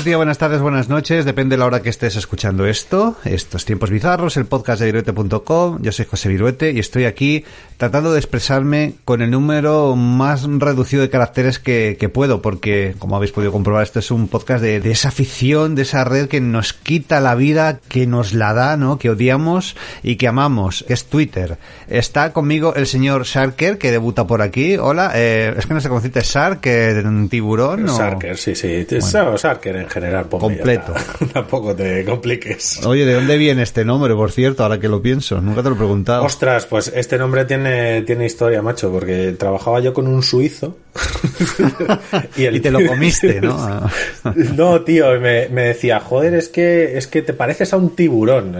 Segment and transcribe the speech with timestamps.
[0.00, 3.16] Buenos días, buenas tardes, buenas noches, depende de la hora que estés escuchando esto.
[3.22, 5.82] Estos tiempos bizarros, el podcast de viruete.com.
[5.82, 7.44] Yo soy José Viruete y estoy aquí
[7.76, 13.14] tratando de expresarme con el número más reducido de caracteres que, que puedo, porque, como
[13.16, 16.40] habéis podido comprobar, esto es un podcast de, de, esa afición, de esa red que
[16.40, 18.98] nos quita la vida, que nos la da, ¿no?
[18.98, 21.58] Que odiamos y que amamos, es Twitter.
[21.88, 24.78] Está conmigo el señor Sharker, que debuta por aquí.
[24.78, 27.86] Hola, eh, es que no sé cómo decirte, Sharker, tiburón.
[27.88, 27.98] O...
[27.98, 28.86] Sharker, sí, sí.
[28.90, 29.36] Bueno.
[29.36, 30.28] Sharker en general.
[30.28, 30.94] Completo.
[31.32, 32.84] Tampoco te compliques.
[32.86, 34.62] Oye, ¿de dónde viene este nombre, por cierto?
[34.62, 36.24] Ahora que lo pienso, nunca te lo he preguntado.
[36.24, 40.76] Ostras, pues este nombre tiene, tiene historia, macho, porque trabajaba yo con un suizo.
[42.36, 42.56] Y, el...
[42.56, 43.88] y, te lo comiste, ¿no?
[44.56, 48.54] no, tío, me, me, decía, joder, es que, es que te pareces a un tiburón.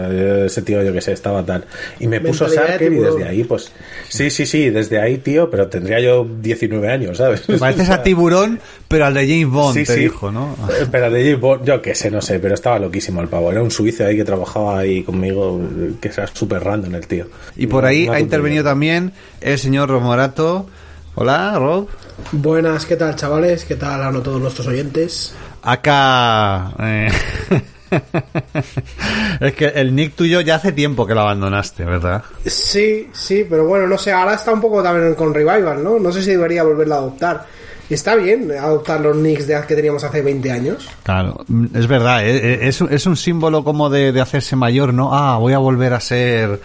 [0.47, 1.65] Ese tío, yo que sé, estaba tal.
[1.99, 3.73] Y me puso Sharker y desde ahí, pues.
[4.09, 7.43] Sí, sí, sí, desde ahí, tío, pero tendría yo 19 años, ¿sabes?
[7.43, 10.01] Te pareces a tiburón, pero al de James Bond, sí, te sí.
[10.01, 10.57] dijo, ¿no?
[10.91, 13.51] Pero al de James Bond, yo que sé, no sé, pero estaba loquísimo el pavo.
[13.51, 15.61] Era un suizo ahí que trabajaba ahí conmigo,
[16.01, 17.27] que era súper random el tío.
[17.57, 20.69] Y por ahí ha intervenido también el señor Romorato.
[21.17, 21.89] Hola, Rob.
[22.33, 23.65] Buenas, ¿qué tal, chavales?
[23.65, 25.35] ¿Qué tal a todos nuestros oyentes?
[25.63, 26.73] Acá.
[26.79, 27.09] Eh...
[29.41, 32.23] es que el nick tuyo ya hace tiempo que lo abandonaste, ¿verdad?
[32.47, 35.99] Sí, sí, pero bueno, no sé, ahora está un poco también con Revival, ¿no?
[35.99, 37.47] No sé si debería volverlo a adoptar.
[37.91, 40.89] Está bien adoptar los nicks de que teníamos hace 20 años.
[41.03, 45.13] Claro, es verdad, es, es un símbolo como de, de, hacerse mayor, ¿no?
[45.13, 46.61] Ah, voy a volver a ser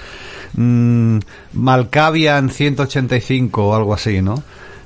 [0.55, 1.19] mmm,
[1.53, 4.43] Malkavian 185 o algo así, ¿no?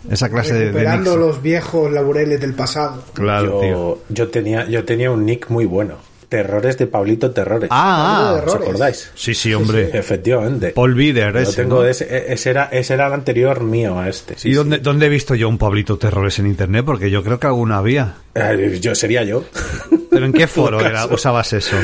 [0.09, 3.03] Esa clase de, Recuperando los viejos laureles del pasado.
[3.13, 3.99] Claro, yo, tío.
[4.09, 5.95] Yo tenía, yo tenía un nick muy bueno.
[6.29, 7.67] Terrores de Pablito Terrores.
[7.71, 9.11] Ah, ¿os acordáis?
[9.15, 9.85] Sí, sí, hombre.
[9.87, 9.97] Sí, sí.
[9.97, 10.69] Efectivamente.
[10.69, 11.63] Paul Bieder, ese.
[11.63, 11.85] tengo ¿no?
[11.85, 14.37] ese, ese, era, ese era el anterior mío a este.
[14.37, 16.85] Sí, ¿Y dónde, dónde he visto yo un Pablito Terrores en internet?
[16.85, 18.13] Porque yo creo que alguna había.
[18.35, 19.43] Eh, yo sería yo.
[20.11, 21.75] ¿Pero en qué foro era, usabas eso?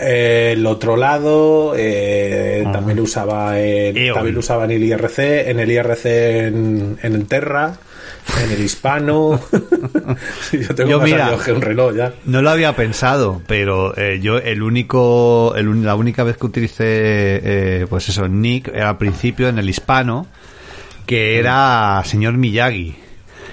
[0.00, 2.72] Eh, el otro lado eh, Ah.
[2.72, 4.14] también usaba en, Eol.
[4.14, 7.74] también usaba en el IRC, en el IRC en, en el Terra,
[8.44, 9.40] en el Hispano.
[10.52, 12.12] Yo tengo Yo, más mira, que un reloj ya.
[12.24, 16.46] No lo había pensado, pero eh, yo el único, el un- la única vez que
[16.46, 20.26] utilicé, eh, pues eso, Nick, era al principio en el hispano,
[21.06, 22.96] que era señor Miyagi,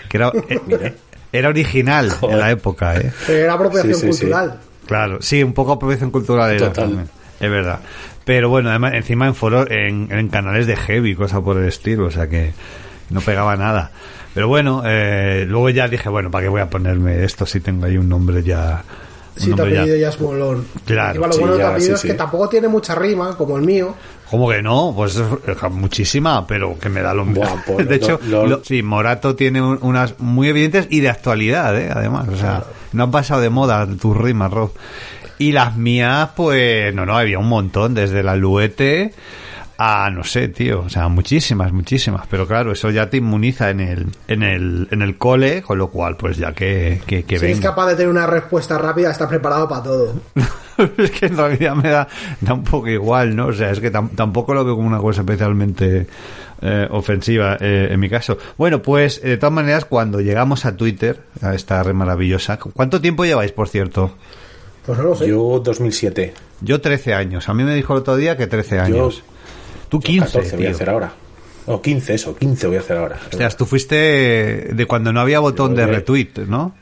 [0.07, 0.94] que era, eh,
[1.31, 3.12] era original en la época, ¿eh?
[3.28, 4.19] Era apropiación Sí, sí, sí.
[4.22, 4.59] cultural.
[4.88, 6.86] Claro, sí, un poco apropiación cultural era Total.
[6.86, 7.09] también,
[7.40, 7.80] es verdad.
[8.25, 12.06] Pero bueno, además, encima en foros, en, en canales de heavy, cosa por el estilo,
[12.06, 12.53] o sea que
[13.09, 13.91] no pegaba nada.
[14.34, 17.86] Pero bueno, eh, luego ya dije, bueno, ¿para qué voy a ponerme esto si tengo
[17.86, 18.84] ahí un nombre ya?
[19.38, 20.66] Un Sí, nombre ya- apellido ya es molón.
[20.86, 22.94] Claro, Encima, lo sí, bueno de tu ya, apellido sí, es que tampoco tiene mucha
[22.96, 23.96] rima, como el mío.
[24.30, 24.94] ¿Cómo que no?
[24.96, 27.44] Pues es- muchísima, pero que me da lo mismo.
[27.46, 31.00] Buah, pues, de hecho, lo- lo- lo- sí, Morato tiene un- unas muy evidentes y
[31.00, 31.90] de actualidad, ¿eh?
[31.94, 32.28] además.
[32.28, 32.64] O sea,
[32.94, 34.72] no han pasado de moda tus rimas, Rob.
[35.38, 39.14] Y las mías, pues, no, no, había un montón, desde la Luete
[39.82, 42.28] a, no sé, tío, o sea, muchísimas, muchísimas.
[42.28, 45.88] Pero claro, eso ya te inmuniza en el, en el, en el cole, con lo
[45.90, 47.70] cual, pues ya que, que, que Si eres venga.
[47.70, 50.14] capaz de tener una respuesta rápida, estás preparado para todo.
[50.98, 52.08] es que en realidad me da,
[52.42, 53.48] da un poco igual, ¿no?
[53.48, 56.08] O sea, es que tam- tampoco lo veo como una cosa especialmente
[56.62, 58.38] eh, ofensiva eh, en mi caso.
[58.58, 63.24] Bueno, pues de todas maneras, cuando llegamos a Twitter, a esta red maravillosa, ¿cuánto tiempo
[63.24, 64.14] lleváis, por cierto?
[64.86, 65.28] Pues no lo sé.
[65.30, 66.34] Yo 2007.
[66.62, 67.48] Yo 13 años.
[67.48, 69.24] A mí me dijo el otro día que 13 años.
[69.90, 71.12] Tú 15, 14 voy a hacer ahora.
[71.66, 73.18] O 15, eso, 15 voy a hacer ahora.
[73.32, 73.96] Hostias, tú fuiste
[74.74, 76.76] de cuando no había botón de retweet, ¿no?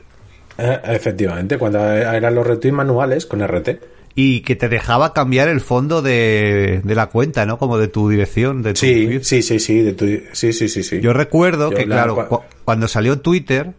[0.56, 3.80] Eh, efectivamente, cuando eran los retweets manuales con RT.
[4.14, 7.58] Y que te dejaba cambiar el fondo de, de la cuenta, ¿no?
[7.58, 10.82] Como de tu dirección, de tu Sí, sí, sí, sí, de tu- sí, sí, sí,
[10.82, 11.00] sí.
[11.00, 13.74] Yo recuerdo Yo que, la- claro, cua- cu- cuando salió Twitter,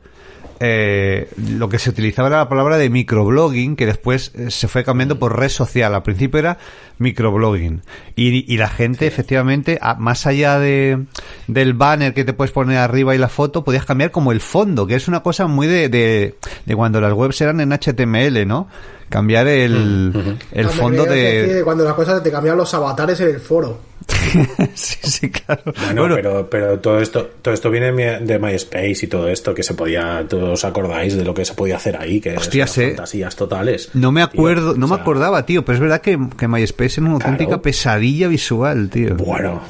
[0.59, 4.83] eh, lo que se utilizaba era la palabra de microblogging, que después eh, se fue
[4.83, 5.93] cambiando por red social.
[5.95, 6.57] Al principio era
[6.99, 7.81] microblogging.
[8.15, 11.05] Y, y la gente, efectivamente, a- más allá de,
[11.47, 14.85] del banner que te puedes poner arriba y la foto, podías cambiar como el fondo,
[14.87, 16.35] que es una cosa muy de, de,
[16.65, 18.67] de cuando las webs eran en HTML, ¿no?
[19.09, 21.61] Cambiar el, el Ah, me fondo de...
[21.63, 23.79] Cuando las cosas te cambian los avatares en el foro.
[24.75, 25.61] sí, sí, claro.
[25.65, 29.61] Bueno, Bueno, pero, pero todo esto, todo esto viene de MySpace y todo esto que
[29.63, 32.89] se podía, todos os acordáis de lo que se podía hacer ahí, que Hostias, eran
[32.91, 32.93] eh.
[32.95, 33.89] fantasías totales.
[33.93, 36.99] No me Tío, acuerdo, no o me acordaba, tío, pero es verdad que, que MySpace
[37.01, 37.31] era una Claro.
[37.33, 39.15] auténtica pesadilla visual, tío.
[39.15, 39.61] Bueno,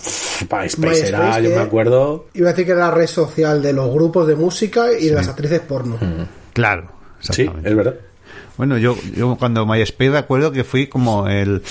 [0.41, 2.27] MySpace, MySpace era, yo me acuerdo.
[2.33, 5.15] Iba a decir que era la red social de los grupos de música y de
[5.15, 5.97] las actrices porno.
[6.53, 7.95] Claro, Sí, es verdad.
[8.59, 11.61] Bueno, yo, yo cuando MySpace recuerdo que fui como el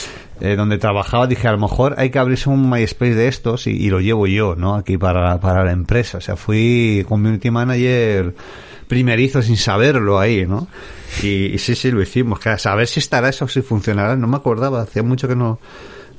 [0.40, 3.90] eh, donde trabajaba, dije a lo mejor hay que abrirse un MySpace de estos y,
[3.90, 4.74] lo llevo yo, ¿no?
[4.74, 6.16] Aquí para, para la empresa.
[6.16, 8.34] O sea, fui community manager
[8.86, 10.66] primerizo sin saberlo ahí, ¿no?
[11.22, 12.40] Y, y sí, sí, lo hicimos.
[12.40, 14.16] Que a saber si estará eso, si funcionará.
[14.16, 15.60] No me acordaba, hacía mucho que no...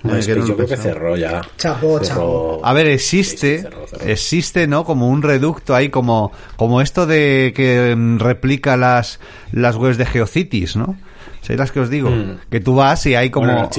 [0.03, 1.41] No, es que no yo lo creo que cerró ya.
[1.57, 2.61] Chapó, Cerró- chapó.
[2.63, 4.05] A ver, existe, Sí, cerró, cerró.
[4.05, 4.85] existe, ¿no?
[4.85, 9.19] Como un reducto ahí, como, como esto de que mm, replica las,
[9.51, 10.95] las webs de GeoCities, ¿no?
[11.41, 12.09] ¿Sabéis las que os digo?
[12.09, 12.39] Mm.
[12.49, 13.47] Que tú vas y hay como...
[13.47, 13.69] Bueno,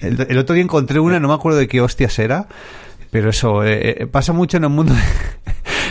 [0.00, 2.46] el, el otro día encontré una, no me acuerdo de qué hostias era,
[3.10, 5.00] pero eso, eh, eh, pasa mucho en el mundo de,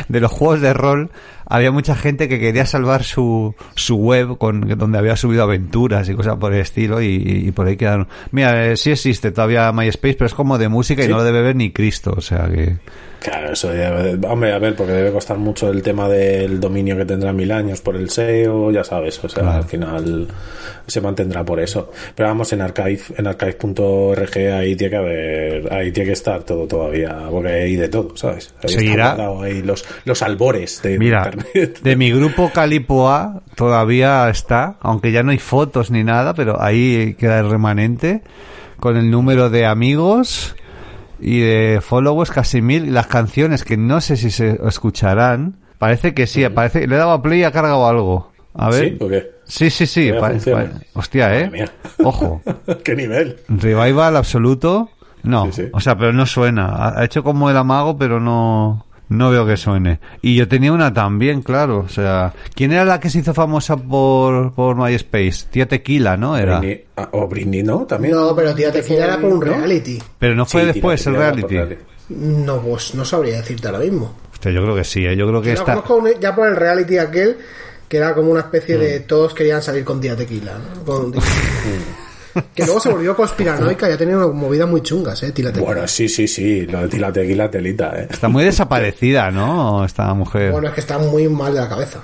[0.10, 1.12] de los juegos de rol.
[1.46, 6.16] Había mucha gente que quería salvar su, su web con donde había subido aventuras y
[6.16, 7.08] cosas por el estilo y,
[7.48, 8.08] y por ahí quedaron.
[8.32, 11.42] Mira, eh, sí existe todavía MySpace, pero es como de música y no lo debe
[11.42, 12.78] ver ni Cristo, o sea que...
[13.20, 17.04] Claro, eso debe- hombre, a ver, porque debe costar mucho el tema del dominio que
[17.06, 19.58] tendrá mil años por el SEO, ya sabes, o sea, Claro.
[19.58, 20.28] al final
[20.88, 21.92] se mantendrá por eso.
[22.16, 26.66] Pero vamos, en archive, en archive.org ahí tiene que haber, ahí tiene que estar todo
[26.66, 28.54] todavía, porque hay de todo, ¿sabes?
[28.64, 29.18] Ahí Seguirá.
[29.44, 31.80] ahí los, los albores de Mira, internet.
[31.82, 37.16] de mi grupo Calipoa todavía está, aunque ya no hay fotos ni nada, pero ahí
[37.20, 38.22] queda el remanente
[38.80, 40.56] con el número de amigos
[41.22, 45.58] y de followers casi mil las canciones que no sé si se escucharán.
[45.78, 48.32] Parece que sí, parece le he dado a play y ha cargado algo.
[48.54, 48.90] A ver.
[48.90, 48.98] ¿Sí?
[49.00, 49.32] ¿O qué?
[49.46, 50.12] Sí, sí, sí.
[50.20, 51.66] Pa- pa- hostia, eh.
[52.04, 52.42] Ojo.
[52.84, 53.38] ¿Qué nivel?
[53.48, 54.90] Revival absoluto.
[55.24, 55.70] No, Sí, sí.
[55.74, 56.94] o sea, pero no suena.
[56.98, 60.00] Ha hecho como el amago, pero no no veo que suene.
[60.22, 61.80] Y yo tenía una también, claro.
[61.80, 65.48] O sea, ¿quién era la que se hizo famosa por, por MySpace?
[65.52, 66.38] Tía Tequila, ¿no?
[66.38, 66.62] Era.
[66.62, 67.86] Britney- ah, o Britney, ¿no?
[67.86, 68.14] También.
[68.16, 70.00] No, pero tía Tequila era por un reality.
[70.18, 71.58] Pero no fue Sí, después el reality.
[72.10, 74.16] No, pues no sabría decirte ahora mismo.
[74.34, 75.16] Hostia, yo creo que sí, ¿eh?
[75.16, 75.66] yo creo que está.
[75.76, 77.38] conozco un- ya por el reality aquel
[77.88, 78.80] que era como una especie Mm.
[78.80, 80.54] de todos querían salir con tía Tequila.
[80.76, 80.84] ¿no?
[80.86, 81.14] Con-
[82.56, 85.52] que luego se volvió conspiranoica y ha tenido movidas muy chungas, eh, Tequila.
[85.60, 88.08] Bueno, sí, sí, sí, lo de tila tequila telita, eh.
[88.10, 89.84] Está muy desaparecida, ¿no?
[89.86, 90.52] Esta mujer.
[90.52, 92.00] Bueno, es que está muy mal de la cabeza.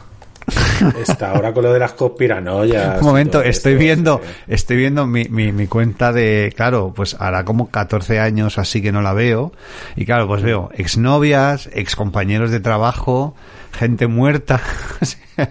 [1.00, 3.02] Está ahora con lo de las conspiranoias.
[3.02, 4.30] Un momento, estoy esto, viendo, sí.
[4.48, 8.92] estoy viendo mi, mi, mi cuenta de, claro, pues hará como 14 años así que
[8.92, 9.54] no la veo.
[9.96, 13.36] Y claro, pues veo exnovias, excompañeros de trabajo,
[13.78, 14.62] gente muerta.
[15.38, 15.50] Me,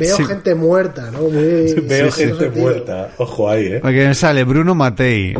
[0.00, 1.20] Veo sí, gente muerta, ¿no?
[1.22, 3.12] Muy, Veo sí, gente muerta.
[3.18, 3.78] Ojo ahí, eh.
[3.80, 5.34] porque me sale Bruno Matei,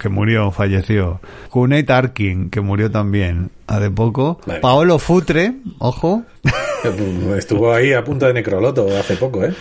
[0.00, 1.20] que murió, falleció.
[1.50, 4.38] Kunei Tarkin, que murió también hace poco.
[4.46, 4.60] Vale.
[4.60, 6.22] Paolo Futre, ojo.
[7.36, 9.54] Estuvo ahí a punto de necroloto hace poco, eh.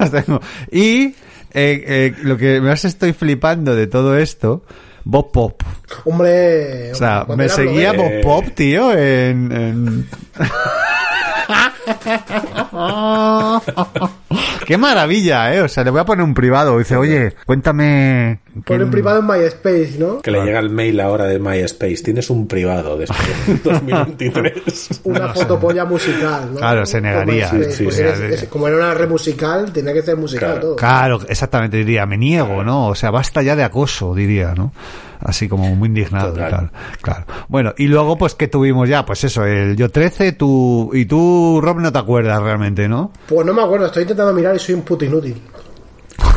[0.72, 1.14] Y
[1.52, 4.62] eh, eh, lo que más estoy flipando de todo esto,
[5.10, 5.62] Bob Pop.
[6.04, 9.50] Hombre, O sea, me seguía Bob Pop, tío, en...
[9.50, 10.08] en-
[14.66, 15.62] Qué maravilla, ¿eh?
[15.62, 16.78] O sea, le voy a poner un privado.
[16.78, 18.40] Dice, oye, cuéntame...
[18.52, 20.20] Pon quién- en privado en MySpace, ¿no?
[20.20, 22.02] Que le llega el mail ahora de MySpace.
[22.04, 25.00] Tienes un privado después de 2023.
[25.04, 26.58] Una fotopolla musical, ¿no?
[26.58, 27.48] Claro, se negaría.
[27.48, 28.24] Como, Sí, pues sí, eres- sí.
[28.44, 30.60] es- como era una red musical, tenía que ser musical Claro.
[30.60, 30.76] todo.
[30.76, 32.88] Claro, exactamente, diría, me niego, ¿no?
[32.88, 34.72] O sea, basta ya de acoso, diría, ¿no?
[35.20, 36.70] Así como muy indignado y tal.
[37.02, 37.24] Claro.
[37.48, 39.04] Bueno, y luego, pues, que tuvimos ya?
[39.04, 43.12] Pues eso, el Yo 13, tú, y tú, Rob, no te acuerdas realmente, ¿no?
[43.26, 45.40] Pues no me acuerdo, estoy intentando mirar y soy un puto inútil.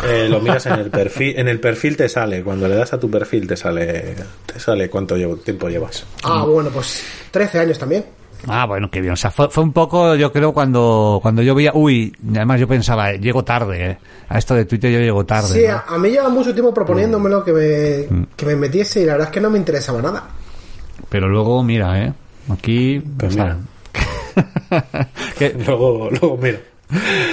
[0.03, 1.37] Eh, lo miras en el perfil.
[1.37, 2.43] En el perfil te sale.
[2.43, 4.15] Cuando le das a tu perfil te sale.
[4.47, 6.05] Te sale cuánto llevo- tiempo llevas.
[6.23, 8.05] Ah, bueno, pues 13 años también.
[8.47, 9.13] Ah, bueno, qué bien.
[9.13, 12.67] O sea, fue, fue un poco, yo creo, cuando, cuando yo veía, uy, además yo
[12.67, 13.97] pensaba, eh, llego tarde, ¿eh?
[14.29, 15.47] A esto de Twitter yo llego tarde.
[15.47, 15.73] Sí, ¿no?
[15.73, 19.27] a, a mí lleva mucho tiempo proponiéndomelo que me, que me metiese y la verdad
[19.27, 20.27] es que no me interesaba nada.
[21.09, 22.13] Pero luego, mira, ¿eh?
[22.49, 22.99] Aquí...
[23.17, 23.35] Pues
[25.65, 26.59] Luego, luego mira.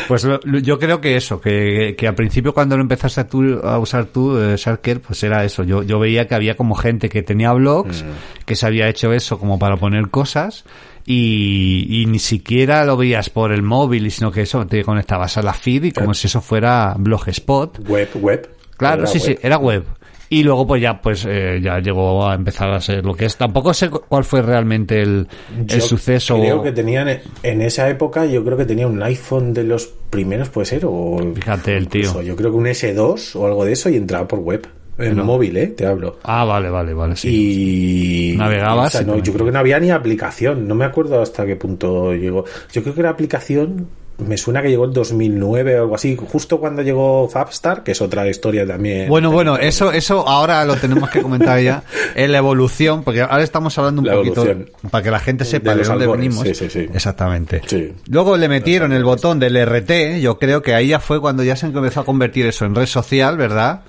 [0.06, 3.26] Pues lo- lo- yo creo que eso, que, que al principio cuando lo empezaste a,
[3.26, 5.64] tú- a usar tú, eh, Sharker, pues era eso.
[5.64, 8.04] Yo, yo veía que había como gente que tenía blogs,
[8.46, 10.64] que se había hecho eso como para poner cosas,
[11.10, 15.38] y, y ni siquiera lo veías por el móvil, y sino que eso te conectabas
[15.38, 17.88] a la feed y como si eso fuera Blogspot.
[17.88, 18.48] Web, web.
[18.76, 19.84] Claro, sí, sí, era web.
[20.30, 23.36] Y luego pues ya pues eh, ya llegó a empezar a ser lo que es.
[23.38, 25.26] Tampoco sé cu- cuál fue realmente el,
[25.66, 26.34] el suceso.
[26.38, 27.08] Creo que tenían
[27.42, 31.18] en esa época, yo creo que tenía un iPhone de los primeros, puede ser, o
[31.34, 32.20] Fíjate el tío.
[32.20, 34.66] yo creo que un S2 o algo de eso y entraba por web,
[34.98, 36.18] en Pero- móvil, eh, te hablo.
[36.24, 38.32] Ah, vale, vale, vale, sí.
[38.32, 41.22] Y Navegabas o sea, no, yo creo que no había ni aplicación, no me acuerdo
[41.22, 42.44] hasta qué punto llegó.
[42.72, 43.88] Yo creo que la aplicación
[44.18, 48.02] me suena que llegó en 2009 o algo así, justo cuando llegó Fabstar, que es
[48.02, 49.08] otra historia también.
[49.08, 51.84] Bueno, bueno, eso, eso ahora lo tenemos que comentar ya.
[52.16, 54.70] En la evolución, porque ahora estamos hablando un La poquito evolución.
[54.90, 56.42] para que la gente sepa De dónde albores, venimos.
[56.48, 56.86] sí, sí, sí.
[56.92, 57.62] Exactamente.
[57.66, 57.92] Sí.
[58.08, 60.20] Luego le metieron el botón del RT.
[60.20, 62.86] Yo creo que ahí ya fue cuando ya se empezó a convertir eso en red
[62.86, 63.82] social, ¿verdad?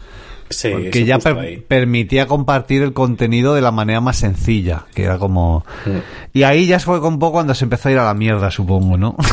[0.50, 5.20] Sí, porque ya per- permitía compartir el contenido de la manera más sencilla, que era
[5.20, 5.64] como...
[5.86, 6.38] Mm.
[6.38, 8.98] Y ahí ya fue un poco cuando se empezó a ir a la mierda, supongo,
[8.98, 9.16] ¿no?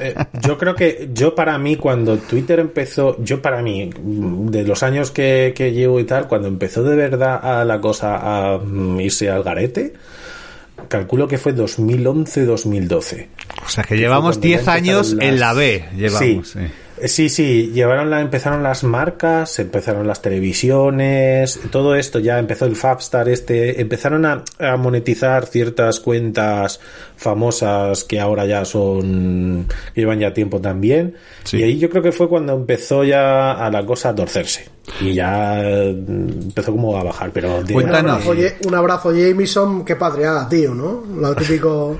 [0.00, 4.62] Eh, yo creo que yo para mí cuando Twitter empezó, yo para mí, mm, de
[4.64, 8.56] los años que, que llevo y tal, cuando empezó de verdad a la cosa a
[8.58, 9.92] mm, irse al garete,
[10.88, 13.26] calculo que fue 2011-2012.
[13.66, 16.58] o sea, que llevamos Fue cuando ya 10 años en la B, llevamos, Sí.
[16.58, 16.58] sí.
[17.04, 22.76] Sí, sí, llevaron la, empezaron las marcas, empezaron las televisiones, todo esto ya empezó el
[22.76, 26.80] Fabstar este, empezaron a, a monetizar ciertas cuentas
[27.16, 31.14] famosas que ahora ya son, que llevan ya tiempo también.
[31.44, 31.58] Sí.
[31.58, 34.68] Y ahí yo creo que fue cuando empezó ya a la cosa a torcerse.
[35.00, 37.60] Y ya eh, empezó como a bajar, pero...
[37.72, 38.34] Un abrazo,
[38.66, 41.04] un abrazo Jameson, qué patriada, tío, ¿no?
[41.16, 41.98] Lo típico.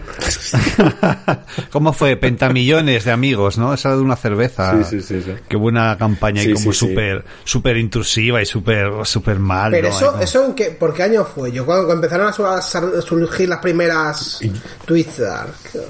[1.70, 2.16] ¿Cómo fue?
[2.16, 3.72] Pentamillones de amigos, ¿no?
[3.72, 4.82] Esa de una cerveza.
[4.84, 5.32] Sí, sí, sí, sí.
[5.48, 9.70] Qué buena campaña y como súper súper intrusiva y súper súper mal.
[9.70, 9.96] Pero ¿no?
[9.96, 11.52] eso, eso en qué, ¿por qué año fue?
[11.52, 14.40] Yo cuando empezaron a, surgir las primeras
[14.84, 15.28] Twitter,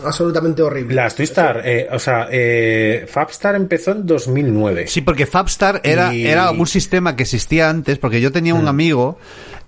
[0.04, 0.94] absolutamente horrible.
[0.94, 4.86] Las Twistar, eh, o sea, eh, Fabstar empezó en 2009.
[4.86, 8.64] Sí, porque Fabstar era, Y- era un sistema que existía antes, porque yo tenía un
[8.64, 8.68] Mm.
[8.68, 9.18] amigo,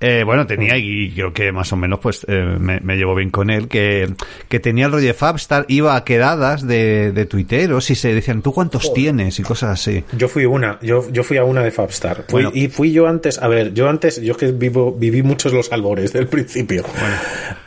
[0.00, 3.31] eh, bueno, tenía y creo que más o menos pues eh, me, me llevo bien
[3.31, 4.12] con él, que,
[4.49, 8.43] que tenía el rollo de Fabstar, iba a quedadas de, de tuiteros y se decían,
[8.43, 9.38] ¿tú cuántos tienes?
[9.38, 10.02] Y cosas así.
[10.17, 12.25] Yo fui una, yo, yo fui a una de Fabstar.
[12.29, 12.50] Fui- Bueno.
[12.52, 15.71] y fui yo antes, a ver, yo antes, yo es que vivo, viví muchos los
[15.73, 16.85] albores del principio.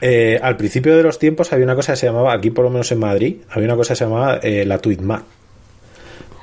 [0.02, 2.70] Eh, al principio de los tiempos había una cosa que se llamaba, aquí por lo
[2.72, 5.24] menos en Madrid, había una cosa que se llamaba eh, la Tweetmat.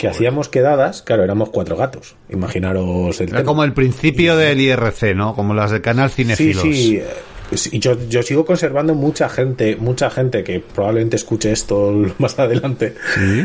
[0.03, 2.17] Que hacíamos quedadas, claro, éramos cuatro gatos.
[2.29, 3.47] Imaginaros el Era tema.
[3.47, 5.35] como el principio del IRC, ¿no?
[5.35, 6.63] Como las del canal Cinefilos.
[6.63, 6.75] sí.
[6.75, 7.03] sí,
[7.71, 12.95] Y yo, yo sigo conservando mucha gente, mucha gente que probablemente escuche esto más adelante.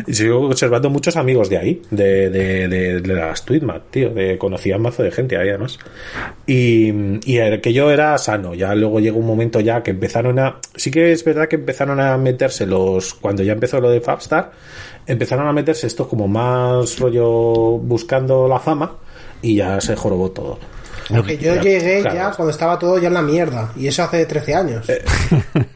[0.06, 4.10] Y sigo conservando muchos amigos de ahí, de, de, de, de las Tweetmat, tío.
[4.10, 5.80] De, conocía mazo de gente ahí además.
[6.46, 6.92] Y,
[7.26, 8.54] y el que yo era sano.
[8.54, 10.60] Ya luego llegó un momento ya que empezaron a.
[10.76, 13.14] Sí que es verdad que empezaron a meterse los.
[13.14, 14.52] Cuando ya empezó lo de Fabstar,
[15.06, 18.98] empezaron a meterse estos como más rollo buscando la fama.
[19.42, 20.58] Y ya se jorobó todo.
[21.10, 22.16] Porque yo llegué claro.
[22.16, 23.72] ya cuando estaba todo ya en la mierda.
[23.76, 24.90] Y eso hace 13 años.
[24.90, 25.04] Eh,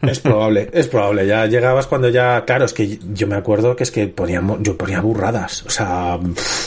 [0.02, 1.26] Es probable, es probable.
[1.26, 4.76] Ya llegabas cuando ya, claro, es que yo me acuerdo que es que poníamos, yo
[4.76, 6.18] ponía burradas, o sea,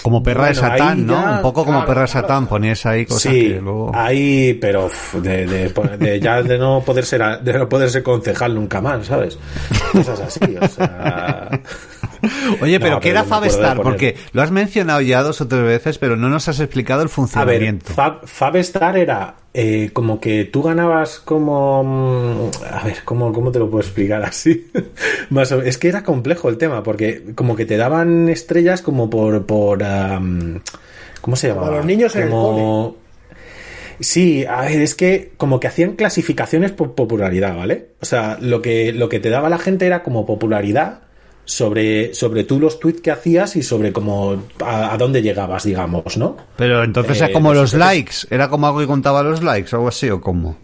[0.02, 1.14] Como perra de bueno, ahí Satán, ¿no?
[1.22, 2.28] ya, Un poco como claro, perra de claro.
[2.28, 3.92] Satán, ponías ahí cosas sí, que luego...
[3.94, 8.04] ahí, pero de, de, de ya de no poder ser, a- de no poder ser
[8.04, 9.38] concejal nunca más, ¿sabes?
[9.92, 11.50] Cosas así, o sea.
[12.62, 13.82] Oye, pero No, ¿qué pero era Fabstar?
[13.82, 17.06] Porque lo has mencionado ya dos o tres veces, pero no nos has explicado el
[17.06, 17.94] A ver, funcionamiento.
[17.94, 21.84] Fab, Fabstar era eh, como que tú ganabas como...
[21.84, 24.68] mm, A ver, ¿cómo, cómo te lo puedo explicar así?
[25.30, 29.10] Más o- es que era complejo el tema, porque como que te daban estrellas como
[29.10, 29.46] por...
[31.22, 31.70] ¿Cómo se llama?
[31.72, 32.92] los niños en el
[34.00, 37.92] Sí, a ver, es que como que hacían clasificaciones por popularidad, ¿vale?
[38.02, 41.00] O sea, lo que, lo que te daba la gente era como popularidad
[41.46, 46.18] sobre, sobre tú los tweets que hacías y sobre como a, a dónde llegabas, digamos,
[46.18, 46.36] ¿no?
[46.58, 49.78] Pero entonces Eh, era como los likes, era como algo que contaba los likes o
[49.78, 50.58] algo así, o cómo.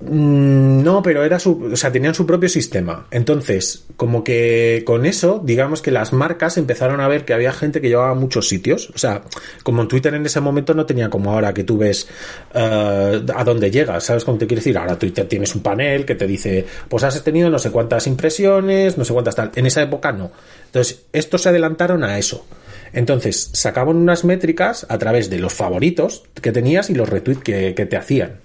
[0.00, 3.06] Mm, No, pero era su, o sea, tenían su propio sistema.
[3.10, 7.80] Entonces, como que con eso, digamos que las marcas empezaron a ver que había gente
[7.80, 8.90] que llevaba a muchos sitios.
[8.94, 9.22] O sea,
[9.64, 12.08] como en Twitter en ese momento no tenía como ahora que tú ves
[12.54, 14.78] eh, a dónde llegas, ¿sabes cómo te quiero decir?
[14.78, 18.96] Ahora Twitter tienes un panel que te dice, pues has tenido no sé cuántas impresiones,
[18.96, 19.50] no sé cuántas tal.
[19.56, 20.30] En esa época no.
[20.66, 22.46] Entonces, estos se adelantaron a eso.
[22.92, 27.74] Entonces, sacaban unas métricas a través de los favoritos que tenías y los retweets que,
[27.74, 28.40] que te hacían.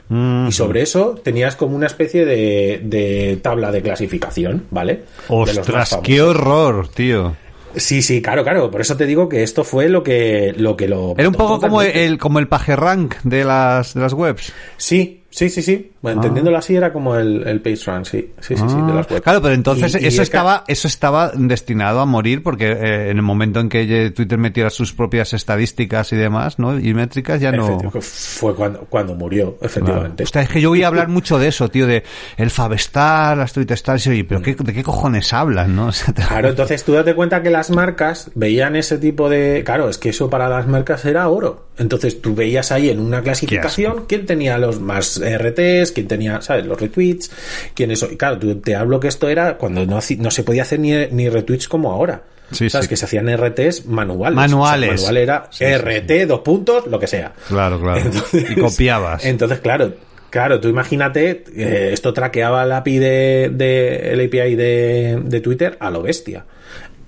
[0.47, 5.03] Y sobre eso tenías como una especie de, de tabla de clasificación, ¿vale?
[5.27, 7.35] Ostras, qué horror, tío.
[7.75, 8.69] Sí, sí, claro, claro.
[8.69, 11.59] Por eso te digo que esto fue lo que lo, que lo Era un poco
[11.59, 14.53] como el, como el PageRank de las, de las webs.
[14.77, 15.91] Sí, sí, sí, sí.
[16.03, 18.31] Bueno, entendiéndolo así era como el, el PageRank, sí.
[18.39, 19.21] Sí, sí, sí, de las Ah, webs.
[19.23, 23.23] Claro, pero entonces Y- eso estaba eso estaba destinado a morir porque eh, en el
[23.23, 26.77] momento en que Twitter metiera sus propias estadísticas y demás, ¿no?
[26.77, 27.79] Y métricas ya no.
[28.01, 30.23] Fue cuando, cuando murió, efectivamente.
[30.23, 32.03] Hostia, es que yo voy a hablar mucho de eso, tío, de
[32.37, 35.87] el Favestar, las Twitter Stars, y oye, pero qué, ¿de qué cojones hablan, no?
[35.87, 39.61] O sea, te- Claro, entonces tú date cuenta que las marcas veían ese tipo de...
[39.65, 41.67] Claro, es que eso para las marcas era oro.
[41.77, 46.65] Entonces tú veías ahí en una clasificación quién tenía los más RTs, quién tenía, ¿sabes?
[46.65, 47.31] Los retweets,
[47.73, 48.09] quién eso.
[48.11, 51.29] Y claro, te hablo que esto era cuando no, no se podía hacer ni, ni
[51.29, 52.23] retweets como ahora.
[52.51, 52.85] Sí, ¿Sabes?
[52.85, 52.89] sí.
[52.89, 54.35] Que se hacían RTs manuales.
[54.35, 54.89] Manuales.
[54.89, 57.33] O sea, manual era Sí, RT, dos puntos, lo que sea.
[57.47, 58.01] Claro, claro.
[58.33, 59.25] y copiabas.
[59.25, 59.93] Entonces, claro,
[60.29, 65.77] claro, tú imagínate, eh, esto traqueaba la API de, de- el API de, de Twitter
[65.79, 66.45] a lo bestia.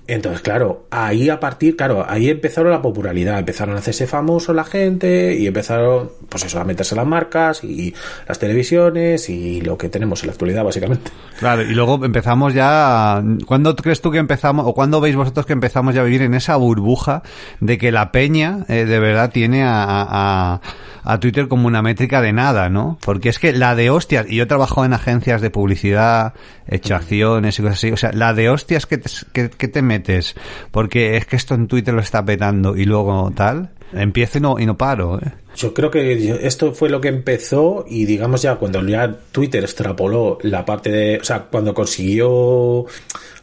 [0.08, 4.62] Entonces, claro, ahí a partir, claro, ahí empezaron la popularidad, empezaron a hacerse famosos la
[4.62, 7.92] gente y empezaron, pues eso, a meterse las marcas y
[8.28, 11.10] las televisiones y lo que tenemos en la actualidad, básicamente.
[11.40, 15.54] Claro, y luego empezamos ya, ¿cuándo crees tú que empezamos, o cuándo veis vosotros que
[15.54, 17.22] empezamos ya a vivir en esa burbuja
[17.58, 20.60] de que la peña eh, de verdad tiene a, a,
[21.06, 22.98] a Twitter como una métrica de nada, ¿no?
[23.00, 26.34] Porque es que la de hostias, y yo trabajo en agencias de publicidad,
[26.66, 29.68] he hecho acciones y cosas así, o sea, la de hostias que te, que, que
[29.68, 30.34] te metes,
[30.70, 34.58] porque es que esto en Twitter lo está petando y luego tal, empiezo y no,
[34.58, 35.32] y no paro, ¿eh?
[35.56, 40.38] Yo creo que esto fue lo que empezó y digamos ya cuando ya Twitter extrapoló
[40.42, 42.84] la parte de, o sea, cuando consiguió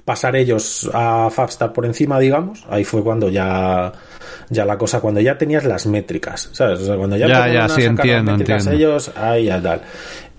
[0.06, 3.92] pasar ellos a Fabstar por encima, digamos, ahí fue cuando ya
[4.50, 6.82] ya la cosa, cuando ya tenías las métricas, ¿sabes?
[6.82, 8.90] O sea, cuando ya, ya, ya sí, entiendo, las métricas entiendo.
[8.90, 9.82] ellos, ahí ya tal.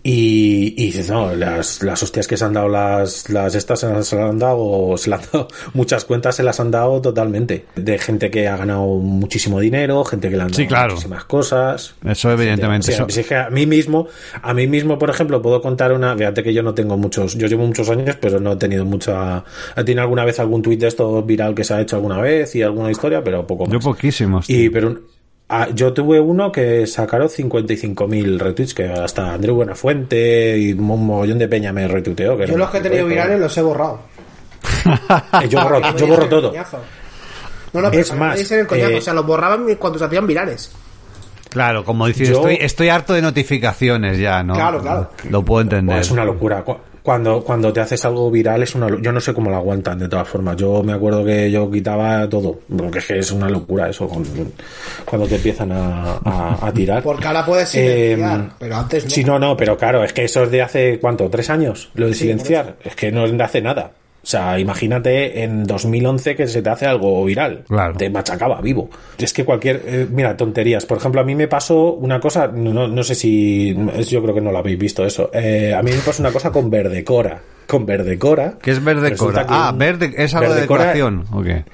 [0.06, 3.88] Y, y dices, no, las, las hostias que se han dado las, las estas se
[3.88, 7.64] las han dado, se las han dado, muchas cuentas se las han dado totalmente.
[7.74, 10.90] De gente que ha ganado muchísimo dinero, gente que le han dado Sí, claro.
[10.92, 11.94] muchísimas cosas.
[12.04, 12.92] Eso evidentemente.
[12.92, 14.06] O sea, eso- es que a mí mismo,
[14.42, 17.46] a mí mismo, por ejemplo, puedo contar una, fíjate que yo no tengo muchos, yo
[17.46, 19.42] llevo muchos años, pero no he tenido mucha,
[19.74, 22.54] he tenido alguna vez algún tuit de esto viral que se ha hecho alguna vez
[22.56, 23.84] y alguna historia, pero poco Yo más.
[23.84, 24.50] poquísimos.
[24.50, 25.00] Y pero
[25.48, 31.38] ah, yo tuve uno que sacaron 55.000 retweets, que hasta Andreu Buenafuente y un mogollón
[31.38, 32.36] de peña me retuiteó.
[32.36, 34.00] Que Yo los que he tenido virales los he borrado.
[35.42, 36.52] Eh, yo borro, yo todo.
[37.72, 38.90] No, no, Es más, el coñazo.
[38.92, 40.72] eh, o sea, los borraban cuando se hacían virales.
[41.50, 44.54] Claro, como dices, Yo- estoy, estoy harto de notificaciones ya, ¿no?
[44.54, 45.10] Claro, claro.
[45.28, 45.98] Lo puedo entender.
[45.98, 46.64] Es una locura.
[47.04, 49.98] Cu- Cuando, cuando te haces algo viral es una Yo no sé cómo lo aguantan
[49.98, 50.56] de todas formas.
[50.56, 52.60] Yo me acuerdo que yo quitaba todo.
[52.76, 54.08] Porque es que es una locura eso.
[55.04, 57.02] cuando te empiezan a, a- a tirar.
[57.02, 59.10] Porque ahora puedes silenciar, Eh, pero antes no.
[59.10, 61.28] Sí, no, no, pero claro, es que eso es de hace, ¿cuánto?
[61.28, 61.90] ¿Tres años?
[61.94, 62.76] Lo de Sí, silenciar.
[62.82, 63.92] Es que no es de hace nada.
[64.24, 67.62] O sea, imagínate en 2011 que se te hace algo viral.
[67.68, 67.94] Claro.
[67.98, 68.88] Te machacaba vivo.
[69.18, 69.82] Es que cualquier...
[69.84, 70.86] eh, mira, tonterías.
[70.86, 72.48] Por ejemplo, a mí me pasó una cosa...
[72.48, 73.76] No, no sé si...
[74.08, 75.28] Yo creo que no lo habéis visto eso.
[75.34, 77.38] Eh, a mí me pasó una cosa con Verdecora.
[77.66, 78.54] Con Verdecora.
[78.62, 79.46] ¿Qué es verde Resulta cora?
[79.46, 81.24] que Ah, un- verde, es algo de Verdecora- decoración.
[81.30, 81.64] ¿o qué?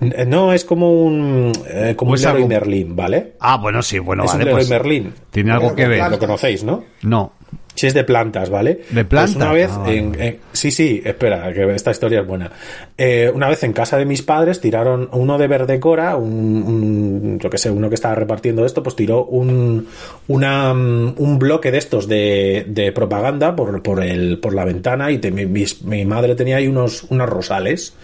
[0.00, 1.52] Eh, No, es como un...
[1.68, 3.34] eh, como Pues un Leroy algo- Merlin, ¿vale?
[3.38, 5.12] Ah, bueno, sí, bueno, es un vale, Leroy pues Merlin.
[5.30, 5.98] tiene algo que ver.
[5.98, 6.12] claro.
[6.12, 6.84] Lo conocéis, ¿no?
[7.02, 7.32] No.
[7.78, 8.80] Si es de plantas, ¿vale?
[8.90, 9.36] ¿De Pues plantas?
[9.36, 9.96] una vez, Ah, vale.
[9.98, 12.50] en, sí, sí, espera, que esta historia es buena.
[12.96, 16.28] Eh, una vez en casa de mis padres tiraron uno de Verdecora, un,
[16.66, 19.86] un yo que sé, uno que estaba repartiendo esto, pues tiró un,
[20.26, 25.10] una, mm, un bloque de estos de, de propaganda por, por, el, por la ventana
[25.12, 27.94] y te- mi, mis- mi madre tenía ahí unos, unos rosales.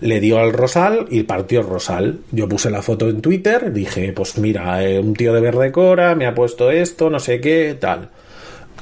[0.00, 2.20] Le dio al rosal y partió el rosal.
[2.30, 6.26] Yo puse la foto en Twitter, dije, pues mira, eh, un tío de Verdecora me
[6.26, 8.10] ha puesto esto, no sé qué, tal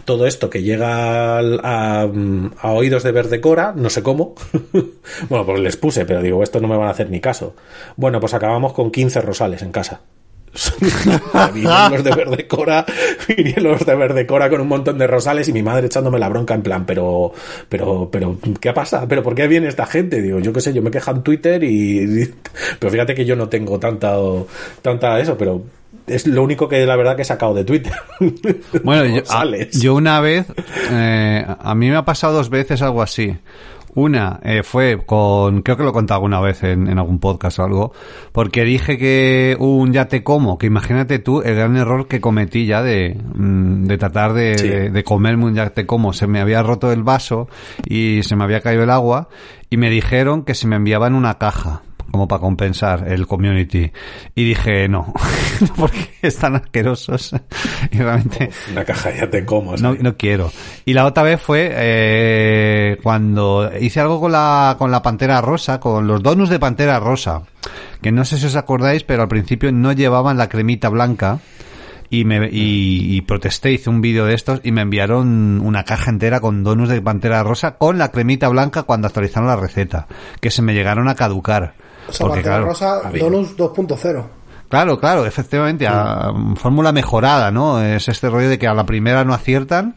[0.07, 4.35] todo esto que llega a, a oídos de Verdecora, no sé cómo.
[5.29, 7.55] bueno, pues les puse, pero digo, esto no me van a hacer ni caso.
[7.97, 10.01] Bueno, pues acabamos con 15 rosales en casa.
[11.53, 12.87] vinieron los de Verdecora,
[13.37, 16.55] vinieron los de Verdecora con un montón de rosales y mi madre echándome la bronca
[16.55, 17.33] en plan, pero,
[17.69, 19.07] pero, pero, ¿qué pasa?
[19.09, 20.23] ¿Pero por qué viene esta gente?
[20.23, 22.33] Digo, yo qué sé, yo me quejo en Twitter y,
[22.79, 24.17] pero fíjate que yo no tengo tanta,
[24.83, 25.63] tanta eso, pero
[26.07, 27.93] es lo único que la verdad que he sacado de Twitter.
[28.85, 29.81] Bueno, yo, a- Rosales.
[29.81, 30.47] yo una vez,
[30.91, 33.37] eh, a mí me ha pasado dos veces algo así.
[33.95, 37.59] Una eh, fue con, creo que lo he contado alguna vez en, en algún podcast
[37.61, 37.93] o algo,
[38.31, 42.67] porque dije que un ya te como, que imagínate tú el gran error que cometí
[42.67, 44.69] ya de, mm, de tratar de, Sí.
[44.69, 46.13] de, de comerme un ya te como.
[46.13, 47.49] Se me había roto el vaso
[47.87, 49.31] y se me había caído el agua
[49.71, 53.91] y me dijeron que se me enviaban una caja como para compensar el community
[54.35, 55.13] y dije no
[55.77, 57.35] porque están asquerosos
[57.91, 59.77] y realmente Una caja ya te como.
[59.77, 60.51] no, no quiero.
[60.85, 65.81] Y la otra vez fue eh, cuando hice algo con la, con la Pantera Rosa,
[65.81, 67.43] con los donuts de Pantera Rosa,
[68.01, 71.41] que no sé si os acordáis, pero al principio no llevaban la cremita blanca.
[72.09, 76.09] Y, me, y, y protesté, hice un vídeo de estos y me enviaron una caja
[76.09, 80.07] entera con donuts de Pantera Rosa con la cremita blanca cuando actualizaron la receta,
[80.41, 81.75] que se me llegaron a caducar.
[82.09, 84.25] O sea, Porque, Pantera claro, Rosa, había- Donus 2.0.
[84.69, 87.81] Claro, claro, efectivamente, a- fórmula mejorada, ¿no?
[87.83, 89.95] Es este rollo de que a la primera no aciertan,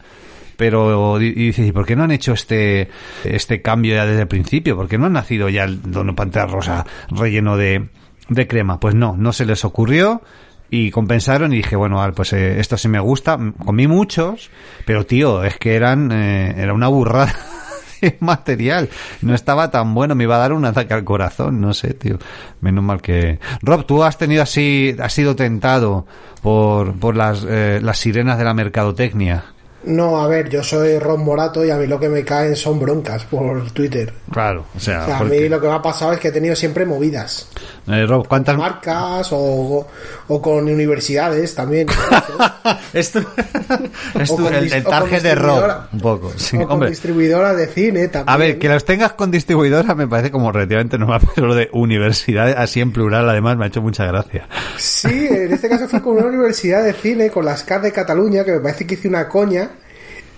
[0.56, 2.88] pero y dices, ¿y por qué no han hecho este
[3.24, 4.76] este cambio ya desde el principio?
[4.76, 7.88] ¿Por qué no han nacido ya el Dono Pantera Rosa relleno de,
[8.28, 8.78] de crema?
[8.78, 10.22] Pues no, no se les ocurrió
[10.68, 13.38] y compensaron y dije, bueno, pues eh, esto sí me gusta.
[13.64, 14.50] Comí muchos,
[14.84, 17.34] pero tío, es que eran eh, era una burrada
[18.20, 18.88] material.
[19.22, 22.18] No estaba tan bueno, me iba a dar un ataque al corazón, no sé, tío.
[22.60, 23.38] Menos mal que...
[23.62, 26.06] Rob, tú has tenido así, has sido tentado
[26.42, 29.44] por, por las, eh, las sirenas de la mercadotecnia.
[29.84, 32.78] No, a ver, yo soy Ron Morato y a mí lo que me caen son
[32.78, 34.12] broncas por Twitter.
[34.30, 36.32] Claro, o sea, O sea, a mí lo que me ha pasado es que he
[36.32, 37.48] tenido siempre movidas.
[37.86, 39.86] Eh, Rob, ¿cuántas Marcas o,
[40.28, 41.88] o con universidades también.
[42.92, 43.20] Esto
[44.20, 45.88] es tu- con el, el target de Rob, distribuidora.
[45.92, 46.32] un poco.
[46.36, 46.90] Sí, o con hombre.
[46.90, 48.34] distribuidoras de cine también.
[48.34, 51.68] A ver, que los tengas con distribuidora me parece como relativamente normal, pero lo de
[51.72, 54.48] universidad así en plural además me ha hecho mucha gracia.
[54.76, 58.44] Sí, en este caso fue con una universidad de cine, con las CAD de Cataluña,
[58.44, 59.69] que me parece que hice una coña.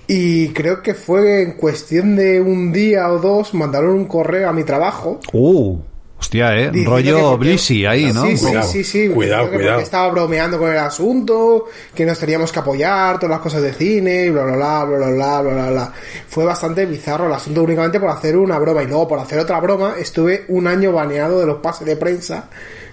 [0.06, 4.52] Y creo que fue en cuestión de un día o dos, mandaron un correo a
[4.52, 5.20] mi trabajo.
[5.32, 5.78] Uh,
[6.18, 8.26] hostia, eh, rollo porque- Blissy ahí, ¿no?
[8.26, 9.08] Sí, sí, Cuidado, sí, sí.
[9.08, 9.80] cuidado, cuidado.
[9.80, 14.26] Estaba bromeando con el asunto, que nos teníamos que apoyar, todas las cosas de cine,
[14.26, 15.92] y bla, bla, bla, bla, bla, bla, bla, bla, bla.
[16.28, 18.82] Fue bastante bizarro el asunto únicamente por hacer una broma.
[18.82, 22.48] Y luego, por hacer otra broma, estuve un año baneado de los pases de prensa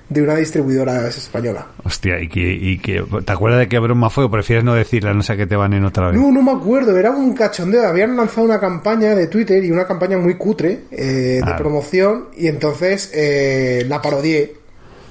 [0.10, 1.68] de una distribuidora española.
[1.84, 5.14] Hostia, y que, y que, ¿te acuerdas de qué broma fue o prefieres no decirla,
[5.14, 6.20] no sé que te van en otra vez?
[6.20, 7.88] No, no me acuerdo, era un cachondeo.
[7.88, 12.48] Habían lanzado una campaña de Twitter y una campaña muy cutre eh, de promoción y
[12.48, 14.56] entonces eh, la parodié.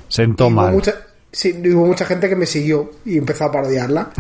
[0.08, 0.72] Sentó mal.
[0.72, 0.94] mucha,
[1.30, 4.10] sí, hubo mucha gente que me siguió y empezó a parodiarla.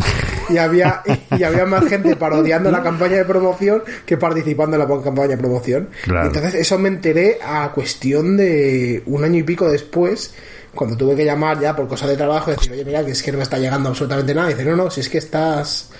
[0.48, 1.02] Y había,
[1.36, 5.36] y había más gente parodiando la campaña de promoción que participando en la campaña de
[5.36, 5.88] promoción.
[6.04, 6.28] Claro.
[6.28, 10.34] Entonces eso me enteré a cuestión de un año y pico después,
[10.74, 13.32] cuando tuve que llamar ya por cosas de trabajo decir, oye, mira, que es que
[13.32, 14.50] no me está llegando absolutamente nada.
[14.50, 15.90] Y dice, no, no, si es que estás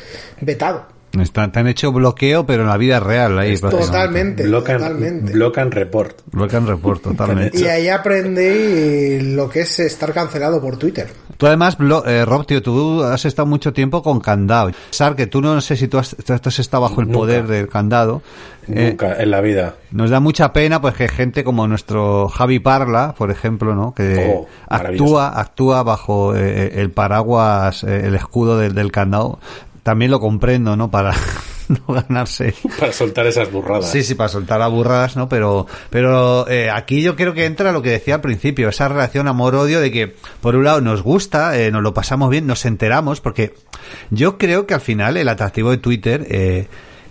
[0.41, 0.98] vetado.
[1.13, 3.39] Está- te han hecho bloqueo, pero en la vida real.
[3.39, 3.57] Ahí.
[3.57, 5.33] Totalmente, Block and, totalmente.
[5.33, 6.21] block and report.
[6.33, 7.59] Block and report, totalmente.
[7.59, 11.09] Y ahí aprendí lo que es estar cancelado por Twitter.
[11.37, 14.73] Tú además, Blo- eh, Rob, tío, tú has estado mucho tiempo con candado.
[14.91, 17.19] Sar, que tú no sé si tú has, tú has estado bajo el Nunca.
[17.19, 18.23] poder del candado.
[18.71, 19.77] Eh, Nunca en la vida.
[19.93, 23.95] Nos da mucha pena pues que gente como nuestro Javi Parla, por ejemplo, ¿no?
[23.95, 29.39] Que Oh, actúa actúa bajo eh, el paraguas, eh, el escudo del, del candado.
[29.83, 30.91] También lo comprendo, ¿no?
[30.91, 31.15] Para
[31.69, 32.55] no ganarse.
[32.79, 33.91] Para soltar esas burradas.
[33.91, 35.29] Sí, sí, para soltar a burradas, ¿no?
[35.29, 39.29] Pero, pero eh, aquí yo creo que entra lo que decía al principio, esa relación
[39.29, 43.21] amor-odio de que, por un lado, nos gusta, eh, nos lo pasamos bien, nos enteramos,
[43.21, 43.55] porque
[44.11, 46.69] yo creo que al final el atractivo de Twitter eh,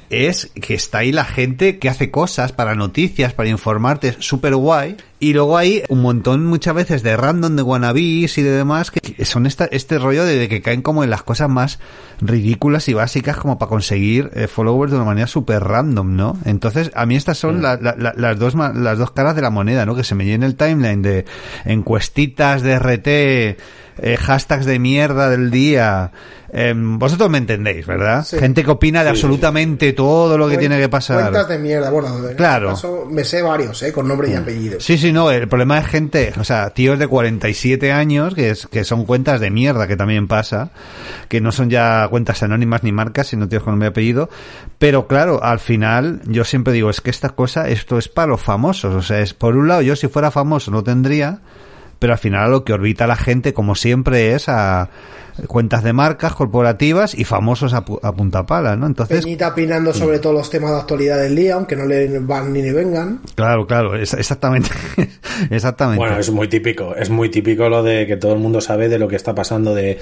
[0.10, 4.98] es que está ahí la gente que hace cosas para noticias, para informarte, súper guay.
[5.20, 9.26] Y luego hay un montón muchas veces de random, de wannabes y de demás, que
[9.26, 11.80] son esta, este rollo de, de que caen como en las cosas más
[12.22, 16.38] ridículas y básicas como para conseguir eh, followers de una manera súper random, ¿no?
[16.46, 19.50] Entonces, a mí estas son la- la- la- las, dos, las dos caras de la
[19.50, 19.96] moneda, ¿no?
[19.96, 21.26] Que se me llena el timeline de
[21.66, 23.08] encuestitas de RT,
[24.00, 26.12] eh, hashtags de mierda del día.
[26.50, 28.24] Em, vosotros me entendéis, ¿verdad?
[28.26, 28.38] Sí.
[28.38, 31.20] Gente que opina de Sí, absolutamente todo lo que tiene que pasar.
[31.24, 31.90] Cuentas de mierda.
[31.90, 32.70] Bueno, en Claro.
[32.70, 33.92] caso me sé varios, ¿eh?
[33.92, 34.80] Con nombre y apellido.
[34.80, 38.68] Sí, sí, no, el problema es gente, o sea, tíos de 47 años que, es,
[38.68, 40.72] que son cuentas de mierda, que también pasa,
[41.30, 44.30] que no son ya cuentas anónimas ni marcas, sino tíos con nombre y apellido.
[44.80, 48.42] Pero claro, al final, yo siempre digo, es que esta cosa, esto es para los
[48.42, 51.40] famosos, o sea, es por un lado, yo si fuera famoso no tendría,
[52.00, 54.90] pero al final lo que orbita a la gente, como siempre, es a
[55.46, 58.88] cuentas de marcas corporativas y famosos a, pu- a punta pala, ¿no?
[58.88, 62.52] Entonces, Peñita opinando sobre todos los temas de actualidad del día, aunque no le van
[62.54, 63.22] ni le vengan.
[63.36, 64.72] claro, claro, es- exactamente,
[65.52, 66.00] exactamente.
[66.00, 68.98] Bueno, es muy típico, es muy típico lo de que todo el mundo sabe de
[68.98, 70.00] lo que está pasando de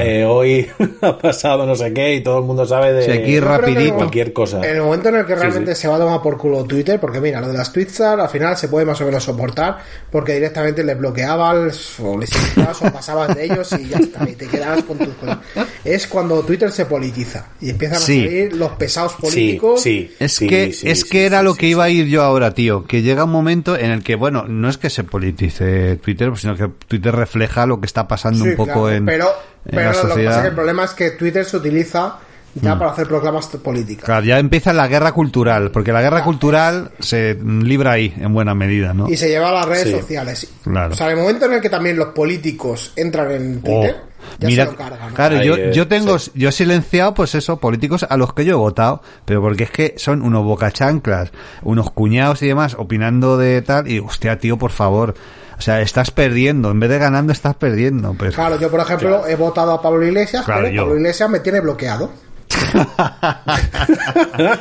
[0.00, 0.66] eh, hoy
[1.02, 3.94] ha pasado no sé qué y todo el mundo sabe de Sí, aquí rapidito.
[3.94, 4.58] cualquier cosa.
[4.68, 5.82] En el momento en el que realmente sí.
[5.82, 8.56] se va a tomar por culo Twitter, porque mira, lo de las tweetstar al final
[8.56, 9.78] se puede más o menos soportar,
[10.10, 10.98] porque directamente les
[11.36, 12.30] bloqueabas o les
[12.82, 15.38] o pasabas de ellos y ya está, y te quedabas con tus cosas.
[15.84, 18.20] Es cuando Twitter se politiza y empiezan Sí.
[18.20, 19.82] a salir los pesados Sí, políticos.
[19.82, 20.14] sí.
[20.18, 21.70] Es sí, que, sí, es sí, que sí, era sí, lo sí, que sí.
[21.70, 22.84] iba a ir yo ahora, tío.
[22.84, 26.56] Que llega un momento en el que, bueno, no es que se politice Twitter, sino
[26.56, 29.26] que Twitter refleja lo que está pasando Sí, un poco claro, en, pero,
[29.66, 30.36] en pero la lo que pasa sociedad.
[30.36, 32.18] es que el problema es que Twitter se utiliza
[32.54, 34.04] ya para hacer proclamas políticas.
[34.04, 38.54] Claro, ya empieza la guerra cultural, porque la guerra cultural se libra ahí, en buena
[38.54, 39.08] medida, ¿no?
[39.08, 39.92] Y se lleva a las redes Sí.
[39.92, 40.52] sociales.
[40.62, 40.92] Claro.
[40.92, 44.34] O sea, en el momento en el que también los políticos entran en Twitter, Oh,
[44.38, 45.08] ya mira, se lo cargan.
[45.08, 45.14] ¿no?
[45.14, 46.30] claro, Ahí, yo, yo tengo, sí.
[46.34, 49.70] yo he silenciado, pues eso, políticos a los que yo he votado, pero porque es
[49.70, 54.70] que son unos bocachanclas, unos cuñados y demás, opinando de tal, y hostia, tío, por
[54.70, 55.14] favor,
[55.58, 58.34] o sea, estás perdiendo, en vez de ganando, estás perdiendo, pues.
[58.34, 59.26] Claro, yo por ejemplo Claro.
[59.26, 60.82] he votado a Pablo Iglesias, Claro, pero yo.
[60.82, 62.10] Pablo Iglesias me tiene bloqueado.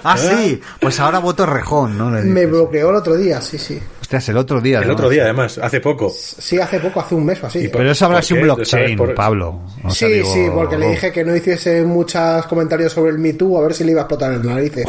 [0.03, 2.09] ah, sí, pues ahora voto rejón, ¿no?
[2.09, 3.79] Me bloqueó el otro día, sí, sí.
[4.01, 4.79] Hostias, el otro día.
[4.79, 4.93] El ¿no?
[4.93, 6.09] otro día, además, hace poco.
[6.09, 7.69] Sí, hace poco, hace un mes o así.
[7.69, 9.61] Pero eso habrá ¿Por sido un blockchain, por- Pablo.
[9.83, 10.91] O sea, sí, digo, sí, porque le oh.
[10.91, 14.01] dije que no hiciese muchos comentarios sobre el Me Too a ver si le iba
[14.01, 14.85] a explotar en las narices.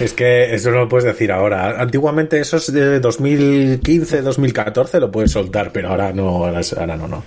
[0.00, 1.80] Es que eso no lo puedes decir ahora.
[1.80, 7.22] Antiguamente eso es de 2015, 2014 lo puedes soltar, pero ahora no, ahora, no, no.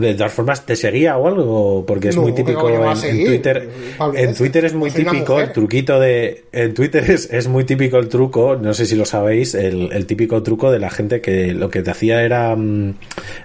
[0.00, 1.84] De todas formas, ¿te seguía o algo?
[1.86, 3.68] Porque es muy típico en, Twitter.
[4.14, 6.44] En Twitter es muy típico el truquito de...
[6.52, 10.06] En Twitter es, es, muy típico el truco, no sé si lo sabéis, el, el
[10.06, 12.54] típico truco de la gente que lo que te hacía era...
[12.56, 12.94] Mm,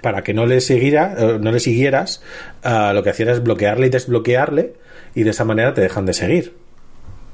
[0.00, 2.22] para que no le siguiera, eh, no le siguieras,
[2.62, 4.74] ah, lo que hacía era bloquearle y desbloquearle
[5.14, 6.54] y de esa manera te dejan de seguir.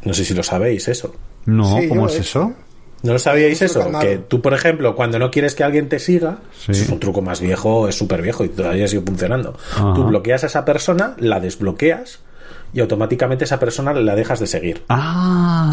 [0.04, 1.14] No sé si lo sabéis eso.
[1.46, 2.54] No, ¿cómo es eso?
[3.02, 3.90] ¿No lo sabíais eso?
[4.00, 7.40] Que tú, por ejemplo, cuando no quieres que alguien te siga, es un truco más
[7.40, 9.56] viejo, es súper viejo y todavía sigue funcionando.
[9.94, 12.20] Tú bloqueas a esa persona, la desbloqueas
[12.72, 14.82] y automáticamente esa persona la dejas de seguir.
[14.88, 15.70] Ah,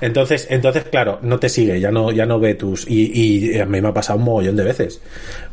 [0.00, 2.86] entonces, entonces, claro, no te sigue, ya no, ya no ve tus.
[2.88, 5.00] Y, a mí me ha pasado un mogollón de veces.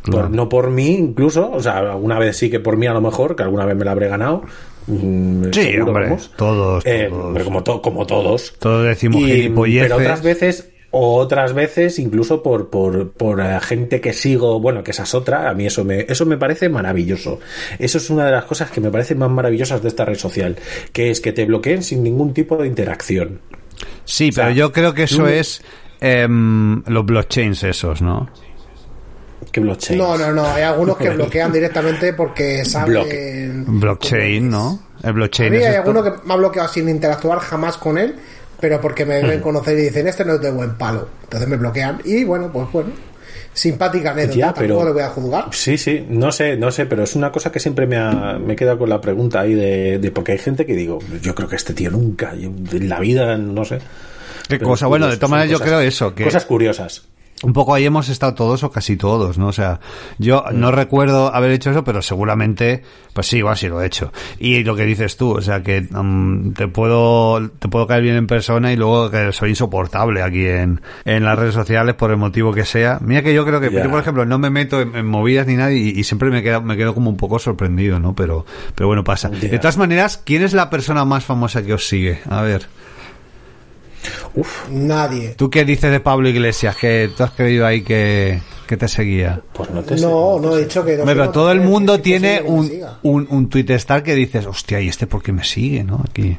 [0.08, 3.36] no por mí, incluso, o sea, alguna vez sí que por mí a lo mejor,
[3.36, 4.44] que alguna vez me la habré ganado,
[4.88, 7.10] sí, hombre, todos, eh,
[7.44, 8.54] como, como todos.
[8.60, 14.14] Todos decimos Pero otras veces o otras veces incluso por, por, por eh, gente que
[14.14, 17.40] sigo, bueno, que esa es otra, a mí eso me, eso me parece maravilloso.
[17.80, 20.58] Eso es una de las cosas que me parecen más maravillosas de esta red social,
[20.92, 23.40] que es que te bloqueen sin ningún tipo de interacción.
[24.04, 25.64] Sí, pero yo creo que eso es
[26.02, 28.30] em, los blockchains esos, ¿no?
[29.60, 29.98] Blockchain?
[29.98, 30.46] No, no, no.
[30.46, 33.66] Hay algunos que bloquean directamente porque saben.
[33.80, 34.80] Blockchain, ¿no?
[35.04, 35.54] El blockchain.
[35.54, 38.16] A mí hay alguno que me ha bloqueado sin interactuar jamás con él,
[38.60, 39.44] pero porque me deben hmm.
[39.44, 41.08] conocer y dicen, este no es de buen palo.
[41.24, 42.02] Entonces me bloquean.
[42.06, 42.92] Y bueno, pues bueno.
[43.54, 45.46] Simpática anécdota, ya, pero, le voy a juzgar.
[45.52, 48.54] Sí, sí, no sé, no sé, pero es una cosa que siempre me, ha, me
[48.54, 51.50] he quedado con la pregunta ahí de, de, porque hay gente que digo, yo creo
[51.50, 53.80] que este tío nunca, en la vida, no sé.
[54.48, 56.24] Qué cosa, bueno, de todas maneras yo creo eso, que...
[56.24, 57.04] Cosas curiosas
[57.44, 59.48] un poco ahí hemos estado todos o casi todos, ¿no?
[59.48, 59.80] O sea,
[60.20, 60.76] yo no mm.
[60.76, 64.12] recuerdo haber hecho eso, pero seguramente, pues sí, igual sí lo he hecho.
[64.40, 68.16] Y lo que dices tú, o sea, que mm, te puedo te puedo caer bien
[68.16, 72.18] en persona y luego que soy insoportable aquí en, en las redes sociales por el
[72.18, 73.00] motivo que sea.
[73.02, 75.72] Mira que yo creo que yo, por ejemplo, no me meto en, movidas ni nada
[75.72, 78.14] y, siempre me quedo, me quedo como un poco sorprendido, ¿no?
[78.16, 79.30] Pero, pero bueno, pasa.
[79.30, 82.20] De todas maneras, ¿quién es la persona más famosa que os sigue?
[82.30, 82.68] A ver.
[84.36, 84.70] Uf.
[84.70, 85.30] Nadie.
[85.38, 86.76] ¿Tú qué dices de Pablo Iglesias?
[86.78, 89.42] Que tú has creído ahí que, te seguía.
[89.54, 91.06] Pues no te No, no he dicho que no.
[91.06, 92.72] Pero todo el mundo tiene un,
[93.04, 96.02] un, un Twitter star que dices, hostia, ¿y este por qué me sigue, no?
[96.10, 96.38] Aquí.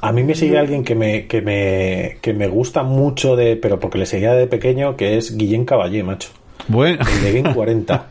[0.00, 3.80] A mí me sigue alguien que me, que me, que me gusta mucho de, pero
[3.80, 6.28] porque le seguía de pequeño, que es Guillén Caballé, macho.
[6.68, 7.02] Bueno.
[7.10, 8.08] El de Game 40.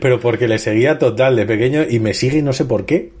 [0.00, 3.12] pero porque le seguía total de pequeño y me sigue y no sé por qué.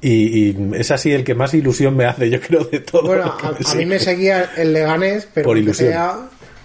[0.00, 3.02] Y, es así el que más ilusión me hace, yo creo, de todo.
[3.02, 5.94] Bueno, a, mí me seguía el Leganés, pero por ilusión.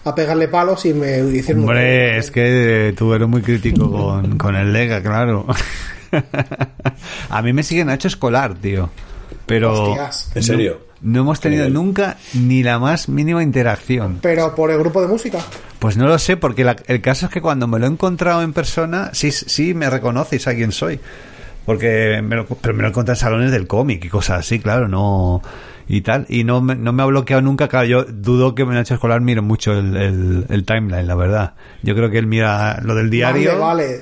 [0.03, 1.63] A, pegarle palos y me hicieron.
[1.63, 5.45] Hombre, es que tú eres muy crítico con, con el Lega, claro.
[7.29, 8.89] a mí me sigue Nacho Escolar, tío.
[9.45, 9.95] Pero.
[10.33, 10.87] ¿En serio?
[11.01, 14.19] No, hemos tenido nunca ni la más mínima interacción.
[14.21, 15.39] ¿Pero por el grupo de música?
[15.77, 18.51] Pues no lo sé, porque el caso es que cuando me lo he encontrado en
[18.51, 20.99] persona, sí, sí me reconoces a quién soy
[21.67, 24.87] porque me lo, pero me lo encontré en salones del cómic y cosas así, claro,
[24.87, 25.41] no
[25.89, 28.93] y tal, y no me, no me ha bloqueado nunca, claro, yo dudo que hecho
[28.93, 31.53] Escolar mire mucho el, el, timeline, la verdad.
[31.83, 33.59] Yo creo que él mira lo del diario.
[33.59, 34.01] vale.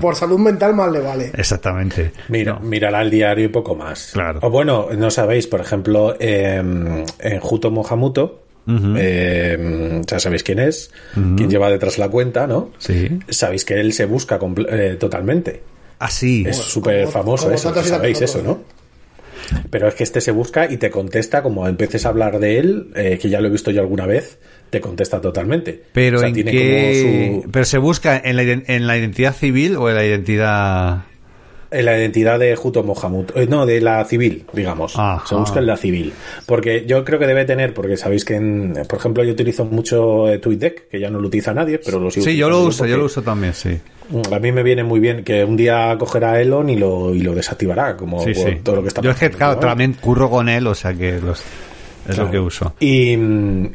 [0.00, 1.32] Por salud mental más le vale.
[1.34, 2.12] Exactamente.
[2.28, 4.10] Mira, mirará el diario y poco más.
[4.12, 4.38] Claro.
[4.42, 7.04] O bueno, no sabéis, por ejemplo, en
[7.40, 12.70] Juto Mohamuto, em, ya sabéis quién es, quién lleva detrás la cuenta, ¿no?
[12.78, 13.18] Sí.
[13.28, 15.62] Sabéis que él se busca eh, totalmente.
[16.00, 16.44] Así.
[16.46, 18.64] Es súper famoso eso, sabéis eso, ¿no?
[19.70, 22.90] Pero es que este se busca y te contesta, como empieces a hablar de él,
[22.96, 24.38] eh, que ya lo he visto yo alguna vez,
[24.70, 25.82] te contesta totalmente.
[25.92, 26.20] Pero,
[27.50, 31.04] Pero se busca en la, en la identidad civil o en la identidad
[31.70, 33.26] en la identidad de Juto Mohamud.
[33.34, 34.96] Eh, no, de la civil, digamos.
[35.26, 36.12] Se busca en la civil.
[36.46, 38.38] Porque yo creo que debe tener, porque sabéis que,
[38.88, 42.10] por ejemplo, yo utilizo mucho eh, TweetDeck, que ya no lo utiliza nadie, pero lo
[42.10, 43.78] sigo Sí, yo lo uso, yo lo uso también, sí.
[44.32, 47.34] A mí me viene muy bien que un día cogerá Elon y lo, y lo
[47.34, 48.24] desactivará, como
[48.64, 51.20] todo lo que está Yo es que, claro, también curro con él, o sea que
[51.20, 51.42] los
[52.08, 52.74] es lo que uso.
[52.80, 53.12] Y,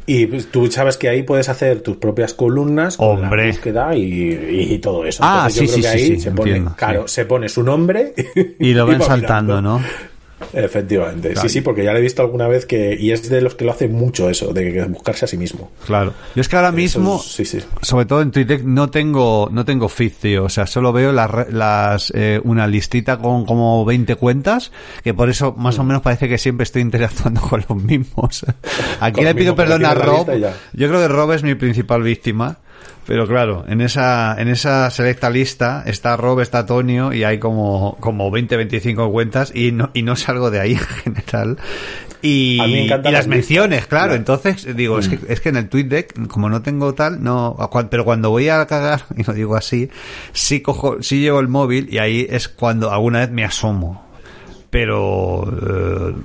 [0.05, 3.45] y, tú sabes que ahí puedes hacer tus propias columnas con Hombre.
[3.45, 5.23] la búsqueda y, y, todo eso.
[5.25, 8.13] Ah, sí, sí, sí, se pone, claro, se pone su nombre
[8.59, 9.81] y lo ven saltando, ¿no?
[10.53, 13.55] Efectivamente, sí, sí, porque ya lo he visto alguna vez que, y es de los
[13.55, 15.71] que lo hace mucho eso, de buscarse a sí mismo.
[15.85, 16.13] Claro.
[16.35, 17.19] Yo es que ahora mismo,
[17.81, 20.43] sobre todo en Twitter, no tengo, no tengo feed, tío.
[20.45, 24.71] O sea, solo veo las, las eh, una listita con como 20 cuentas,
[25.03, 28.45] que por eso más o menos parece que siempre estoy interactuando con los mismos.
[28.99, 30.27] Aquí le pido perdón a Rob.
[30.73, 32.59] Yo creo que Rob es mi principal víctima
[33.07, 37.97] Pero claro, en esa, en esa selecta lista está Rob, está Antonio y hay como,
[37.99, 40.71] como 20, 25 cuentas y no, y no salgo de ahí
[41.05, 41.57] en general.
[42.23, 44.05] Y, las las menciones, claro.
[44.07, 44.15] claro.
[44.15, 47.55] Entonces, digo, es, que, es que en el tweet deck, como no tengo tal, no,
[47.91, 49.89] pero cuando voy a cagar, y lo digo así,
[50.33, 54.03] sí cojo, sí llevo el móvil y ahí es cuando alguna vez me asomo.
[54.71, 56.15] Pero, eh,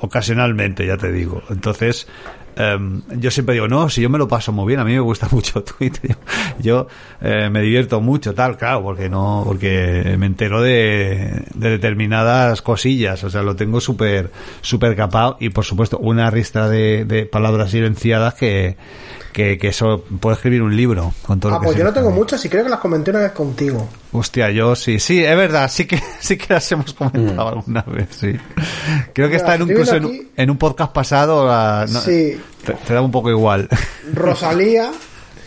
[0.00, 1.42] ocasionalmente, ya te digo.
[1.48, 2.08] Entonces,
[2.56, 5.00] em, yo siempre digo, no, si yo me lo paso muy bien, a mí me
[5.00, 6.16] gusta mucho Twitter.
[6.58, 6.86] Yo,
[7.20, 13.22] eh, me divierto mucho, tal, claro, porque no, porque me entero de, de determinadas cosillas,
[13.24, 17.70] o sea, lo tengo súper, súper capado y por supuesto una ristra de, de palabras
[17.70, 18.76] silenciadas que,
[19.32, 21.92] que, que eso puedo escribir un libro con todo Ah, lo que pues yo no
[21.92, 23.88] tengo muchas y creo que las comenté una vez contigo.
[24.16, 27.58] Hostia, yo sí, sí, es verdad, sí que, sí que las hemos comentado Mm.
[27.58, 28.32] alguna vez, sí.
[29.12, 31.84] Creo que Mira, está en un, incluso en, un- aquí- en un podcast pasado, la-
[31.90, 32.40] no, Sí.
[32.64, 33.68] te, te da un poco igual.
[34.14, 34.90] Rosalía,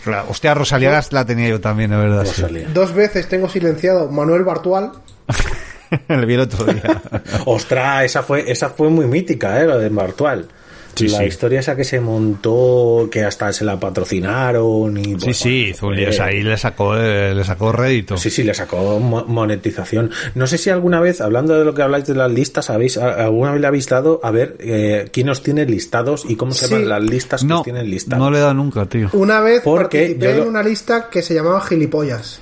[0.04, 2.24] Claro, hostia, Rosalía la tenía yo también, es verdad.
[2.24, 2.42] sí.
[2.72, 4.92] Dos veces tengo silenciado Manuel Bartual.
[6.08, 7.02] Le vi el otro día.
[7.46, 9.64] Ostras, esa fue, esa fue muy mítica, ¿eh?
[9.66, 10.46] Lo de Martual.
[10.94, 11.24] Sí, la sí.
[11.26, 15.04] historia esa que se montó, que hasta se la patrocinaron y...
[15.04, 17.70] Sí, bueno, sí, hizo un lío, fue- o sea, ahí le sacó, eh, le sacó
[17.72, 18.16] rédito.
[18.16, 20.10] Sí, sí, le sacó mo- monetización.
[20.34, 23.24] No sé si alguna vez, hablando de lo que habláis de las listas, habéis, a-
[23.24, 26.66] alguna vez le habéis dado a ver eh, quién os tiene listados y cómo se
[26.66, 26.72] Sí.
[26.74, 28.18] llaman las listas que No, os tienen listadas.
[28.18, 29.08] no le he dado nunca, tío.
[29.12, 32.40] Una vez Porque participé yo lo- en una lista que se llamaba Gilipollas.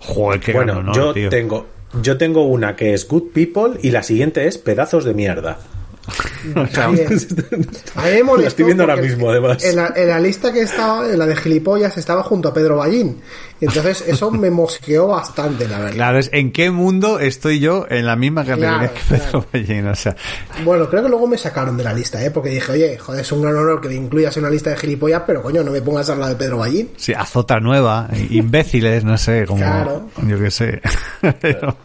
[0.00, 1.28] Joder, qué bueno, gano, ¿no, yo tío?
[1.28, 1.66] tengo
[2.02, 5.58] yo tengo una que es Good People y la siguiente es Pedazos de mierda.
[6.54, 7.06] O sea, Bien.
[7.94, 9.64] A mí me molestó La estoy viendo ahora mismo, además.
[9.64, 12.76] En la, en la lista que estaba, en la de gilipollas, estaba junto a Pedro
[12.76, 13.20] Ballín.
[13.60, 15.92] Entonces eso me mosqueó bastante, la verdad.
[15.94, 19.86] Claro, es en qué mundo estoy yo en la misma categoría Claro, que Pedro Ballín,
[19.88, 20.16] o sea,
[20.64, 22.30] Bueno, creo que luego me sacaron de la lista, ¿eh?
[22.30, 24.76] Porque dije, oye, joder, es un gran honor que me incluyas en una lista de
[24.76, 26.90] gilipollas, pero coño, no me pongas a la de Pedro Ballín.
[26.96, 30.08] sí, azota nueva, imbéciles, no sé, como Claro.
[30.26, 30.80] yo qué sé.
[31.40, 31.76] pero,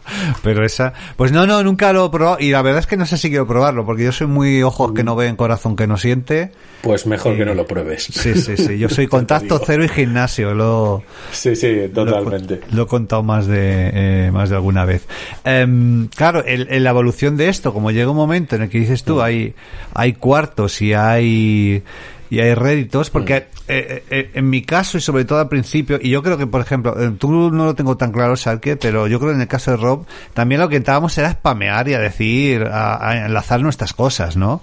[0.42, 3.06] pero esa, pues no, no, nunca lo he probado y la verdad es que no
[3.06, 5.96] sé si quiero probarlo porque yo soy muy ojos que no ven, corazón que no
[5.96, 6.52] siente.
[6.82, 8.04] Pues mejor que no lo pruebes.
[8.04, 12.60] Sí, sí, sí, yo soy contacto cero y gimnasio, lo Sí, sí, totalmente.
[12.70, 13.90] Lo, lo he contado más de
[14.26, 15.06] eh, más de alguna vez.
[15.44, 18.78] Em, claro, el- en la evolución de esto, como llega un momento en el que
[18.78, 19.54] dices tú, hay
[19.94, 21.82] hay cuartos y hay
[22.30, 26.10] y hay réditos, porque eh, eh, en mi caso y sobre todo al principio, y
[26.10, 29.30] yo creo que por ejemplo, tú no lo tengo tan claro, Sarke, pero yo creo
[29.30, 32.64] que en el caso de Rob, también lo que intentábamos era spamear y a decir,
[32.64, 34.62] a, a enlazar nuestras cosas, ¿no?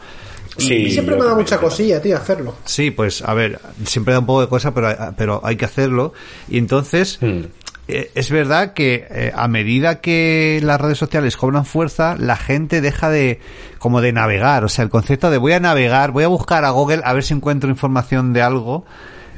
[0.57, 2.55] Sí, Y siempre me da mucha cosilla, tío, hacerlo.
[2.65, 6.13] Sí, pues a ver, siempre da un poco de cosa, pero, pero hay que hacerlo.
[6.49, 7.43] Y entonces, Hmm.
[7.87, 12.81] eh, es verdad que eh, a medida que las redes sociales cobran fuerza, la gente
[12.81, 13.39] deja de,
[13.79, 14.63] como de navegar.
[14.65, 17.23] O sea, el concepto de voy a navegar, voy a buscar a Google a ver
[17.23, 18.85] si encuentro información de algo,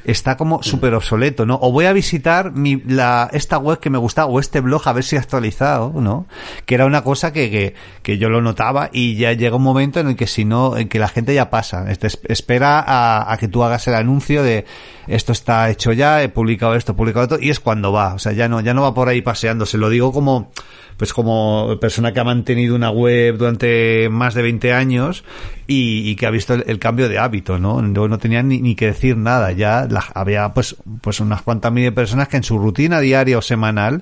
[0.05, 1.57] está como súper obsoleto, ¿no?
[1.61, 4.93] O voy a visitar mi, la, esta web que me gustaba, o este blog a
[4.93, 6.25] ver si ha actualizado, ¿no?
[6.65, 9.99] Que era una cosa que, que, que yo lo notaba y ya llega un momento
[9.99, 13.31] en el que si no, en que la gente ya pasa, este, es- espera a,
[13.31, 14.65] a que tú hagas el anuncio de
[15.07, 18.19] esto está hecho ya, he publicado esto, he publicado esto, y es cuando va, o
[18.19, 20.51] sea, ya no, ya no va por ahí paseándose, lo digo como,
[20.97, 25.23] pues como persona que ha mantenido una web durante más de 20 años
[25.67, 27.81] y, que ha visto el, cambio de hábito, ¿no?
[27.81, 31.87] No tenía ni, ni que decir nada, ya la- había pues, pues unas cuantas miles
[31.91, 34.01] de personas que en su rutina diaria o semanal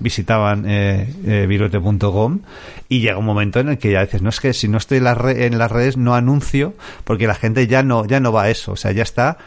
[0.00, 2.40] visitaban eh, eh, virote.com
[2.88, 4.98] y llega un momento en el que ya dices, no es que si no estoy
[4.98, 6.74] en las, re- en las redes no anuncio
[7.04, 9.38] porque la gente ya no, ya no va a eso, o sea, ya está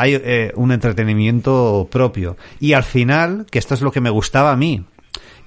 [0.00, 2.36] hay eh, un entretenimiento propio.
[2.60, 4.84] Y al final, que esto es lo que me gustaba a mí,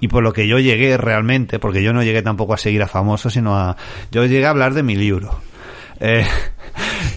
[0.01, 2.87] y por lo que yo llegué realmente, porque yo no llegué tampoco a seguir a
[2.87, 3.77] famosos, sino a...
[4.11, 5.39] Yo llegué a hablar de mi libro.
[5.99, 6.25] Eh,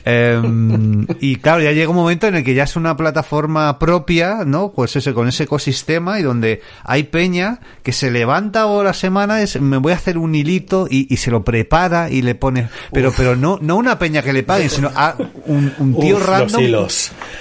[0.05, 4.45] em, y claro, ya llega un momento en el que ya es una plataforma propia,
[4.45, 4.73] ¿no?
[4.73, 9.61] Pues ese, con ese ecosistema y donde hay peña que se levanta ahora semana, es,
[9.61, 13.13] me voy a hacer un hilito y, y se lo prepara y le pone, pero,
[13.17, 15.15] pero no, no una peña que le paguen, sino a
[15.47, 16.87] un, un tío Uf, random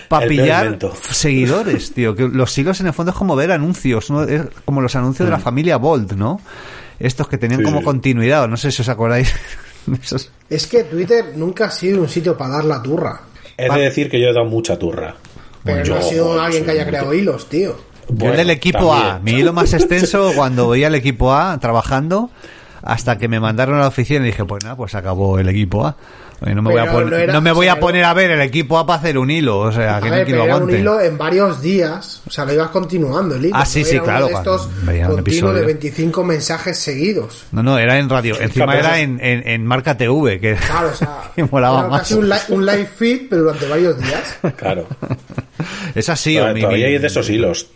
[0.07, 0.77] para pillar
[1.09, 2.15] seguidores, tío.
[2.15, 4.23] Que los hilos en el fondo es como ver anuncios, ¿no?
[4.23, 6.39] Es como los anuncios de la familia Bolt, ¿no?
[6.99, 7.63] Estos que tenían Mm.
[7.63, 7.85] Sí, como sí.
[7.85, 9.33] continuidad, no sé si os acordáis.
[10.49, 13.21] Es que Twitter nunca ha sido un sitio para dar la turra.
[13.57, 15.15] He de decir que yo he dado mucha turra.
[15.63, 17.75] Pero Yo, no ha sido joder, alguien que haya creado hilos, tío.
[18.09, 21.57] Yo Bueno, el del equipo A, mi hilo más extenso cuando veía el equipo A
[21.59, 22.29] trabajando,
[22.81, 25.85] hasta que me mandaron a la oficina y dije, pues nada, pues acabó el equipo
[25.85, 25.95] A.
[26.41, 28.03] Oye, no me voy a poner, no era- no me o voy sea, a poner
[28.03, 30.43] a ver el equipo A para hacer un hilo, o sea, que ver, no era
[30.43, 30.79] un aguante.
[30.79, 32.21] hilo en varios días.
[32.27, 33.55] O sea, lo ibas continuando el hilo.
[33.57, 35.65] Ah, sí, no sí, era uno claro, de estos cuando veía un continuo de episodio.
[35.81, 37.45] 25 mensajes seguidos.
[37.51, 38.39] No, no, era en radio.
[38.41, 41.99] Encima era en, en, en marca TV, que Claro, o sea, que molaba era más.
[42.01, 44.37] casi un, li- un live feed, pero durante varios días.
[44.57, 44.87] Claro.
[45.95, 47.67] Es así, o mi- todavía mi- hay de esos hilos.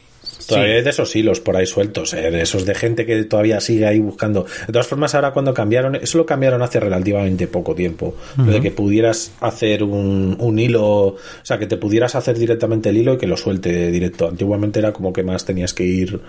[0.45, 3.59] Todavía hay de esos hilos por ahí sueltos, eh, de esos de gente que todavía
[3.59, 4.45] sigue ahí buscando.
[4.65, 8.15] De todas formas, ahora cuando cambiaron, eso lo cambiaron hace relativamente poco tiempo.
[8.37, 12.89] Lo de que pudieras hacer un, un hilo, o sea, que te pudieras hacer directamente
[12.89, 14.27] el hilo y que lo suelte directo.
[14.27, 16.19] Antiguamente era como que más tenías que ir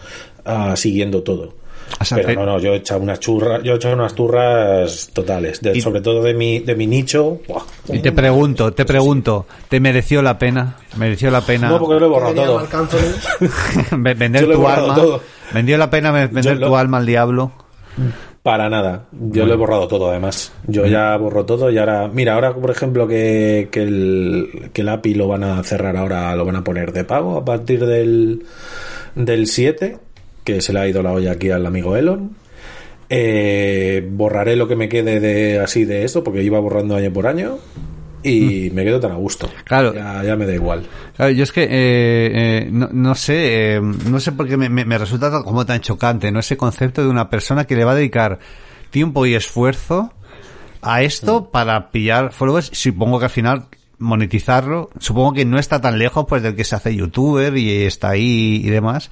[0.44, 1.54] ah, siguiendo todo.
[2.01, 4.14] O sea, Pero te- no, no, yo he echado unas churras, yo he echado unas
[4.14, 7.41] turras totales, de- Y- sobre todo de mi, de mi nicho.
[7.49, 7.62] ¡buah!
[7.89, 10.76] Y te pregunto, te pregunto, ¿te mereció la pena?
[10.97, 12.66] ¿Mereció la pena No, porque lo he borrado todo.
[13.99, 14.95] Vender tu alma?
[14.95, 15.20] todo.
[15.53, 17.53] ¿Vendió la pena ve- vender lo- tu alma al diablo?
[18.43, 19.07] Para nada.
[19.12, 20.53] Yo lo he borrado todo, además.
[20.66, 22.09] Yo ya borro todo y ahora.
[22.09, 26.34] Mira, ahora, por ejemplo, que, que, el, que el API lo van a cerrar ahora,
[26.36, 28.45] lo van a poner de pago a partir del,
[29.14, 29.99] del 7,
[30.55, 32.34] que se le ha ido la olla aquí al amigo Elon.
[33.11, 37.26] Eh, borraré lo que me quede de así de esto, porque iba borrando año por
[37.26, 37.59] año.
[38.22, 39.49] Y me quedo tan a gusto.
[39.64, 39.94] Claro.
[39.94, 40.84] Ya, ya me da igual.
[41.16, 44.68] Claro, yo es que eh, eh, no, no sé, eh, no sé por qué me,
[44.68, 46.40] me- me resulta como tan chocante, ¿no?
[46.40, 48.40] Ese concepto de una persona que le va a dedicar
[48.90, 50.12] tiempo y esfuerzo
[50.82, 53.66] a esto para pillar followers, supongo que al final
[53.99, 58.11] monetizarlo, supongo que no está tan lejos pues del que se hace youtuber y está
[58.11, 59.11] ahí y demás,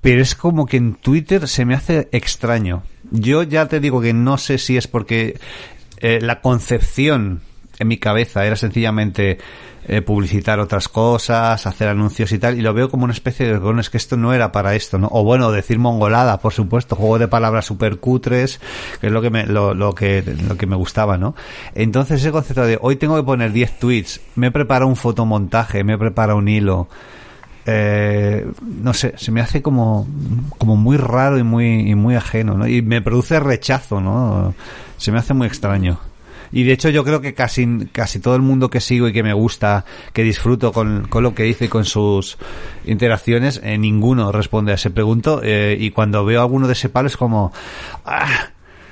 [0.00, 2.82] pero es como que en Twitter se me hace extraño.
[3.10, 5.38] Yo ya te digo que no sé si es porque
[6.00, 7.40] eh, la concepción
[7.78, 9.38] en mi cabeza era sencillamente
[9.90, 13.58] eh, publicitar otras cosas, hacer anuncios y tal, y lo veo como una especie de,
[13.58, 15.08] bueno, es que esto no era para esto, ¿no?
[15.10, 18.60] O bueno, decir mongolada, por supuesto, juego de palabras super cutres,
[19.00, 21.34] que es lo que me, lo, lo que, lo que me gustaba, ¿no?
[21.74, 25.82] Entonces ese concepto de hoy tengo que poner 10 tweets, me he preparado un fotomontaje,
[25.84, 26.88] me he preparado un hilo,
[27.70, 28.46] eh,
[28.82, 30.08] no sé, se me hace como,
[30.56, 32.66] como muy raro y muy, y muy ajeno, ¿no?
[32.66, 34.54] Y me produce rechazo, ¿no?
[34.96, 36.00] Se me hace muy extraño.
[36.50, 39.22] Y de hecho yo creo que casi, casi todo el mundo que sigo y que
[39.22, 42.38] me gusta, que disfruto con, con lo que dice y con sus
[42.86, 45.42] interacciones, eh, ninguno responde a ese pregunto.
[45.44, 47.52] eh, y cuando veo alguno de ese palo es como,
[48.06, 48.48] ah,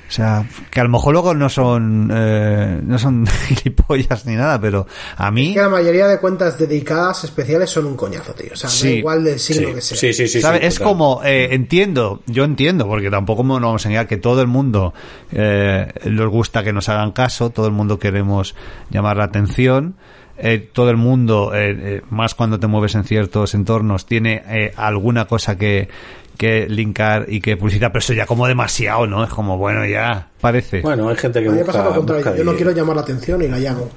[0.07, 4.59] o sea, que a lo mejor luego no son, eh, no son gilipollas ni nada,
[4.59, 4.87] pero
[5.17, 5.53] a mí...
[5.53, 8.51] Que la mayoría de cuentas dedicadas especiales son un coñazo, tío.
[8.53, 8.87] O sea, Sí.
[8.89, 9.97] da igual del signo Sí, que sea.
[9.97, 10.59] sí, sí, sí, ¿Sabe?
[10.59, 10.87] sí, es total.
[10.87, 14.93] como, eh, entiendo, yo entiendo, porque tampoco nos vamos a engañar que todo el mundo
[15.31, 18.55] eh, nos gusta que nos hagan caso, todo el mundo queremos
[18.89, 19.95] llamar la atención,
[20.39, 24.71] eh, todo el mundo, eh, eh, más cuando te mueves en ciertos entornos, tiene eh,
[24.77, 25.89] alguna cosa que,
[26.37, 29.23] que linkar y que publicitar, pero eso ya como demasiado, ¿no?
[29.23, 30.81] Es como, bueno, ya, parece.
[30.81, 31.71] Bueno, Bueno, hay gente que me busca.
[31.73, 32.23] pasa lo contrario.
[32.25, 33.89] busca Yo no quiero llamar la atención y la llamo.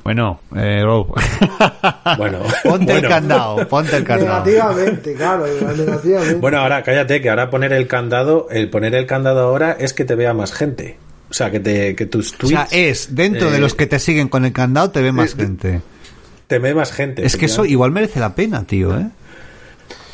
[0.56, 1.14] eh, Rob.
[2.16, 3.08] Bueno, ponte el bueno.
[3.08, 4.44] candado, ponte el candado.
[4.44, 6.34] Negativamente, claro, negativamente.
[6.34, 10.04] Bueno, ahora cállate, que ahora poner el candado, el poner el candado ahora es que
[10.04, 10.98] te vea más gente.
[11.30, 13.86] O sea, que te que tus O tweets sea, es, dentro de eh, los que
[13.86, 15.80] te siguen con el candado te ve más gente.
[16.48, 17.24] te ve más gente.
[17.24, 19.06] Es que eso igual merece la pena, tío, ¿eh?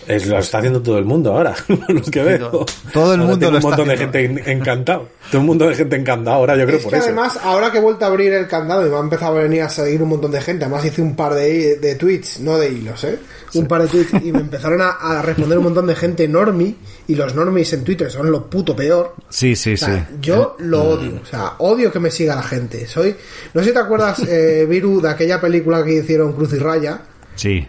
[0.08, 1.54] Es, lo está haciendo todo el mundo ahora,
[1.88, 2.64] los que veo.
[2.92, 5.08] Todo el Ahora mundo tengo lo un montón está de gente en- encantado.
[5.30, 7.06] Todo un mundo de gente encantada ahora, yo creo es por que eso.
[7.06, 9.62] además, ahora que he vuelto a abrir el candado y me ha empezado a venir
[9.62, 12.70] a seguir un montón de gente, además hice un par de, de tweets, no de
[12.70, 13.18] hilos, ¿eh?
[13.54, 16.76] Un par de tweets y me empezaron a, a responder un montón de gente normie
[17.08, 19.14] y los normies en Twitter son lo puto peor.
[19.28, 19.90] Sí, sí, O sí.
[20.20, 22.86] yo lo odio, o sea, odio que me siga la gente.
[22.86, 23.16] Soy,
[23.54, 27.00] no sé si te acuerdas, eh, Viru, de aquella película que hicieron Cruz y Raya,
[27.34, 27.66] Sí.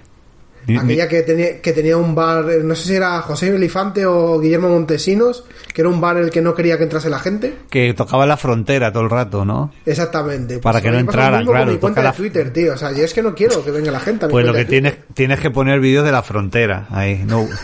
[0.76, 4.40] Aquella que tenía, que tenía un bar, eh, no sé si era José Elifante o
[4.40, 7.54] Guillermo Montesinos, que era un bar en el que no quería que entrase la gente.
[7.70, 9.72] que tocaba la frontera todo el rato, ¿no?
[9.86, 10.60] Exactamente.
[10.60, 12.52] Para que no me pasa lo entrara, mismo con claro, mi cuenta de la- Twitter,
[12.52, 12.74] tío.
[12.74, 14.54] O sea, yo es que no quiero que venga la gente a mi Pues lo
[14.54, 17.24] que tienes, tienes que poner vídeos de la frontera, ahí.
[17.26, 17.48] No.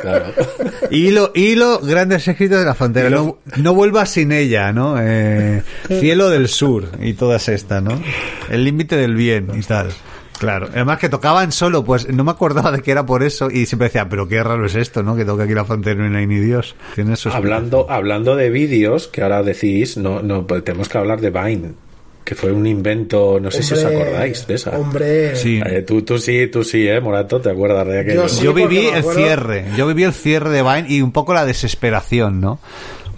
[0.00, 0.26] Claro.
[0.90, 3.10] Hilo, hilo, grandes escritos de la frontera.
[3.10, 4.96] No, no vuelvas sin ella, ¿no?
[5.00, 8.00] Eh, cielo del sur y todas estas, ¿no?
[8.50, 9.88] El límite del bien y tal.
[10.42, 10.68] Claro.
[10.72, 13.86] Además que tocaban solo, pues no me acordaba de que era por eso y siempre
[13.86, 15.14] decía, pero qué raro es esto, ¿no?
[15.14, 16.74] Que toca aquí la frontera y no hay ni Dios.
[16.96, 17.32] Tiene sus...
[17.32, 21.74] hablando, hablando de vídeos, que ahora decís, no, no, pues tenemos que hablar de Vine,
[22.24, 24.76] que fue un invento, no sé si os acordáis de esa.
[24.76, 25.36] Hombre.
[25.36, 25.60] Sí.
[25.64, 28.22] Eh, tú, tú sí, tú sí, eh, Morato, ¿te acuerdas de aquello?
[28.22, 28.42] Yo sí.
[28.42, 32.40] yo viví el cierre, yo viví el cierre de Vine y un poco la desesperación,
[32.40, 32.58] ¿no?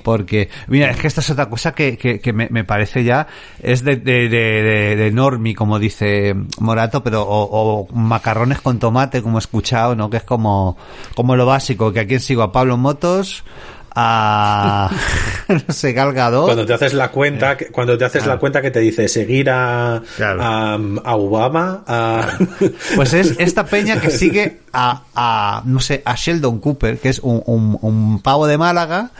[0.04, 3.26] Porque, mira, es que esta es otra cosa que, que, que me, me parece ya,
[3.60, 9.22] es de, de, de, de, normie, como dice Morato, pero, o, o macarrones con tomate,
[9.22, 10.10] como he escuchado, ¿no?
[10.10, 10.76] Que es como,
[11.16, 13.44] como lo básico, que a quien sigo, a Pablo Motos,
[13.96, 14.90] a,
[15.48, 16.44] no sé, Gal Gadot.
[16.44, 19.48] Cuando te haces la cuenta, que- cuando te haces la cuenta que te dice seguir
[19.50, 20.42] a, Claro.
[20.42, 22.26] a, a Obama, a...
[22.96, 27.20] Pues es esta peña que sigue a, a no sé, a Sheldon Cooper, que es
[27.20, 29.10] un, un, un pavo de Málaga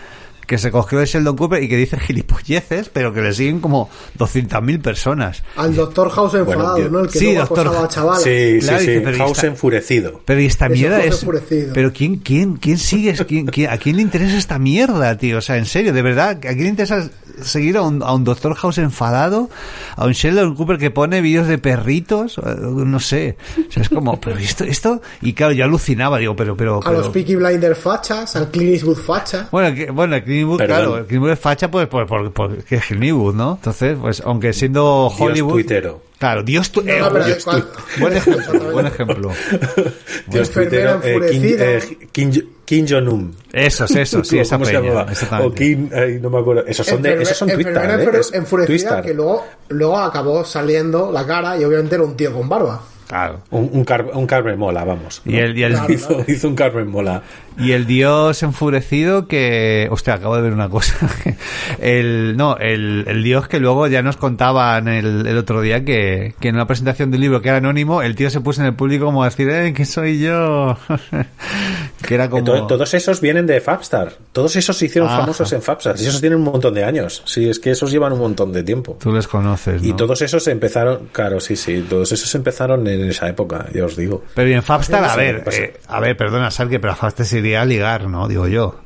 [0.46, 3.88] que se cogió de Sheldon Cooper y que dice gilipolleces, pero que le siguen como
[4.18, 5.42] 200.000 personas.
[5.56, 7.00] Al Doctor House enfadado, Bueno, ¿no?
[7.00, 8.22] El que sí, luego Doctor- a chavalas.
[8.22, 9.00] Sí, Claro, sí, dice, sí.
[9.04, 10.20] pero House está- enfurecido.
[10.24, 11.20] Pero y esta mierda es.
[11.20, 11.72] enfurecido.
[11.74, 15.38] Pero quién, quién, quién sigue, quién, quién- a quién le interesa esta mierda, tío.
[15.38, 17.10] O sea, en serio, de verdad, ¿a quién le interesa
[17.42, 19.50] seguir a un, a un Doctor House enfadado,
[19.96, 23.36] a un Sheldon Cooper que pone vídeos de perritos, no sé.
[23.68, 26.92] O sea, es como, pero esto, esto, y claro, yo alucinaba, digo, pero, pero, A
[26.92, 29.48] los pero- Peaky Blinders fachas, al Clint Eastwood facha.
[29.50, 30.76] bueno, que, bueno, Eastwood, Perdón.
[30.76, 33.54] claro, Eastwood es facha pues por, por, por- que es Eastwood, ¿no?
[33.56, 35.52] Entonces, pues, aunque siendo Dios Hollywood...
[35.52, 36.02] tuitero.
[36.18, 37.50] Claro, Dios tu- No, eh, no, pero Dios tu-
[38.00, 39.30] Buen ejemplo, buen ejemplo.
[40.28, 41.00] Dios tuitero.
[41.02, 41.64] eh, Kim, enfurecida.
[41.72, 43.36] eh, Kim, Jong-un.
[43.52, 45.06] Esos, esos, sí, esa ¿Cómo se peña.
[45.44, 45.90] O Kim,
[46.22, 46.64] no me acuerdo.
[46.66, 48.20] Esos son, de, esos son Twitter, ¿eh?
[48.32, 52.80] Enfurecida que luego, luego acabó saliendo la cara y obviamente era un tío con barba.
[53.06, 53.40] Claro.
[53.50, 55.20] Un, un, Car- un Carmen Mola, vamos.
[55.26, 55.92] Y el, y el, Claro.
[55.92, 57.22] hizo, hizo un Carmen Mola.
[57.58, 59.88] Y el dios enfurecido que...
[59.90, 60.94] Hostia, acabo de ver una cosa.
[61.80, 66.34] El, no, el, el dios que luego ya nos contaban el, el otro día que,
[66.40, 68.68] que en una presentación de un libro que era anónimo, el tío se puso en
[68.68, 70.76] el público como a decir, eh, que soy yo.
[72.06, 72.44] que era como...
[72.44, 74.12] to- Todos esos vienen de Fabstar.
[74.32, 75.20] Todos esos se hicieron Ajá.
[75.20, 75.96] famosos en Fabstar.
[75.98, 77.22] Y esos tienen un montón de años.
[77.26, 78.96] Sí, es que esos llevan un montón de tiempo.
[79.00, 79.88] Tú les conoces, ¿no?
[79.88, 83.96] Y todos esos empezaron, claro, sí, sí, todos esos empezaron en esa época, ya os
[83.96, 84.24] digo.
[84.34, 87.26] Pero y en Fabstar, a Sí, ver, eh, a ver, perdona, Sarki, pero a Fabstar
[87.26, 88.26] se ligar, ¿no?
[88.28, 88.80] Digo yo.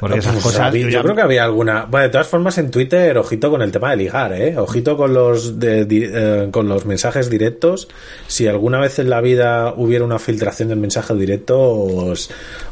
[0.00, 0.74] Porque esas Pues, cosas...
[0.74, 1.84] yo creo que había alguna.
[1.84, 4.56] Bueno, de todas formas, en Twitter, ojito con el tema de ligar, ¿eh?
[4.58, 7.86] Ojito con los, de- di- eh, con los mensajes directos.
[8.26, 12.30] Si alguna vez en la vida hubiera una filtración del mensaje directo, os-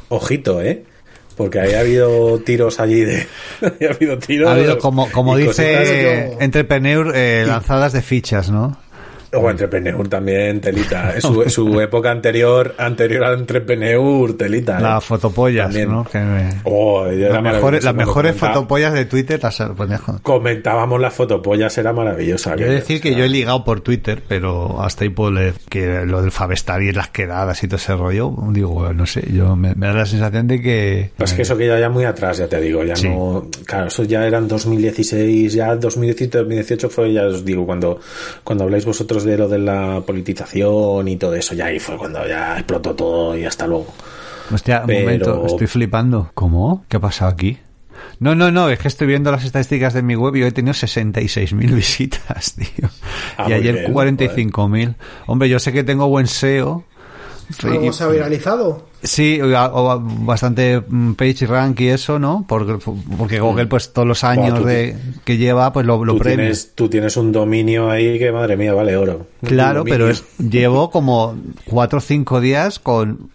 [0.09, 0.83] ojito, ¿eh?
[1.37, 3.27] Porque ahí ha habido tiros allí de.
[3.63, 4.49] ha habido tiros.
[4.49, 8.77] Ha habido, como, como dice Entrepreneur, eh, lanzadas de fichas, ¿no?
[9.33, 11.21] O Entrepreneur también, telita.
[11.21, 14.79] Su, su época anterior, anterior a Entrepreneur, telita.
[14.79, 14.83] ¿eh?
[14.83, 15.91] Las fotopollas, También.
[15.91, 16.05] ¿no?
[16.05, 20.19] Que me- Oh, las mejores, las mejores fotopollas de Twitter las pues, dejo.
[20.23, 22.57] Comentábamos las fotopollas, era maravillosa.
[22.57, 26.05] De decir o que yo he ligado por Twitter, pero hasta ahí puedo leer que
[26.07, 29.75] lo del Favestar y las quedadas y todo ese rollo, digo, no sé, yo me,
[29.75, 31.11] me da la sensación de que...
[31.19, 33.09] Es que eso que ya, ya muy atrás, ya te digo, ya Sí.
[33.09, 33.47] no.
[33.65, 38.01] Claro, eso ya eran 2016, ya 2017, 2018 fue, ya os digo, cuando,
[38.45, 42.27] cuando habláis vosotros de lo de la politización y todo eso, ya ahí fue cuando
[42.27, 43.87] ya explotó todo y hasta luego.
[44.53, 46.31] Hostia, un Pero- momento, estoy flipando.
[46.35, 46.85] ¿Cómo?
[46.89, 47.59] ¿Qué ha pasado aquí?
[48.19, 50.53] No, no, no, es que estoy viendo las estadísticas de mi web y hoy he
[50.53, 52.89] tenido 66.000 visitas, tío.
[53.37, 54.95] Ah, y ayer bien, 45.000.
[55.27, 56.85] Hombre, yo sé que tengo buen SEO.
[57.63, 58.87] Algo se ha viralizado.
[59.03, 62.45] Sí, o, o bastante mm, page rank y eso, ¿no?
[62.47, 62.77] Porque,
[63.17, 66.37] porque Google, pues todos los años de, que lleva, pues lo, lo Tú premia.
[66.39, 69.27] tienes, tú tienes un dominio ahí que, madre mía, vale oro.
[69.43, 71.35] Claro, pero es, llevo como
[71.65, 73.31] 4 o 5 días con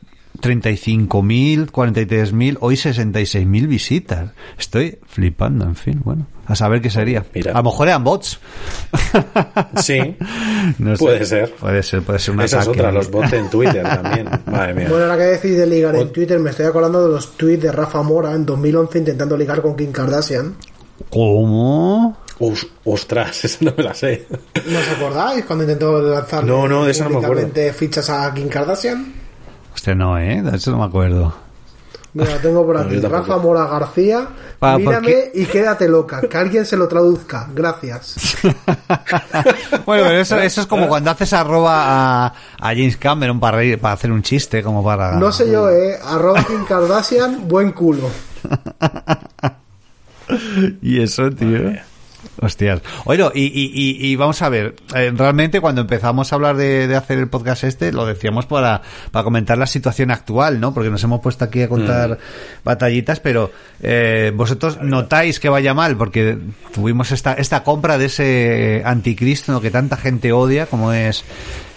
[0.46, 4.32] 35.000, 43.000, hoy 66.000 visitas.
[4.58, 7.26] Estoy flipando, en fin, bueno, a saber qué sería.
[7.34, 7.52] Mira.
[7.52, 8.40] A lo mejor eran bots.
[9.82, 10.00] Sí,
[10.80, 11.04] No sé.
[11.04, 11.52] puede ser.
[11.56, 14.30] Puede ser, puede ser una Esa es otra, los bots en Twitter también.
[14.46, 14.88] Madre mía.
[14.90, 17.72] Bueno, ahora que decís de ligar en Twitter, me estoy acordando de los tweets de
[17.72, 20.56] Rafa Mora en 2011 intentando ligar con Kim Kardashian.
[21.10, 22.18] ¿Cómo?
[22.40, 24.28] Os- ostras, esa no me la sé.
[24.70, 27.50] ¿No os acordáis cuando intentó lanzar No, no, de eso no me acuerdo.
[27.74, 29.14] fichas a Kim Kardashian?
[29.76, 30.42] Hostia, no, ¿eh?
[30.42, 31.32] De eso no me acuerdo.
[32.14, 32.98] Mira, tengo por aquí.
[33.02, 34.26] Rafa Mora García,
[34.58, 36.22] Pa- mírame y quédate loca.
[36.22, 37.50] Que alguien se lo traduzca.
[37.54, 38.38] Gracias.
[39.86, 43.78] bueno, pero eso, eso es como cuando haces arroba a, a James Cameron para, reír-
[43.80, 45.18] para hacer un chiste, como para...
[45.18, 46.00] No sé yo, eh.
[46.06, 48.10] Arroba Kim Kardashian, buen culo.
[50.82, 51.72] Y eso, tío.
[52.42, 52.82] Hostias.
[53.06, 56.88] Oye, y, y, y, y vamos a ver, eh, realmente cuando empezamos a hablar de,
[56.88, 58.82] de hacer el podcast este, lo decíamos para,
[59.12, 60.74] para comentar la situación actual, ¿no?
[60.74, 62.18] Porque nos hemos puesto aquí a contar
[62.64, 66.38] batallitas, pero eh, vosotros notáis que vaya mal, porque
[66.74, 71.24] tuvimos esta, esta compra de ese anticristo que tanta gente odia, como es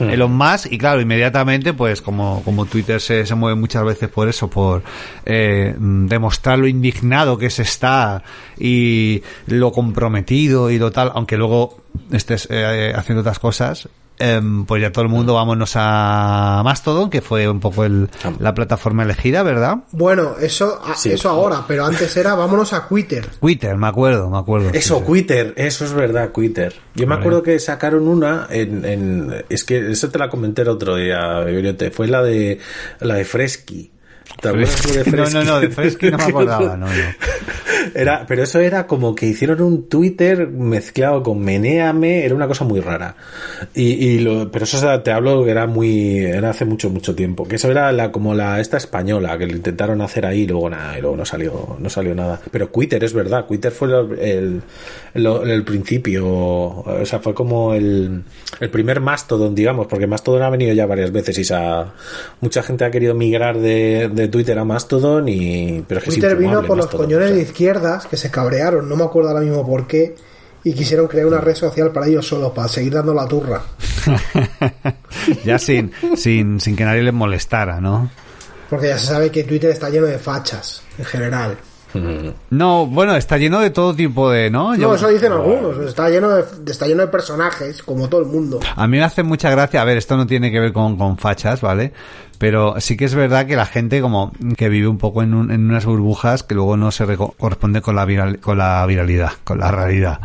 [0.01, 4.29] Elon Musk, y claro, inmediatamente, pues como, como Twitter se, se mueve muchas veces por
[4.29, 4.83] eso, por
[5.25, 8.23] eh, mm, demostrar lo indignado que se está
[8.59, 11.79] y lo comprometido y lo tal, aunque luego
[12.13, 13.89] estés eh, haciendo otras cosas,
[14.21, 18.09] em, pues ya todo el mundo vámonos a Mastodon, que fue un poco el,
[18.41, 19.77] la plataforma elegida, ¿verdad?
[19.93, 21.13] Bueno, eso, a- Sí.
[21.13, 23.27] eso ahora, pero antes era vámonos a Twitter.
[23.41, 24.71] Twitter, me acuerdo, me acuerdo.
[24.73, 25.01] Eso.
[25.07, 26.75] Twitter, eso es verdad, Twitter.
[26.97, 30.69] Yo me acuerdo que sacaron una en, en- es que eso te la comenté el
[30.69, 31.45] otro día,
[31.93, 32.59] fue la de
[33.01, 33.93] la de Fresky.
[34.41, 35.35] ¿Te acuerdas tú de No, Fresky?
[35.35, 36.93] no, no, de Fresky no me acordaba, no, no.
[37.95, 42.65] Era, pero eso era como que hicieron un Twitter mezclado con Meneame, era una cosa
[42.65, 43.17] muy rara.
[43.75, 47.47] Y, y lo, pero eso te hablo que era muy, era hace mucho, mucho tiempo.
[47.47, 50.69] Que eso era la, como la, esta española, que lo intentaron hacer ahí y luego
[50.71, 52.41] nada, y luego no salió, no salió nada.
[52.51, 54.63] Pero Twitter, es verdad, Twitter fue el,
[55.15, 58.23] el, el, principio, o sea, fue como el,
[58.61, 61.59] el primer Mastodon, digamos, porque Mastodon ha venido ya varias veces y se
[62.41, 66.37] mucha gente ha querido migrar de, de Twitter a Mastodon y, pero es que Twitter
[66.37, 69.87] vino por los coñones de izquierdas que se cabrearon, no me acuerdo ahora mismo por
[69.87, 70.15] qué,
[70.65, 73.63] y quisieron crear una red social para ellos solos, para seguir dando la turra.
[75.45, 78.11] ya sin, sin, sin que nadie les molestara, ¿no?
[78.69, 81.57] Porque ya se sabe que Twitter está lleno de fachas, en general.
[82.51, 84.77] No, bueno, está lleno de todo tipo de, ¿no?
[84.77, 85.79] No, eso dicen algunos.
[85.89, 88.61] Está lleno de, está lleno de personajes, como todo el mundo.
[88.77, 89.81] A mí me hace mucha gracia.
[89.81, 91.93] A ver, esto no tiene que ver con, con fachas, ¿vale?
[92.39, 95.69] Pero sí que es verdad que la gente como que vive un poco en, en
[95.69, 99.73] unas burbujas que luego no se corresponde con la, viral, con la viralidad, con la
[99.73, 100.21] realidad.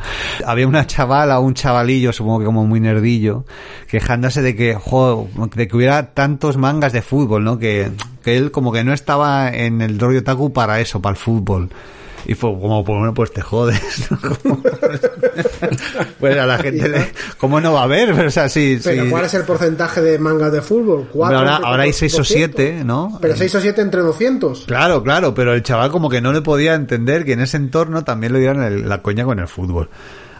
[0.45, 3.45] Había una chavala, un chavalillo, supongo que como muy nerdillo,
[3.87, 7.57] quejándose de que, jo, de que hubiera tantos mangas de fútbol, ¿no?
[7.57, 7.91] Que,
[8.23, 11.69] que él como que no estaba en el rollo taku para eso, para el fútbol.
[12.25, 14.09] Y fue como, bueno, pues te jodes.
[16.19, 18.13] pues a la gente, ¿cómo no va a haber?
[18.13, 21.07] Pero, o sea, sí, Pero ¿cuál es el porcentaje de mangas de fútbol?
[21.11, 23.17] ¿Cuatro ahora, ahora hay 6 o 7, ¿no?
[23.21, 24.65] Pero 6 o 7 entre 200.
[24.65, 28.03] Claro, claro, pero el chaval como que no le podía entender que en ese entorno
[28.03, 29.89] también le dieran la coña con el fútbol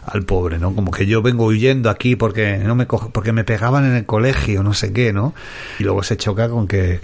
[0.06, 0.74] al pobre, ¿no?
[0.74, 4.62] Como que yo vengo huyendo aquí porque no me porque me pegaban en el colegio,
[4.62, 5.34] no sé qué, ¿no?
[5.78, 7.00] Y luego se choca con que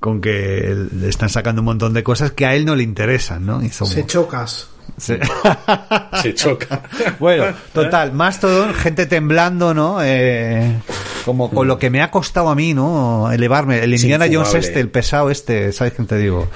[0.00, 3.46] con que le están sacando un montón de cosas que a él no le interesan,
[3.46, 3.60] ¿no?
[3.70, 4.68] Se chocas.
[6.22, 6.82] Se, choca.
[7.18, 9.98] bueno, total, más todo, gente temblando, ¿no?
[10.02, 10.76] Eh,
[11.24, 13.30] como con lo que me ha costado a mí, ¿no?
[13.30, 13.82] Elevarme.
[13.82, 16.48] El Indiana Jones este, el pesado este, ¿sabes qué te digo?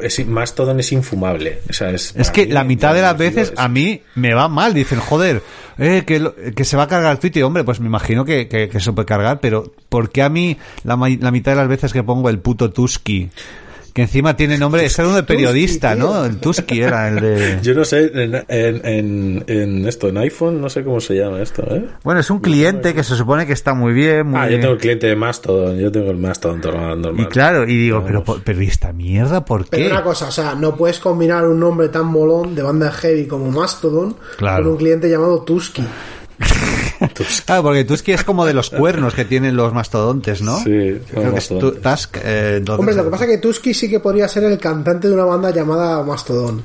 [0.00, 1.60] Es más todo es infumable.
[1.68, 4.74] es, es que la mitad de las veces a mí me va mal.
[4.74, 5.42] Dicen, joder,
[5.78, 7.44] eh, que, que se va a cargar Twitter.
[7.44, 10.96] Hombre, pues me imagino que, que, se puede cargar, pero ¿por qué a mí la,
[10.96, 13.30] la mitad de las veces que pongo el puto Tusky
[13.98, 16.24] que encima tiene nombre, es uno de periodista, ¿no?
[16.24, 17.58] El Tusky era el de...
[17.62, 21.64] Yo no sé, en, en, en, esto, en iPhone, no sé cómo se llama esto,
[21.74, 21.84] ¿eh?
[22.04, 24.74] Bueno, es un cliente que se supone que está muy bien, muy Ah, yo tengo
[24.74, 27.14] el cliente de Mastodon, yo tengo el Mastodon normal.
[27.18, 29.70] Y claro, y digo, pero, pero esta mierda por qué?
[29.78, 33.26] Pero una cosa, o sea, no puedes combinar un nombre tan molón de banda heavy
[33.26, 35.82] como Mastodon con un cliente llamado Tusky.
[37.46, 40.58] Claro, porque Tusky es como de los cuernos que tienen los mastodontes, ¿no?
[40.58, 42.18] Sí, Creo que es Tusk.
[42.22, 45.14] Eh, Hombre, lo que pasa es que Tusky sí que podría ser el cantante de
[45.14, 46.62] una banda llamada Mastodon.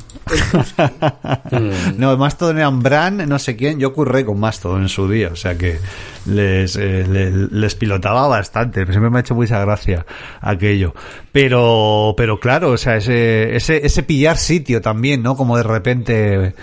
[1.98, 3.80] no, Mastodon era Bran, no sé quién.
[3.80, 5.80] Yo curré con Mastodon en su día, o sea que
[6.26, 8.86] les, eh, les, pilotaba bastante.
[8.86, 10.06] Siempre me ha hecho mucha gracia
[10.42, 10.94] aquello.
[11.32, 15.36] Pero, pero claro, o sea, ese, ese, ese pillar sitio también, ¿no?
[15.36, 16.54] Como de repente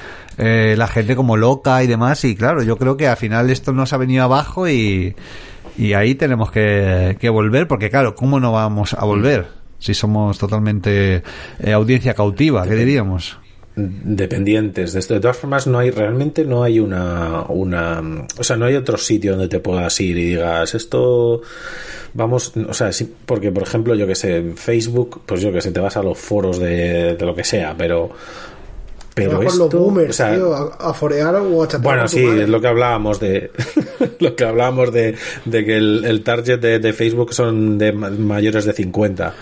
[0.41, 2.25] eh, la gente como loca y demás.
[2.25, 5.15] Y claro, yo creo que al final esto nos ha venido abajo y,
[5.77, 9.49] y ahí tenemos que, que volver, porque claro, ¿cómo no vamos a volver?
[9.79, 11.23] Si somos totalmente
[11.61, 13.39] eh, audiencia cautiva, ¿qué diríamos?
[13.77, 15.15] dependientes de esto.
[15.15, 18.03] De todas formas, no hay realmente no hay una, una,
[18.39, 21.41] o sea, no hay otro sitio donde te puedas ir y digas esto,
[22.15, 25.61] vamos, o sea, sí, porque por ejemplo, yo que sé, en Facebook, pues yo que
[25.61, 28.11] sé, te vas a los foros de, de lo que sea, pero
[29.29, 33.21] pero esto, los boomers, tío, a, forear o a Bueno, sí, es lo que hablábamos
[33.21, 33.51] de
[34.19, 35.15] lo que hablábamos de,
[35.45, 39.35] de que el, el target de, de, Facebook son de mayores de 50.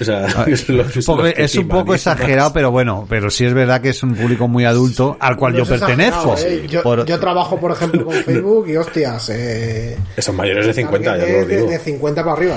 [0.00, 0.46] O sea, ah,
[1.36, 4.64] es, un poco exagerado, pero bueno, pero sí es verdad que es un público muy
[4.64, 6.34] adulto al cual yo pertenezco.
[6.38, 6.66] Eh.
[6.68, 11.26] Yo, yo, trabajo, por ejemplo, con Facebook y hostias, eh, son mayores de 50, ya
[11.26, 11.70] lo digo.
[11.70, 12.56] De, 50 para arriba.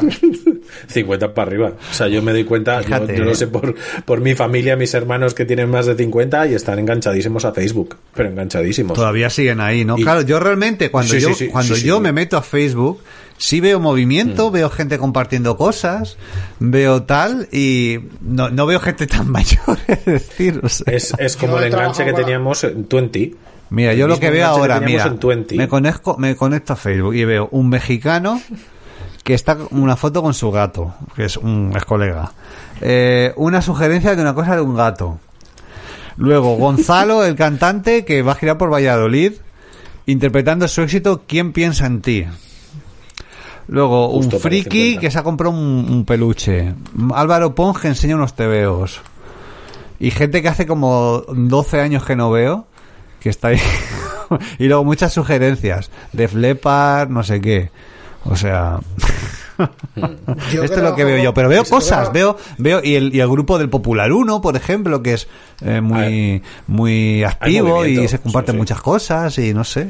[0.88, 1.74] 50 para arriba.
[1.91, 4.93] O sea, yo me doy cuenta, yo, yo, lo sé por, por mi familia, mis
[4.93, 8.95] hermanos que tienen más de 50 y están enganchadísimos a Facebook, pero enganchadísimos.
[8.95, 9.95] Todavía siguen ahí, ¿no?
[9.95, 13.01] claro, yo realmente cuando yo cuando yo me meto a Facebook
[13.39, 14.53] sí veo movimiento, mm.
[14.53, 16.17] veo gente compartiendo cosas,
[16.59, 21.65] veo tal y no, no veo gente tan mayor, es decir, es, es, como el
[21.65, 23.36] enganche que teníamos en Twenty.
[23.72, 25.15] Mira, yo lo que veo ahora, mira,
[25.51, 28.41] me conecto, me conecto a Facebook y veo un mexicano
[29.24, 32.32] que está una foto con su gato, que es un ex colega.
[32.82, 35.20] Eh, una sugerencia de una cosa de un gato.
[36.17, 39.34] Luego, Gonzalo, el cantante que va a girar por Valladolid,
[40.05, 42.26] interpretando su éxito ¿Quién piensa en ti?
[43.67, 46.74] Luego, un friki que se ha comprado un, peluche.
[47.13, 48.99] Álvaro Ponge enseña unos tebeos.
[49.99, 52.65] Y gente que hace como 12 años que no veo,
[53.20, 53.59] que está ahí.
[54.59, 55.91] y luego muchas sugerencias.
[56.13, 57.70] De Flepar, no sé qué.
[58.26, 58.80] O sea...
[60.51, 63.28] Esto es lo que veo yo, pero veo cosas, veo, veo, y el, y el
[63.28, 65.28] grupo del Popular 1, por ejemplo, que es
[65.61, 69.89] eh, muy, muy activo y se comparten muchas cosas y no sé.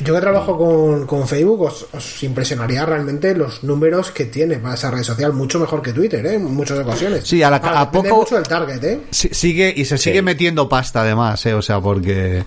[0.00, 4.90] Yo que trabajo con, con Facebook, os, impresionaría realmente los números que tiene para esa
[4.90, 6.34] red social, mucho mejor que Twitter, ¿eh?
[6.34, 7.24] en muchas ocasiones.
[7.24, 8.16] Sí, a, la, a poco.
[8.16, 9.00] mucho el target, ¿eh?
[9.10, 11.54] Sigue, y se sigue metiendo pasta además, ¿eh?
[11.54, 12.44] O sea, porque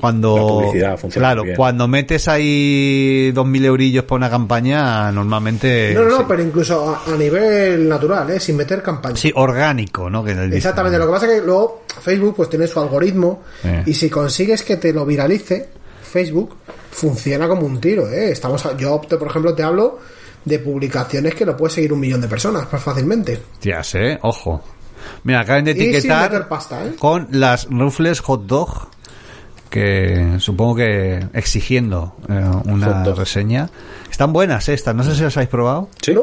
[0.00, 0.72] cuando
[1.12, 6.98] claro cuando metes ahí dos mil eurillos por una campaña normalmente no no, pero incluso
[7.06, 8.40] a, nivel natural ¿eh?
[8.40, 12.48] sin meter campaña sí orgánico no exactamente lo que pasa es que luego Facebook pues
[12.48, 13.82] tiene su algoritmo eh.
[13.86, 15.68] y si consigues que te lo viralice
[16.02, 16.56] Facebook
[16.90, 18.30] funciona como un tiro ¿eh?
[18.30, 19.98] estamos yo opto por ejemplo te hablo
[20.44, 24.62] de publicaciones que lo puede seguir un millón de personas más fácilmente ya sé ojo
[25.22, 26.48] Mira, acaban de etiquetar
[26.84, 26.94] ¿eh?
[26.98, 28.88] con las Ruffles Hot Dog
[29.70, 33.70] que supongo que exigiendo eh, una reseña.
[34.10, 35.88] Están buenas estas, no sé si las habéis probado.
[36.00, 36.14] Sí.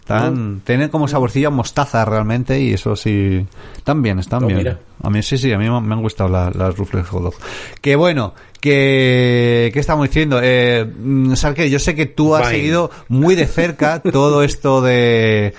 [0.00, 3.44] Están, tienen como saborcillo mostaza realmente y eso sí,
[3.76, 4.78] están bien, están bien.
[5.02, 7.34] A mí sí, sí, a mí me han gustado las, las Rufles Hot
[7.80, 10.38] Que bueno, que, ¿qué estamos diciendo?
[10.40, 15.54] Eh, mm, Sarke, yo sé que tú has seguido muy de cerca todo esto de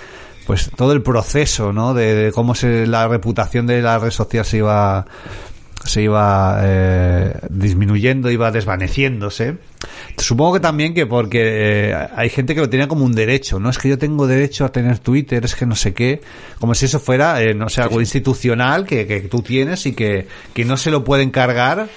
[0.45, 1.93] pues todo el proceso, ¿no?
[1.93, 5.05] De, de, cómo se, la reputación de la red social se iba
[5.87, 9.57] se iba eh, disminuyendo, iba desvaneciéndose.
[10.17, 13.69] Supongo que también que porque eh, hay gente que lo tenía como un derecho, ¿no?
[13.69, 16.21] Es que yo tengo derecho a tener Twitter, es que no sé qué,
[16.59, 20.27] como si eso fuera, eh, no sé, algo institucional que, que, tú tienes y que,
[20.53, 21.87] que no se lo pueden cargar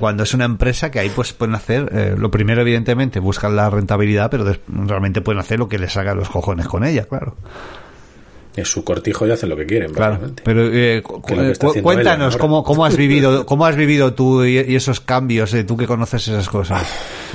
[0.00, 4.30] cuando es una empresa que ahí pues pueden hacer, lo primero evidentemente buscan la rentabilidad,
[4.30, 7.36] pero realmente pueden hacer lo que les haga los cojones con ella, claro
[8.56, 9.92] es su cortijo y hacen lo que quieren.
[9.92, 11.02] Claro, pero eh,
[11.82, 15.86] cuéntanos cómo, cómo has vivido cómo has vivido tú y, esos cambios, eh, tú que
[15.86, 16.86] conoces esas cosas.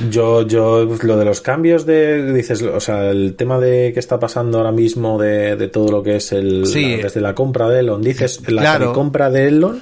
[0.10, 4.20] Yo, yo, lo de los cambios de, dices, o sea, el tema de que está
[4.20, 8.02] pasando ahora mismo de, de todo lo que es el, desde la compra de Elon,
[8.02, 9.82] dices, la compra de Elon,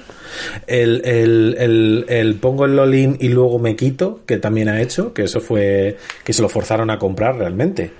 [0.66, 5.12] el, el, el, el, pongo el lolin y luego me quito, que también ha hecho,
[5.12, 7.90] que eso fue, que se lo forzaron a comprar realmente.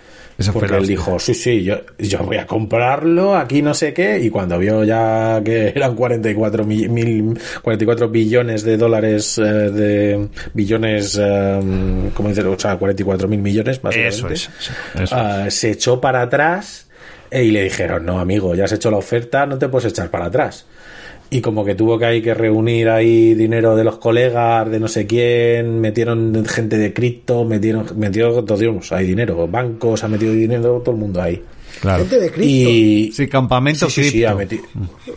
[0.53, 4.31] Porque él dijo, sí, sí, yo, yo voy a comprarlo, aquí no sé qué, y
[4.31, 12.11] cuando vio ya que eran 44 mil, 44 billones de dólares, eh, de billones, um,
[12.11, 12.53] ¿cómo decirlo?
[12.53, 13.81] O sea, 44 mil millones.
[13.93, 14.51] Eso es.
[15.13, 16.89] Ah, se echó para atrás
[17.31, 20.11] eh, y le dijeron, no, amigo, ya has hecho la oferta, no te puedes echar
[20.11, 20.67] para atrás
[21.31, 24.89] y como que tuvo que hay que reunir ahí dinero de los colegas, de no
[24.89, 30.83] sé quién, metieron gente de cripto, metieron, metió todos, hay dinero, bancos, ha metido dinero,
[30.85, 31.41] todo el mundo ahí.
[31.81, 32.03] Claro.
[32.03, 32.71] Gente de cripto.
[32.71, 33.13] Y...
[33.13, 34.65] Sí, campamento sí, sí, sí, ha metido,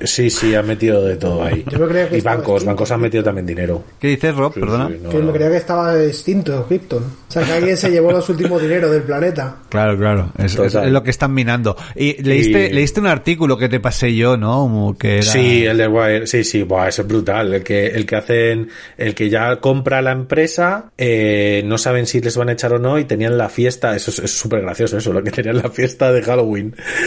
[0.03, 1.63] sí, sí, ha metido de todo ahí.
[1.69, 3.83] Yo creía que y bancos, bancos han metido también dinero.
[3.99, 4.53] ¿Qué dices, Rob?
[4.53, 4.89] Perdona.
[4.89, 6.97] que me creía que estaba distinto, cripto.
[6.97, 9.57] O sea, que alguien se llevó los últimos dinero del planeta.
[9.69, 10.31] Claro, claro.
[10.37, 11.75] Es, lo que están minando.
[11.95, 14.95] Y leíste, leíste un artículo que te pasé yo, ¿no?
[14.97, 16.27] Que Sí, el de Wire.
[16.27, 17.53] Sí, sí, buah, eso es brutal.
[17.53, 22.21] El que, el que hacen, el que ya compra la empresa, eh, no saben si
[22.21, 23.95] les van a echar o no y tenían la fiesta.
[23.95, 26.42] Eso es súper gracioso, eso, lo que tenían la fiesta de Halloween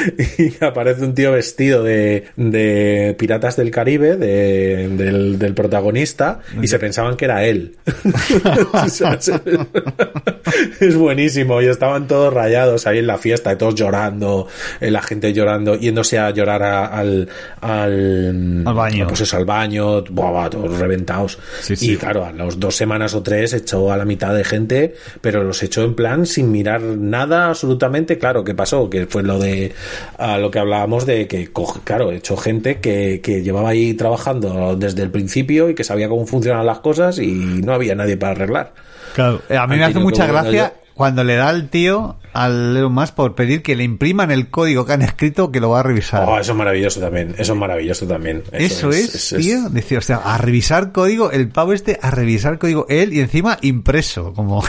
[0.39, 6.68] y aparece un tío vestido de, de Piratas del Caribe, de, del, del, protagonista, y
[6.68, 7.76] se pensaban que era él.
[10.80, 14.49] es buenísimo, y estaban todos rayados ahí en la fiesta, todos llorando,
[14.80, 17.28] eh, la gente llorando, yéndose a llorar al,
[17.61, 19.07] al, al, baño.
[19.09, 21.39] Pues eso, al baño, todos reventados.
[21.80, 25.43] Y claro, a las dos semanas o tres echó a la mitad de gente, pero
[25.43, 28.18] los echó en plan sin mirar nada absolutamente.
[28.18, 28.89] Claro, ¿qué pasó?
[28.89, 29.72] Que fue lo de
[30.18, 31.51] a lo que hablábamos de que,
[31.85, 36.09] claro, he hecho gente que, que llevaba ahí trabajando desde el principio y que sabía
[36.09, 38.72] cómo funcionan las cosas y no había nadie para arreglar.
[39.14, 42.93] Claro, eh, a mí me hace mucha gracia cuando le da el tío al Elon
[42.93, 45.83] Musk por pedir que le impriman el código que han escrito que lo va a
[45.83, 46.27] revisar.
[46.27, 48.43] Oh, eso es maravilloso también, eso es maravilloso también.
[48.53, 52.87] Eso, es, tío, Decía, o sea, a revisar código, el pavo este a revisar código
[52.89, 54.62] él y encima impreso, como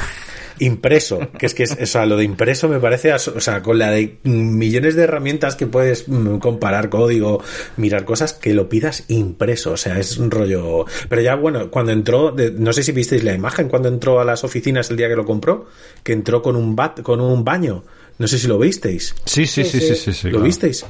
[0.60, 3.80] impreso, que es que es, o sea, lo de impreso me parece, o sea, con
[3.80, 7.44] la de millones de herramientas que puedes mm, comparar código,
[7.78, 10.86] mirar cosas, que lo pidas impreso, o sea, es un rollo.
[11.10, 14.44] Pero ya, bueno, cuando entró, no sé si visteis la imagen, cuando entró a las
[14.44, 15.68] oficinas el día que lo compró,
[16.04, 17.84] que entró con un bat, con un baño.
[18.18, 19.14] No sé si lo visteis.
[19.26, 20.30] Sí, sí, sí, sí, sí.
[20.30, 20.84] ¿Lo visteis?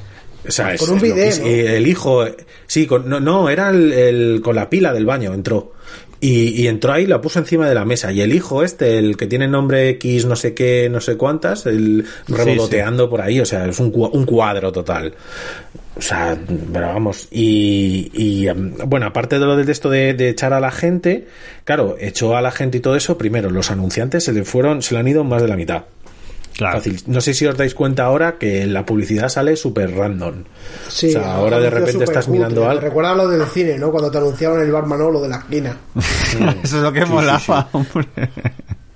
[0.46, 1.44] O sea, con un video.
[1.44, 2.24] El hijo,
[2.66, 5.72] sí, con, no, no, era el, con la pila del baño, entró.
[6.20, 8.10] Y, entró ahí, la puso encima de la mesa.
[8.10, 11.66] Y el hijo este, el que tiene nombre X, no sé qué, no sé cuántas,
[11.66, 15.14] el revoloteando por ahí, o sea, es un, un cuadro total.
[15.96, 16.36] O sea,
[16.72, 20.60] pero vamos, y, y em, bueno, aparte de lo del esto de, de, echar a
[20.60, 21.26] la gente,
[21.64, 24.94] claro, echó a la gente y todo eso, primero, los anunciantes se le fueron, se
[24.94, 25.84] le han ido más de la mitad.
[26.56, 27.00] Fácil.
[27.06, 30.44] No sé si os dais cuenta ahora que la publicidad sale súper random.
[30.88, 32.80] Sí, o sea, ahora de repente estás mirando algo.
[32.80, 33.90] Recuerda lo del cine, ¿no?
[33.90, 35.76] Cuando te anunciaban el bar Manolo de la esquina.
[36.62, 38.08] Eso es lo que Sí, molaba, sí, hombre.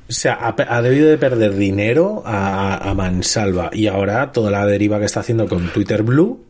[0.09, 3.71] O sea, ha, ha debido de perder dinero a, a mansalva.
[3.73, 6.45] Y ahora toda la deriva que está haciendo con Twitter Blue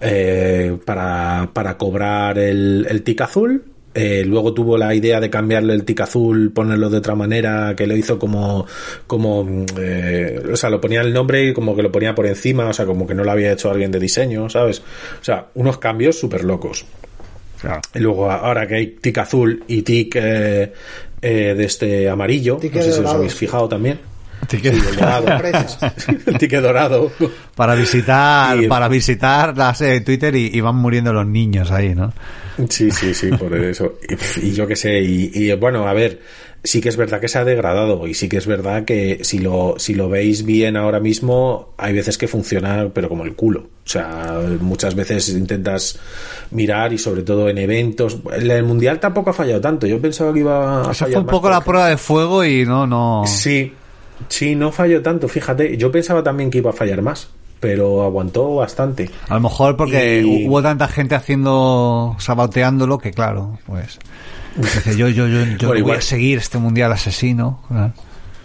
[0.00, 3.64] eh, para, para cobrar el, el tic azul.
[3.94, 7.86] Eh, luego tuvo la idea de cambiarle el tic azul, ponerlo de otra manera, que
[7.86, 8.66] lo hizo como,
[9.06, 12.66] como, eh, o sea, lo ponía el nombre y como que lo ponía por encima,
[12.66, 14.80] o sea, como que no lo había hecho alguien de diseño, ¿sabes?
[14.80, 16.84] O sea, unos cambios súper locos.
[17.60, 17.80] Claro.
[17.94, 20.72] Y luego ahora que hay tic azul y tic eh,
[21.22, 23.98] eh, de este amarillo, Tic no sé si os habéis fijado también.
[24.48, 25.26] Ticket- Sí, el dorado.
[26.40, 27.12] El dorado.
[27.56, 31.94] para visitar, Y- para visitar las de Twitter y, y van muriendo los niños ahí,
[31.94, 32.12] ¿no?
[32.68, 33.94] Sí, sí, sí, por eso.
[34.40, 36.20] Y, y yo qué sé, y, y, bueno, a ver,
[36.62, 39.38] sí que es verdad que se ha degradado y sí que es verdad que si
[39.40, 43.60] lo, si lo veis bien ahora mismo, hay veces que funciona, pero como el culo.
[43.60, 45.98] O sea, muchas veces intentas
[46.52, 48.18] mirar y sobre todo en eventos.
[48.34, 49.86] El, mundial tampoco ha fallado tanto.
[49.86, 52.44] Yo pensaba que iba a Eso fallar fue un más, poco la prueba de fuego
[52.44, 53.24] y no, no.
[53.26, 53.72] Sí,
[54.28, 55.76] sí, no falló tanto, fíjate.
[55.76, 57.28] Yo pensaba también que iba a fallar más,
[57.60, 59.10] pero aguantó bastante.
[59.28, 63.98] A lo mejor porque Y- hubo tanta gente haciendo, saboteándolo que claro, pues.
[64.56, 67.60] Dice, yo, yo, yo, voy igual- a seguir este mundial asesino.
[67.68, 67.92] claro.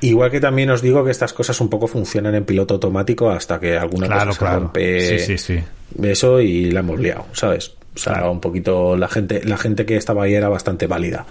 [0.01, 3.59] Igual que también os digo que estas cosas un poco funcionan en piloto automático hasta
[3.59, 5.63] que alguna Claro, cosa se rompe Sí, sí, sí.
[6.01, 7.73] eso y la hemos liado, ¿sabes?
[7.95, 11.25] O sea, un poquito la gente, la gente que estaba ahí era bastante válida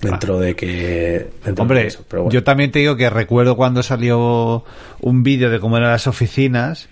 [0.00, 2.32] dentro de que dentro Hombre, de eso, pero bueno.
[2.32, 4.64] yo también te digo que recuerdo cuando salió
[5.00, 6.88] un vídeo de cómo eran las oficinas,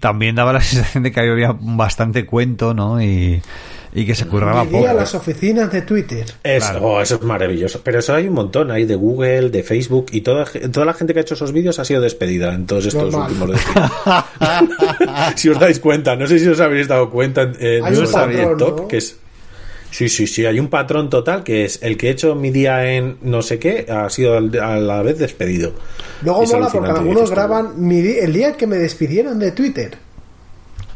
[0.00, 3.02] también daba la sensación de que había bastante cuento, ¿no?
[3.02, 3.40] Y,
[3.94, 4.86] y que se curraba poco.
[4.92, 6.26] las oficinas de Twitter.
[6.44, 6.86] Eso, Claro.
[6.86, 7.80] oh, eso es maravilloso.
[7.82, 11.14] Pero eso hay un montón, hay de Google, de Facebook y toda, toda la gente
[11.14, 13.30] que ha hecho esos vídeos ha sido despedida en todos estos Normal.
[13.30, 13.90] últimos despidos.
[15.36, 18.88] si os dais cuenta, no sé si os habéis dado cuenta en, en TikTok, ¿no?
[18.88, 19.16] que es
[19.90, 22.92] Sí, sí, sí, hay un patrón total que es el que he hecho mi día
[22.94, 25.72] en no sé qué ha sido al- a la vez despedido.
[26.22, 29.96] Luego Es mola porque algunos graban mi el día que me despidieron de Twitter.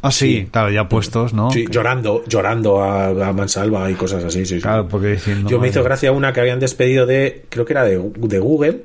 [0.04, 1.50] Ah, sí, claro, ya puestos, ¿no?
[1.52, 4.60] Sí, llorando, llorando a, a mansalva y cosas así, sí, sí.
[4.60, 5.48] Claro, porque diciendo.
[5.48, 8.82] Yo me hizo gracia una que habían despedido de, creo que era de, de Google,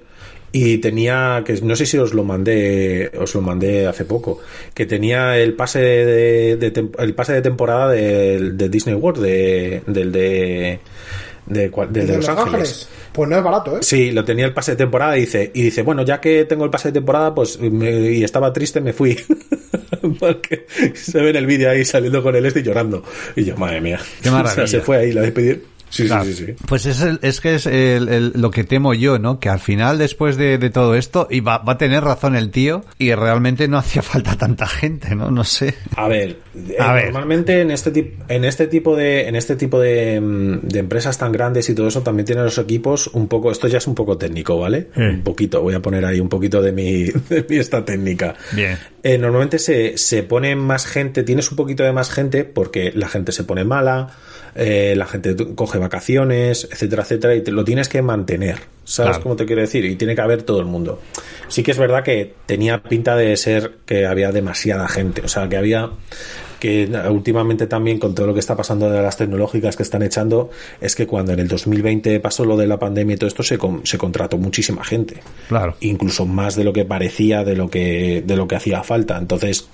[0.51, 4.39] y tenía, que no sé si os lo mandé, os lo mandé hace poco,
[4.73, 9.21] que tenía el pase de, de tem- el pase de temporada de, de Disney World,
[9.21, 10.79] de, del de,
[11.45, 12.89] de, cua- del ¿Y de Los Ángeles.
[13.11, 13.79] Pues no es barato, ¿eh?
[13.81, 16.63] Sí, lo tenía el pase de temporada y dice, y dice, bueno, ya que tengo
[16.65, 19.17] el pase de temporada, pues me- y estaba triste, me fui.
[20.19, 23.03] Porque se ve en el vídeo ahí saliendo con el este y llorando.
[23.35, 23.99] Y yo, madre mía.
[24.21, 24.51] Qué maravilla.
[24.63, 25.59] O sea, se fue ahí, la despedí.
[25.89, 26.25] Sí, Claro.
[26.25, 26.53] sí, sí, sí.
[26.67, 29.39] Pues es, el- es que es el- el- lo que temo yo, ¿no?
[29.39, 32.51] Que al final, después de, de todo esto, y va, va a tener razón el
[32.51, 35.31] tío, y realmente no hacía falta tanta gente, ¿no?
[35.31, 35.75] No sé.
[35.95, 37.05] A ver, eh, A ver.
[37.05, 41.17] normalmente en este tipo, en este tipo de, en este tipo de, mm, de empresas
[41.17, 43.95] tan grandes y todo eso también tienen los equipos un poco, esto ya es un
[43.95, 44.89] poco técnico, ¿vale?
[44.97, 48.35] Un poquito, voy a poner ahí un poquito de mi, de mi esta técnica.
[48.51, 48.77] Bien.
[49.03, 53.07] Eh, normalmente se, se pone más gente, tienes un poquito de más gente porque la
[53.07, 54.09] gente se pone mala,
[54.57, 58.57] eh, la gente coge vacaciones, etcétera, etcétera, y te lo tienes que mantener.
[58.83, 59.23] ¿Sabes Claro.
[59.23, 59.85] cómo te quiero decir?
[59.85, 61.01] Y tiene que haber todo el mundo.
[61.47, 65.47] Sí que es verdad que tenía pinta de ser que había demasiada gente, o sea,
[65.49, 65.89] que había
[66.59, 70.49] que últimamente también con todo lo que está pasando de las tecnológicas que están echando
[70.81, 73.59] es que cuando en el 2020 pasó lo de la pandemia y todo esto se,
[73.59, 75.17] con- se contrató muchísima gente
[75.49, 75.75] Claro.
[75.81, 79.69] incluso más de lo que parecía de lo que de lo que hacía falta entonces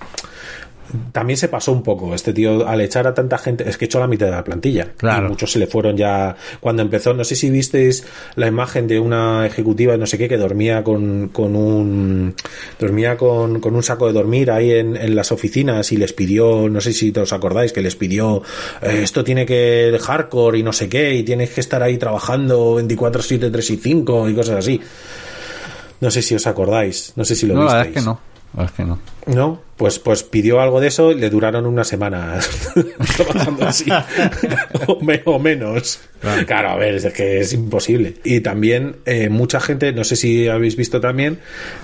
[1.12, 3.98] también se pasó un poco este tío al echar a tanta gente es que echó
[4.00, 5.26] la mitad de la plantilla Claro.
[5.26, 8.04] y muchos se le fueron ya cuando empezó no sé si visteis
[8.36, 12.34] la imagen de una ejecutiva no sé qué que dormía con, con un
[12.78, 16.68] dormía con, con un saco de dormir ahí en, en las oficinas y les pidió
[16.68, 18.42] no sé si os acordáis que les pidió
[18.82, 21.98] eh, esto tiene que el hardcore y no sé qué y tienes que estar ahí
[21.98, 24.80] trabajando 24 7 3 y 5 y cosas así
[26.00, 27.96] no sé si os acordáis, no sé si lo No, la verdad visteis.
[27.96, 28.20] es que no.
[28.54, 29.34] La verdad es que no.
[29.34, 32.38] No, pues, pues pidió algo de eso y le duraron una semana
[33.16, 33.86] trabajando así,
[34.86, 36.00] o, me- o menos.
[36.46, 36.70] Claro.
[36.70, 38.14] a ver, es que es imposible.
[38.24, 41.38] Y también eh, mucha gente, no sé si habéis visto también,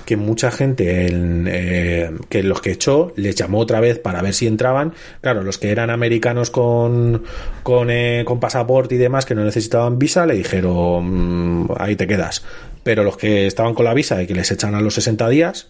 [0.06, 4.32] que mucha gente, en, eh, que los que echó, les llamó otra vez para ver
[4.32, 4.94] si entraban.
[5.20, 7.22] Claro, los que eran americanos con,
[7.62, 12.06] con, eh, con pasaporte y demás, que no necesitaban visa, le dijeron, "Mm, ahí te
[12.06, 12.42] quedas.
[12.82, 15.68] Pero los que estaban con la visa y que les echan a los 60 días,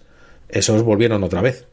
[0.49, 1.67] esos volvieron otra vez.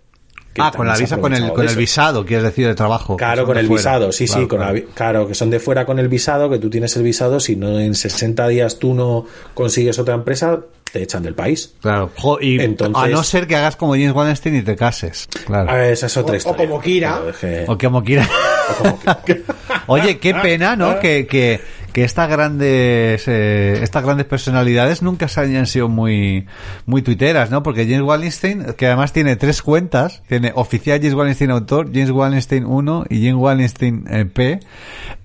[0.60, 3.18] Ah, con la visa, con el, con el visado, quieres decir, de trabajo.
[3.18, 4.62] Claro, con el visado, sí, sí, con
[4.94, 5.28] claro.
[5.28, 7.96] que son de fuera con el visado, que tú tienes el visado, si no en
[7.96, 10.60] 60 días tú no consigues otra empresa,
[10.92, 11.74] te echan del país.
[11.82, 15.28] Claro, y a no ser que hagas como James Wallenstein y te cases.
[15.46, 15.70] Claro.
[15.70, 16.66] Ah, esa es otra historia.
[16.66, 17.22] O como Kira.
[17.68, 18.28] O como Kira.
[19.88, 21.00] Oye, qué pena, ¿no?
[21.02, 21.62] que, que
[21.98, 26.46] que estas grandes eh, estas grandes personalidades nunca se hayan sido muy
[26.86, 27.64] muy tuiteras, ¿no?
[27.64, 32.68] Porque James Wallenstein, que además tiene tres cuentas, tiene oficial James Wallenstein autor, James Wallenstein
[32.68, 34.60] 1 y James Wallenstein eh, P,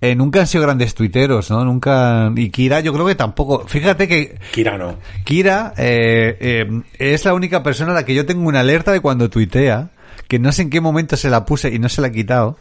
[0.00, 1.62] eh, nunca han sido grandes tuiteros, ¿no?
[1.62, 3.66] Nunca y Kira yo creo que tampoco.
[3.66, 4.96] Fíjate que Kira no.
[5.24, 9.90] Kira es la única persona a la que yo tengo una alerta de cuando tuitea
[10.26, 12.56] que no sé en qué momento se la puse y no se la he quitado.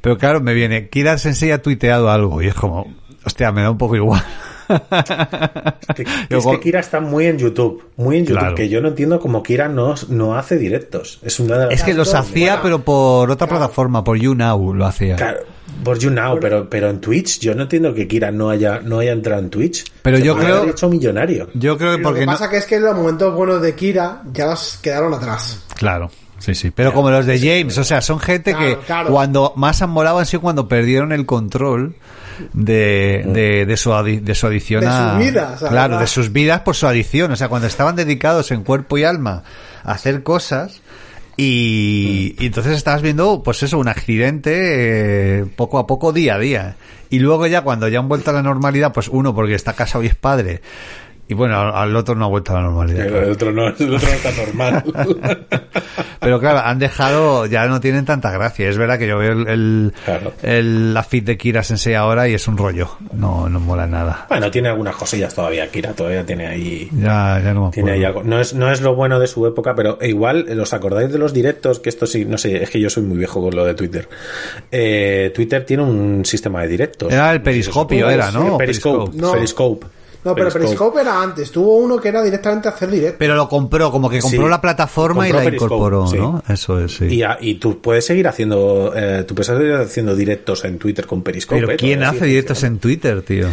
[0.00, 2.86] Pero claro, me viene, Kira Sensei ha tuiteado algo y es como,
[3.28, 4.24] Hostia, me da un poco igual.
[6.30, 9.42] es que Kira está muy en YouTube, muy en YouTube, que yo no entiendo cómo
[9.42, 11.20] Kira no, no hace directos.
[11.22, 15.16] Es, una es que los hacía, pero por otra plataforma, por YouNow lo hacía.
[15.16, 15.40] Claro,
[15.84, 19.12] por YouNow, pero, pero en Twitch, yo no entiendo que Kira no haya, no haya
[19.12, 19.84] entrado en Twitch.
[20.00, 20.64] Pero yo creo.
[20.64, 21.50] hecho millonario.
[21.52, 22.20] Yo creo que porque.
[22.20, 25.66] Lo que pasa que es que los momentos buenos de Kira ya los quedaron atrás.
[25.76, 26.10] Claro.
[26.38, 28.78] Sí, sí, pero como los de James, o sea, son gente que
[29.10, 31.96] cuando más han molado han sido cuando perdieron el control
[32.52, 35.10] de, de, de, su, de su adicción de a...
[35.10, 37.32] Sus vidas, claro, de sus vidas por su adicción.
[37.32, 39.42] O sea, cuando estaban dedicados en cuerpo y alma
[39.84, 40.80] a hacer cosas...
[41.40, 46.38] Y, y entonces estabas viendo, pues eso, un accidente eh, poco a poco, día a
[46.40, 46.74] día.
[47.10, 50.02] Y luego ya cuando ya han vuelto a la normalidad, pues uno porque está casado
[50.02, 50.62] y es padre,
[51.28, 53.06] y bueno, al otro no ha vuelto a la normalidad.
[53.06, 54.82] El, otro, no, el otro no está normal.
[56.20, 58.68] Pero claro, han dejado, ya no tienen tanta gracia.
[58.68, 59.92] Es verdad que yo veo el,
[60.42, 62.96] el, la fit de Kira Sensei ahora y es un rollo.
[63.12, 64.26] No, no mola nada.
[64.28, 65.70] Bueno, tiene algunas cosillas todavía.
[65.70, 66.88] Kira todavía tiene ahí.
[66.92, 68.22] Ya, ya no Tiene ahí algo.
[68.24, 71.34] No es, no es lo bueno de su época, pero igual, ¿los acordáis de los
[71.34, 71.78] directos?
[71.78, 74.08] Que esto sí, no sé, es que yo soy muy viejo con lo de Twitter.
[74.72, 77.12] Eh, Twitter tiene un sistema de directos.
[77.12, 78.56] Era el periscopio, era, ¿no?
[78.56, 79.18] Periscope.
[79.32, 79.86] Periscope.
[80.28, 81.50] No, pero Periscope era antes.
[81.50, 83.16] Tuvo uno que era directamente hacer directo.
[83.18, 86.42] Pero lo compró, como que compró la plataforma y la incorporó, ¿no?
[86.48, 87.22] Eso es, sí.
[87.40, 91.62] Y, tú puedes seguir haciendo, eh, tú puedes seguir haciendo directos en Twitter con Periscope.
[91.62, 93.48] Pero ¿quién hace directos en Twitter, tío?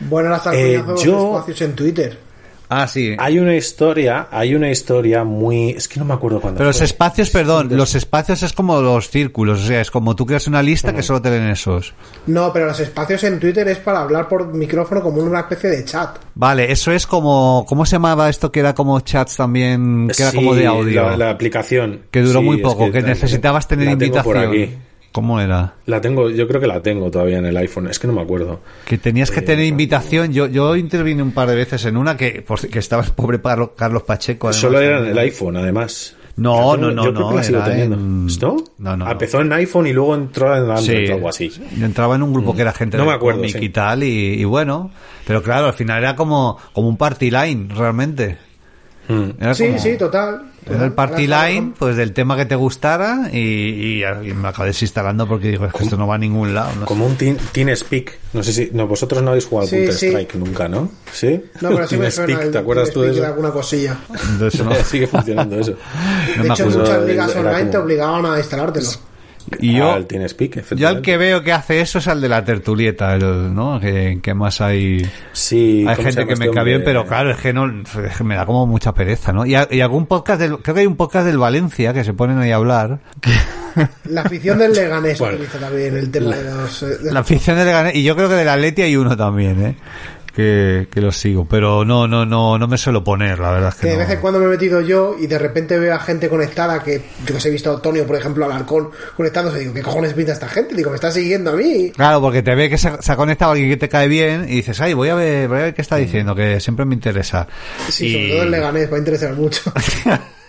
[0.00, 1.36] Bueno, las eh, yo...
[1.36, 2.29] espacios en Twitter.
[2.72, 3.16] Ah, sí.
[3.18, 5.70] Hay una historia, hay una historia muy...
[5.70, 9.10] Es que no me acuerdo cuándo Pero los espacios, perdón, los espacios es como los
[9.10, 11.94] círculos, o sea, es como tú creas una lista que solo te ven esos.
[12.28, 15.84] No, pero los espacios en Twitter es para hablar por micrófono como una especie de
[15.84, 16.18] chat.
[16.36, 17.66] Vale, eso es como...
[17.68, 20.06] ¿Cómo se llamaba esto que era como chats también?
[20.16, 21.16] Que era como de audio.
[21.16, 22.02] La, aplicación.
[22.12, 24.89] Que duró muy poco, que, necesitabas tener invitación.
[25.12, 25.74] ¿Cómo era?
[25.86, 28.20] La tengo, yo creo que la tengo todavía en el iPhone, es que no me
[28.20, 28.60] acuerdo.
[28.84, 30.32] Que tenías que eh, tener invitación.
[30.32, 33.40] Yo, yo intervine un par de veces en una que, que estaba el pobre
[33.76, 34.52] Carlos Pacheco.
[34.52, 36.16] Solo era en el iPhone, además.
[36.36, 37.64] No, no, no, no.
[37.64, 38.26] teniendo.
[38.26, 38.56] ¿Esto?
[38.78, 39.10] No, no.
[39.10, 41.52] Empezó en iPhone y luego entró en Android o algo así.
[41.80, 44.44] Entraba en un grupo que era gente no de me acuerdo, y tal, y, y,
[44.44, 44.90] bueno.
[45.26, 48.38] Pero claro, al final era como, como un party line, realmente.
[49.10, 49.54] Hmm.
[49.54, 50.42] sí, sí, total.
[50.66, 54.02] Era el party line, pues del tema que te gustara y,
[54.34, 56.84] me acabé desinstalando porque digo, es que esto no va a ningún lado.
[56.84, 58.18] Como un teen, Speak.
[58.32, 60.90] No sé si, no, vosotros no habéis jugado al Counter Strike nunca, ¿no?
[61.12, 61.42] ¿Sí?
[61.60, 63.26] No, pero sí me Speak, ¿te acuerdas tú de eso?
[63.26, 63.96] alguna cosilla.
[64.32, 64.74] Entonces, no.
[64.84, 65.74] Sigue funcionando eso.
[66.40, 69.09] de hecho, muchas ligas online te obligaban a instalártelo.
[69.58, 70.06] Y yo, al
[70.76, 73.80] yo al que veo que hace eso es al de la tertulieta, ¿no?
[73.80, 75.08] Que, que más hay.
[75.32, 77.66] Sí, hay gente que me este cae bien, pero claro, es que no,
[78.24, 79.46] me da como mucha pereza, ¿no?
[79.46, 82.50] Y, algún podcast del, creo que hay un podcast del Valencia que se ponen ahí
[82.50, 83.00] a hablar.
[84.04, 86.82] La afición del Leganés también el tema de los.
[86.82, 89.76] Eh, la afición del Leganés, y yo creo que del Atleti hay uno también, ¿eh?
[90.34, 93.74] Que, que los sigo, pero no, no, no, no me suelo poner, la verdad.
[93.74, 96.28] que, de vez en cuando me he metido yo y de repente veo a gente
[96.28, 99.82] conectada que yo que he visto a Antonio, por ejemplo, al halcón conectándose, digo, ¿qué
[99.82, 100.74] cojones pinta esta gente?
[100.74, 101.90] Digo, me está siguiendo a mí.
[101.90, 104.80] Claro, porque te ve que se, ha conectado alguien que te cae bien y dices,
[104.80, 107.46] ay, voy a ver, voy a ver qué está diciendo, que siempre me interesa.
[107.88, 109.72] Sí, sobre todo el Leganés, va a interesar mucho.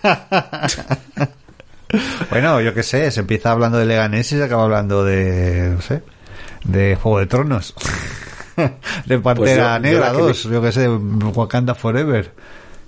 [2.30, 5.80] bueno, yo qué sé, se empieza hablando de Leganés y se acaba hablando de, no
[5.80, 6.02] sé,
[6.64, 7.74] de Juego de Tronos.
[9.06, 12.30] de Pantera pues Negra 2, yo que sé, Wakanda Forever.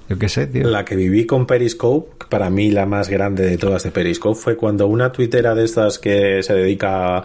[0.09, 0.69] Yo qué sé, tío.
[0.69, 4.57] La que viví con Periscope, para mí la más grande de todas de Periscope, fue
[4.57, 7.25] cuando una tuitera de estas que se dedica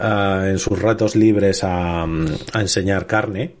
[0.00, 2.06] en sus ratos libres a,
[2.54, 3.56] enseñar carne,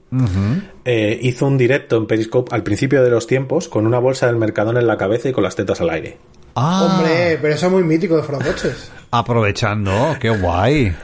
[0.84, 4.36] eh, hizo un directo en Periscope al principio de los tiempos con una bolsa del
[4.36, 6.18] Mercadón en la cabeza y con las tetas al aire.
[6.54, 6.98] Ah.
[6.98, 8.92] Hombre, pero eso es muy mítico de Frocoches.
[9.10, 10.94] Aprovechando, qué guay.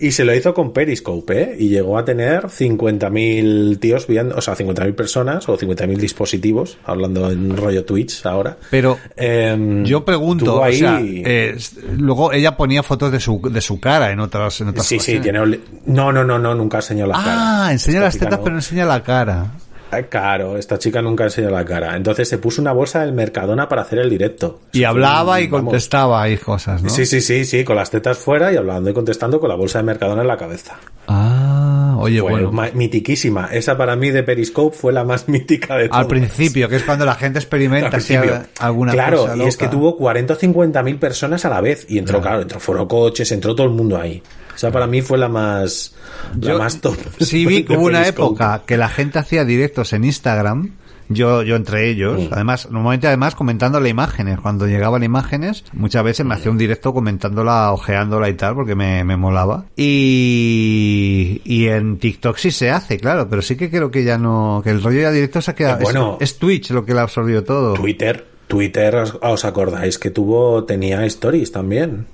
[0.00, 1.56] Y se lo hizo con Periscope, ¿eh?
[1.58, 7.30] Y llegó a tener 50.000 tíos viendo, o sea, 50.000 personas o 50.000 dispositivos, hablando
[7.30, 8.56] en rollo Twitch ahora.
[8.70, 11.56] Pero Em, yo pregunto, tuvo o ahí- sea, eh,
[11.96, 15.18] luego ella ponía fotos de su, de su cara en otras, en otras sí, sí,
[15.20, 15.40] tiene...
[15.86, 17.66] No, no, no, no, nunca enseñó la cara.
[17.66, 18.44] Ah, enseña las tetas no.
[18.44, 19.52] pero no enseña la cara.
[19.90, 21.96] Ah, Claro, esta chica nunca enseñó la cara.
[21.96, 24.60] Entonces se puso una bolsa del Mercadona para hacer el directo.
[24.72, 25.64] Y Eso hablaba un- y vamos.
[25.70, 26.90] contestaba y cosas, ¿no?
[26.90, 29.78] Sí, sí, sí, sí, con las tetas fuera y hablando y contestando con la bolsa
[29.78, 30.76] de Mercadona en la cabeza.
[31.06, 32.52] Ah, oye, bueno.
[32.52, 33.48] ma- mitiquísima.
[33.52, 36.02] Esa para mí de Periscope fue la más mítica de todas.
[36.02, 38.14] Al principio, que es cuando la gente experimenta Al si
[38.60, 41.86] alguna claro, cosa y es que tuvo 40 o 50 mil personas a la vez.
[41.88, 44.22] Y entró, claro, entró Foro Coches, entró todo el mundo ahí.
[44.58, 45.94] O sea, para mí fue la más,
[46.40, 46.96] la más top.
[47.20, 50.72] Sí vi hubo una época que la gente hacía directos en Instagram.
[51.10, 52.32] Yo, yo entre ellos, Mm.
[52.32, 54.40] además, normalmente además comentando las imágenes.
[54.40, 59.04] Cuando llegaban imágenes, muchas veces me hacía un directo comentándola, ojeándola y tal, porque me,
[59.04, 59.64] me molaba.
[59.76, 64.60] Y, y en TikTok sí se hace, claro, pero sí que creo que ya no,
[64.64, 65.78] que el rollo ya directo se ha quedado.
[65.78, 66.16] Eh, bueno.
[66.20, 67.74] es, es Twitch lo que la absorbió todo.
[67.74, 72.06] Twitter, Twitter, ¿os, os acordáis que tuvo, tenía stories también?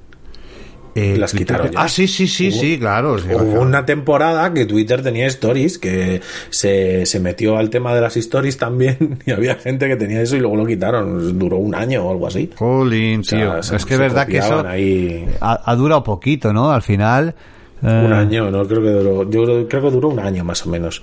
[0.94, 1.80] Eh, las Twitter- quitaron ya.
[1.82, 3.18] Ah, sí, sí, sí, Hubo- sí, claro.
[3.18, 3.60] sí, Hubo claro.
[3.62, 6.20] una temporada que Twitter tenía stories, que
[6.50, 10.36] se, se metió al tema de las stories también, y había gente que tenía eso
[10.36, 11.36] y luego lo quitaron.
[11.38, 12.48] Duró un año o algo así.
[12.56, 13.62] Jolín, O sea, tío.
[13.62, 16.70] se- es que es verdad que eso ahí ha, ha durado poquito, ¿no?
[16.70, 17.34] Al final.
[17.82, 20.70] eh, un año, no creo que duró, yo creo que duró un año más o
[20.70, 21.02] menos,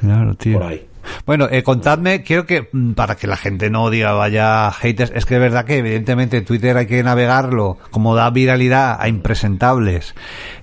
[0.00, 0.58] Claro, tío.
[0.58, 0.86] por ahí.
[1.26, 5.24] Bueno, eh, contadme, quiero que, mm, para que la gente no diga vaya haters, es
[5.24, 10.14] que es verdad que evidentemente Twitter hay que navegarlo, como da viralidad a impresentables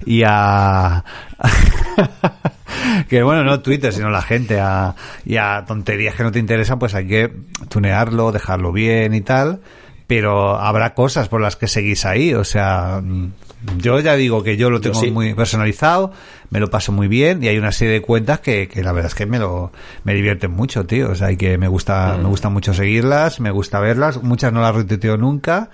[0.06, 1.04] y a...
[3.10, 6.80] que bueno, no Twitter, sino la gente, a, y a tonterías que no te interesan,
[6.80, 7.34] pues hay que
[7.70, 9.62] tunearlo, dejarlo bien y tal,
[10.06, 13.32] pero habrá cosas por las que seguís ahí, o sea, mm,
[13.78, 15.12] yo ya digo que yo lo Yo tengo sí.
[15.12, 16.12] muy personalizado,
[16.50, 19.10] me lo paso muy bien y hay una serie de cuentas que, que la verdad
[19.12, 19.72] es que me lo
[20.04, 22.24] me divierten mucho, tío, o sea, y que me gusta Mm.
[22.24, 25.70] me gusta mucho seguirlas, me gusta verlas, muchas no las retuiteo nunca.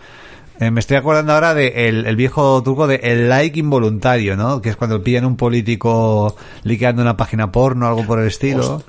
[0.60, 4.62] Eh, me estoy acordando ahora de el, el viejo truco de el like involuntario, ¿no?
[4.62, 8.84] Que es cuando pillan un político liqueando una página porno, algo por el estilo.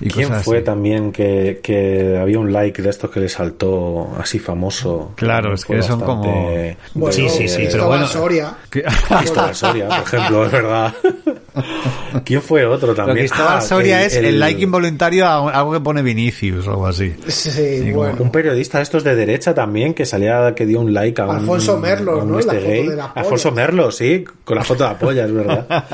[0.00, 0.64] Y ¿Quién cosas fue así.
[0.66, 5.12] también que, que había un like de estos que le saltó así famoso?
[5.16, 6.50] Claro, es que son como-
[6.94, 8.06] Bueno, Sí, sí, sí, pero Cristóbal bueno.
[8.06, 8.54] Soria.
[8.70, 10.94] Cristóbal Soria, por ejemplo, es verdad.
[12.24, 13.16] ¿Quién fue otro Lo también?
[13.16, 16.86] que Cristóbal Ah, Soria es el, like involuntario a algo que pone Vinicius o algo
[16.88, 17.14] así.
[17.28, 18.16] Sí, bueno.
[18.20, 21.36] Un periodista de estos de derecha también que salía que dio un like a un
[21.36, 22.40] Alfonso Merlos, un ¿no?
[22.40, 22.88] Y la este foto gay.
[22.88, 23.04] de la.
[23.06, 25.86] Alfonso Merlos, sí, con la foto de la polla, es verdad.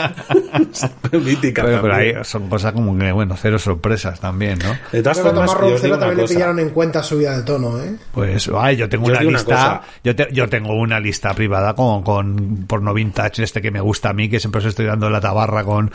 [1.12, 1.62] Mítica.
[1.64, 3.58] Pero, ahí son cosas como que, bueno, cero
[3.96, 4.76] sorpresas también, ¿no?
[4.92, 7.94] De todas a formas, Tomás yo también le pillaron en cuenta subida de tono, ¿eh?
[8.12, 12.02] Pues, ay, yo tengo Yo una lista, yo, te- yo tengo una lista privada con,
[12.02, 15.20] con porno vintage, este que me gusta a mí, que siempre os estoy dando la
[15.20, 15.90] tabarra con,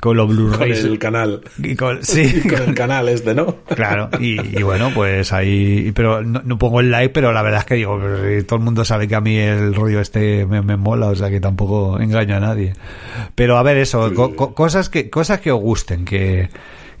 [0.00, 0.84] con los Con Blu-rays.
[0.84, 1.40] el canal.
[1.58, 3.56] Y con- sí, Con el canal este, ¿no?
[3.74, 7.60] Claro, y, y bueno, pues ahí, pero no, no pongo el like, pero la verdad
[7.60, 10.62] es que digo, si todo el mundo sabe que a mí el rollo este me,
[10.62, 12.72] me mola, o sea que tampoco engaño a nadie.
[13.34, 16.48] Pero a ver eso, co- co- cosas que, cosas que os gusten, que,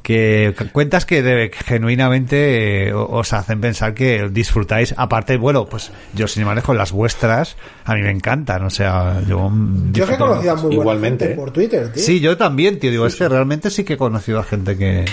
[0.02, 5.90] que cuentas que de- que genuinamente eh, os hacen pensar que disfrutáis, aparte, bueno, pues
[6.14, 9.50] yo sin manejo las vuestras, a mí me encantan, o sea, yo...
[9.92, 11.36] Yo que he conocido a muy buena Igualmente, gente ¿eh?
[11.44, 12.02] por Twitter, tío.
[12.02, 15.04] Sí, yo también, tío, digo, es que realmente sí que he conocido a gente que,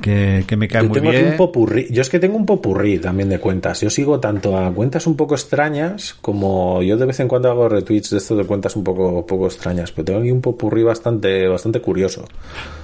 [0.00, 1.30] que, que me cae Yo muy tengo aquí bien.
[1.32, 1.86] un popurrí.
[1.90, 3.80] Yo es que tengo un popurrí también de cuentas.
[3.80, 7.68] Yo sigo tanto a cuentas un poco extrañas como yo de vez en cuando hago
[7.68, 9.92] retweets de esto de cuentas un poco, poco extrañas.
[9.92, 12.24] Pero tengo aquí un popurrí bastante, bastante curioso.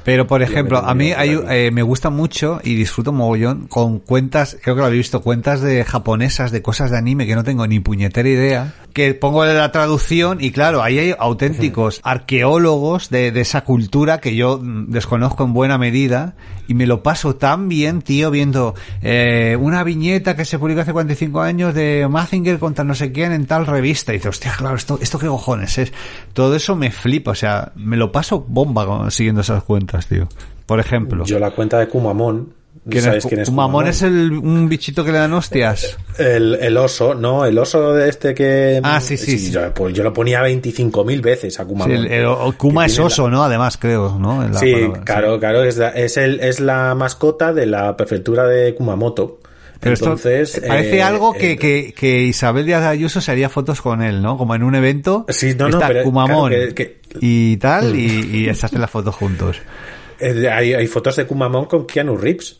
[0.05, 1.45] Pero, por ejemplo, a mí hay, aquí.
[1.51, 5.61] eh, me gusta mucho y disfruto mogollón con cuentas, creo que lo habéis visto, cuentas
[5.61, 9.73] de japonesas, de cosas de anime que no tengo ni puñetera idea, que pongo la
[9.73, 15.45] traducción y claro, ahí hay auténticos arqueólogos de, de esa cultura que yo mm, desconozco
[15.45, 16.35] en buena medida
[16.71, 20.93] y me lo paso tan bien, tío, viendo eh, una viñeta que se publicó hace
[20.93, 24.77] 45 años de Mazinger contra no sé quién en tal revista y dices, hostia, claro,
[24.77, 25.93] esto, esto qué cojones es.
[26.33, 30.29] Todo eso me flipa, o sea, me lo paso bomba siguiendo esas cuentas, tío.
[30.65, 31.25] Por ejemplo.
[31.25, 32.60] Yo la cuenta de Kumamon.
[32.89, 33.29] ¿Quién ¿Sabéis es?
[33.29, 35.99] quién es Kumamon es el, un bichito que le dan hostias.
[36.19, 38.81] El, el oso, no, el oso de este que...
[38.83, 39.51] Ah, sí, sí, sí.
[39.53, 41.95] Yo, pues yo lo ponía 25.000 veces a Sí, Kumamon.
[41.95, 43.45] el- el- o Kuma es oso, ¿no?
[43.45, 44.43] Además, creo, ¿no?
[44.43, 47.97] En la sí, palabra, claro, claro, es la, es, el, es la mascota de la
[47.97, 49.41] prefectura de Kumamoto.
[49.79, 53.49] Pero esto Entonces, parece eh, algo que, eh, que, que Isabel Díaz Ayuso se haría
[53.49, 54.37] fotos con él, ¿no?
[54.37, 55.25] Como en un evento.
[55.29, 58.81] Sí, no, no, está pero, Kumamon claro, que- que- y tal, y, y se hacen
[58.81, 59.57] las fotos juntos.
[60.21, 62.60] eh, hay, hay fotos de Kumamon con Keanu Reeves.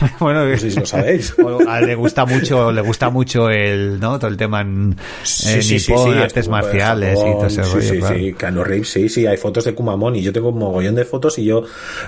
[0.20, 1.34] bueno, no sé si lo sabéis.
[1.68, 4.18] A le gusta mucho, le gusta mucho el, ¿no?
[4.18, 7.64] Todo el tema en, Sí, en sí, Nippon, sí, artes marciales y Japón, todo ese
[7.64, 8.62] sí, rollo, sí, claro.
[8.64, 11.38] sí, Reeves, sí, sí, hay fotos de Kumamon y yo tengo un mogollón de fotos
[11.38, 11.62] y yo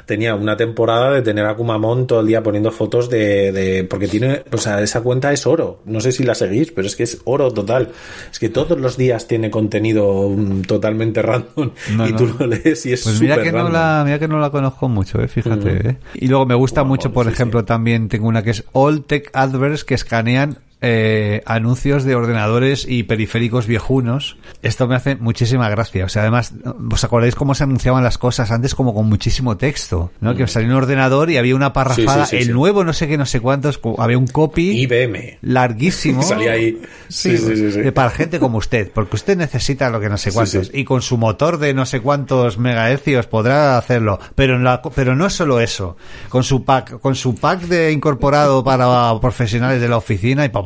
[0.06, 4.09] tenía una temporada de tener a Kumamon todo el día poniendo fotos de, de porque
[4.09, 7.05] tiene, o sea, esa cuenta es oro, no sé si la seguís, pero es que
[7.05, 7.89] es oro total,
[8.31, 12.16] es que todos los días tiene contenido mm, totalmente random No, y no.
[12.16, 13.73] tú lo lees y es Pues mira que, no random.
[13.73, 15.70] la, mira que no la conozco mucho, eh, fíjate.
[15.73, 15.86] Mm.
[15.89, 15.97] eh.
[16.15, 17.77] Y luego me gusta Guau, mucho, por ejemplo, también
[18.09, 23.66] tengo una que es All Tech Adverts que escanean eh, anuncios de ordenadores y periféricos
[23.66, 24.36] viejunos.
[24.62, 26.05] Esto me hace muchísima gracia.
[26.05, 26.52] O sea, además,
[26.90, 30.12] ¿os acordáis cómo se anunciaban las cosas antes como con muchísimo texto?
[30.20, 30.34] ¿no?
[30.34, 33.09] Que salía un ordenador y había una parrafada, Sí, sí, sí, el nuevo no sé
[33.09, 35.38] qué, no sé cuántos, había un copy IBM.
[35.42, 36.22] larguísimo.
[36.28, 36.80] Salía ahí.
[37.09, 40.70] Sí, sí, de para gente como usted, porque usted necesita lo que no sé cuántos
[40.72, 45.16] y con su motor de no sé cuántos megahercios podrá hacerlo, pero en la, pero
[45.16, 45.96] no es solo eso,
[46.28, 50.62] con su pack, con su pack de incorporado para profesionales de la oficina y pa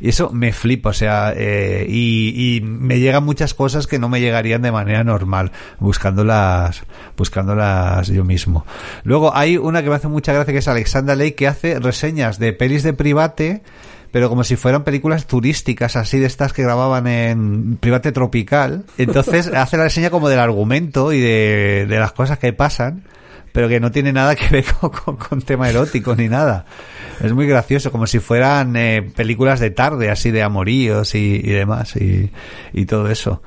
[0.00, 4.20] Y eso me flipa, o sea, eh, y, me llegan muchas cosas que no me
[4.20, 6.82] llegarían de manera normal, buscándolas,
[7.16, 8.64] buscándolas yo mismo.
[9.04, 12.38] Luego hay una que me hace mucha gracia que es Alexandra Ley que hace reseñas
[12.38, 13.62] de pelis de private
[14.12, 18.84] pero como si fueran películas turísticas así de estas que grababan en Private Tropical.
[18.98, 23.04] Entonces hace la reseña como del argumento y de las cosas que pasan,
[23.52, 26.64] pero que no tiene nada que ver con, con- con tema erótico ni nada.
[27.22, 31.50] Es muy gracioso, como si fueran eh, películas de tarde, así de amoríos y, y
[31.50, 32.30] demás, y,
[32.72, 33.42] y todo eso.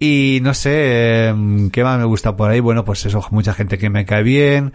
[0.00, 1.34] Y no sé, eh,
[1.72, 2.60] ¿qué más me gusta por ahí?
[2.60, 4.72] Bueno, pues eso, mucha gente que me cae bien.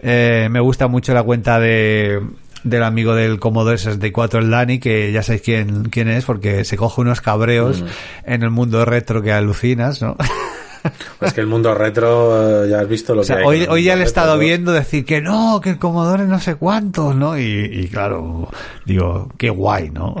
[0.00, 2.20] Eh, me gusta mucho la cuenta de
[2.64, 6.76] del amigo del Commodore 64, el Dani, que ya sabéis quién, quién es, porque se
[6.76, 7.84] coge unos cabreos
[8.24, 10.16] en el mundo retro que alucinas, ¿no?
[11.20, 13.66] Es que el mundo retro, eh, ya has visto lo O sea, que hay hoy,
[13.68, 17.14] hoy ya le he estado viendo decir que no, que el Commodore no sé cuántos,
[17.14, 17.38] ¿no?
[17.38, 18.48] Y, y claro,
[18.84, 20.14] digo, qué guay, ¿no?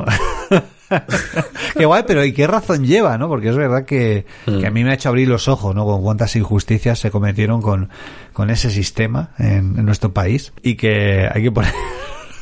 [1.76, 3.28] qué guay, pero ¿y qué razón lleva, no?
[3.28, 5.84] Porque es verdad que, que a mí me ha hecho abrir los ojos, ¿no?
[5.84, 7.90] Con cuántas injusticias se cometieron con,
[8.32, 11.72] con ese sistema en, en nuestro país y que hay que poner...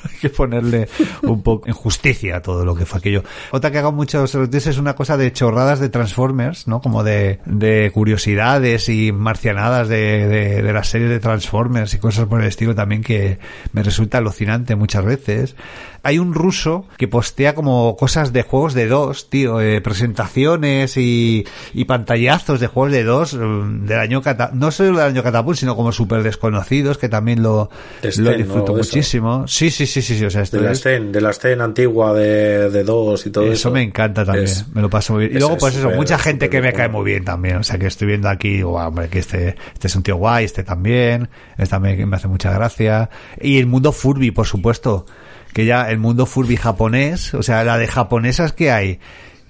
[0.04, 0.88] Hay que ponerle
[1.22, 3.24] un poco en justicia a todo lo que fue aquello.
[3.50, 6.80] Otra que hago muchos es una cosa de chorradas de Transformers, ¿no?
[6.80, 12.40] Como de, de curiosidades y marcianadas de, de, de la de Transformers y cosas por
[12.40, 13.38] el estilo también que
[13.72, 15.56] me resulta alucinante muchas veces.
[16.02, 21.46] Hay un ruso que postea como cosas de juegos de dos, tío, eh, presentaciones y,
[21.74, 25.58] y pantallazos de juegos de dos mm, del año cata no solo del año Catapult,
[25.58, 27.70] sino como súper desconocidos que también lo,
[28.02, 29.46] lo disfruto muchísimo.
[29.46, 31.20] Sí, sí, sí, sí, sí, o sea, De la es- escena, de
[31.56, 33.52] la antigua de, de dos y todo eso.
[33.52, 35.36] eso me encanta también, Es- me lo paso muy bien.
[35.36, 37.56] Y luego, es pues eso, mucha gente que me cae muy bien también.
[37.56, 40.16] O sea, que estoy viendo aquí, digo, "Guau, hombre, que este, este es un tío
[40.16, 41.28] guay, este también,
[41.58, 43.10] este también me hace mucha gracia.
[43.40, 45.06] Y el mundo Furby, por supuesto,
[45.52, 48.98] que ya el mundo Furby japonés, o sea, la de japonesas que hay,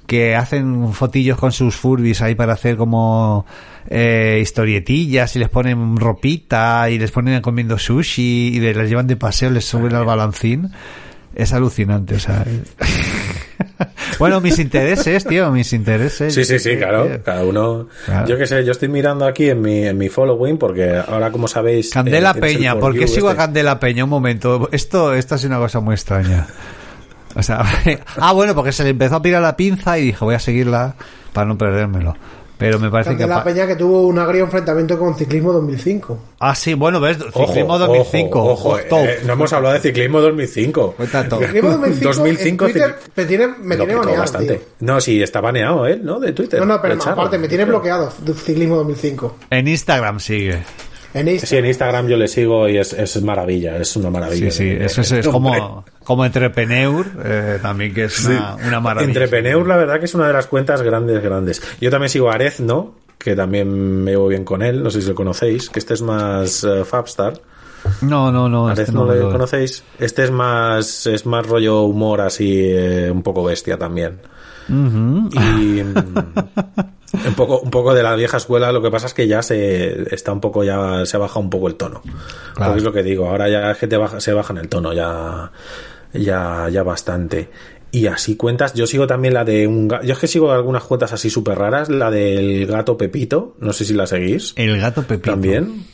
[0.07, 3.47] que hacen fotillos con sus Furbis ahí para hacer como
[3.89, 9.07] eh, historietillas y les ponen ropita y les ponen comiendo sushi y de- les llevan
[9.07, 10.71] de paseo, les suben al balancín.
[11.35, 12.45] Es alucinante, o sea.
[14.19, 16.35] bueno, mis intereses, tío, mis intereses.
[16.35, 17.05] Sí, sí, sí, Eh, claro.
[17.07, 17.89] eh, Cada uno.
[18.05, 18.27] Claro.
[18.27, 21.49] Yo qué sé, yo estoy mirando aquí en mi, en mi following porque ahora, como
[21.49, 21.91] sabéis.
[21.91, 23.43] Candela eh, Peña, ¿por qué sigo a este.
[23.45, 24.05] Candela Peña?
[24.05, 26.47] Un momento, esto, esto es una cosa muy extraña.
[27.35, 27.63] O sea,
[28.19, 30.95] ah, bueno, porque se le empezó a pirar la pinza y dijo, voy a seguirla
[31.33, 32.17] para no perdérmelo.
[32.61, 33.27] Pero me parece que...
[33.27, 36.19] Pa- Peña que tuvo un agrio enfrentamiento con Ciclismo 2005.
[36.39, 38.99] Ah, sí, bueno, ves, Ojo, Ciclismo 2005, Ojo, ojo, top.
[39.01, 40.93] eh, no hemos hablado de ciclismo 2005.
[40.97, 41.41] Cuenta todo.
[41.41, 44.55] Ciclismo 2005, 2005 en Twitter me tiene, me tiene baneado, bastante.
[44.55, 44.67] tío.
[44.81, 46.21] No, sí, está baneado él, ¿no?
[46.21, 46.61] De Twitter.
[46.61, 49.37] No, no, pero aparte me tiene bloqueado Ciclismo 2005.
[49.51, 50.63] En Instagram sigue.
[51.15, 51.41] En.
[51.41, 54.51] Sí, en Instagram yo le sigo y es, es maravilla, es una Sí, maravilla.
[54.51, 59.09] sí, de- eso es, como, como Entrepreneur, eh, también que es una, una maravilla.
[59.11, 61.63] Entrepreneur, la verdad que es una de las cuentas grandes, grandes.
[61.81, 65.09] Yo también sigo a Arezno, que también me llevo bien con él, no sé si
[65.09, 67.35] lo conocéis, que este es más eh, Fabstar.
[68.03, 68.69] No, no, no.
[68.71, 69.83] este Arezno no le lo- conocéis.
[69.99, 74.21] Este es más, es más rollo humor así, eh, un poco bestia también.
[75.33, 79.27] Y mm, un poco, un poco de la vieja escuela, lo que pasa es que
[79.27, 82.01] ya se está un poco, ya se baja un poco el tono.
[82.03, 82.55] Claro.
[82.55, 84.69] Porque es lo que digo, ahora ya es que te baja, se baja en el
[84.69, 85.51] tono ya,
[86.13, 87.49] ya, ya bastante.
[87.93, 90.85] Y así cuentas, yo sigo también la de un ga- yo es que sigo algunas
[90.85, 94.53] cuentas así súper raras, la del gato Pepito, no sé si la seguís.
[94.57, 95.33] El gato Pepito.
[95.33, 95.85] También.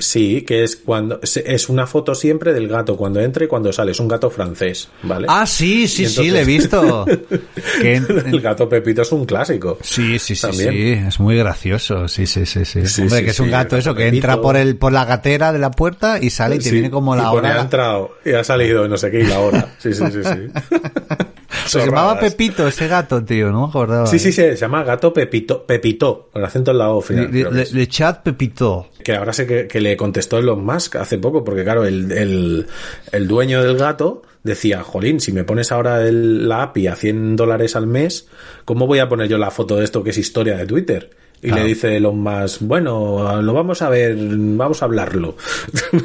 [0.00, 3.92] Sí, que es cuando es una foto siempre del gato cuando entra y cuando sale.
[3.92, 5.26] Es un gato francés, ¿vale?
[5.28, 7.06] Ah, sí, sí, sí, le he visto.
[7.82, 9.78] el gato Pepito es un clásico.
[9.82, 12.08] Sí, sí, sí, sí, es muy gracioso.
[12.08, 13.02] Sí, sí, sí, sí.
[13.02, 15.70] Hombre, que es un gato eso que entra por el por la gatera de la
[15.70, 17.58] puerta y sale y te viene como la hora.
[17.58, 19.74] Ha entrado y ha salido no sé qué y la hora.
[19.78, 20.76] Sí, sí, sí, sí.
[21.66, 24.06] se llamaba Pepito ese gato, tío, no me acordaba.
[24.06, 27.30] Sí, sí, sí, se llama gato Pepito, Pepito, con acento en la O final.
[27.30, 28.88] Le, chat Pepito.
[29.02, 32.66] Que ahora sé que, le contestó Elon Musk hace poco, porque claro, el,
[33.12, 37.76] el, dueño del gato decía, jolín, si me pones ahora la API a 100 dólares
[37.76, 38.28] al mes,
[38.64, 41.10] ¿cómo voy a poner yo la foto de esto que es historia de Twitter?
[41.42, 45.36] Y le dice Elon Musk, bueno, lo vamos a ver, vamos a hablarlo.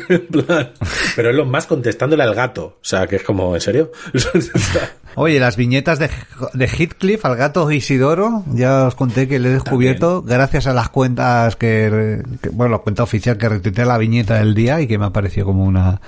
[1.15, 2.65] Pero Elon Musk contestándole al gato.
[2.65, 3.91] O sea, que es como, ¿en serio?
[5.15, 6.09] Oye, las viñetas de,
[6.53, 10.89] de Heathcliff al gato Isidoro, ya os conté que le he descubierto gracias a las
[10.89, 12.21] cuentas que,
[12.51, 15.45] bueno, la cuenta oficial que retuitea la viñeta del día y que me ha parecido
[15.45, 16.01] como una,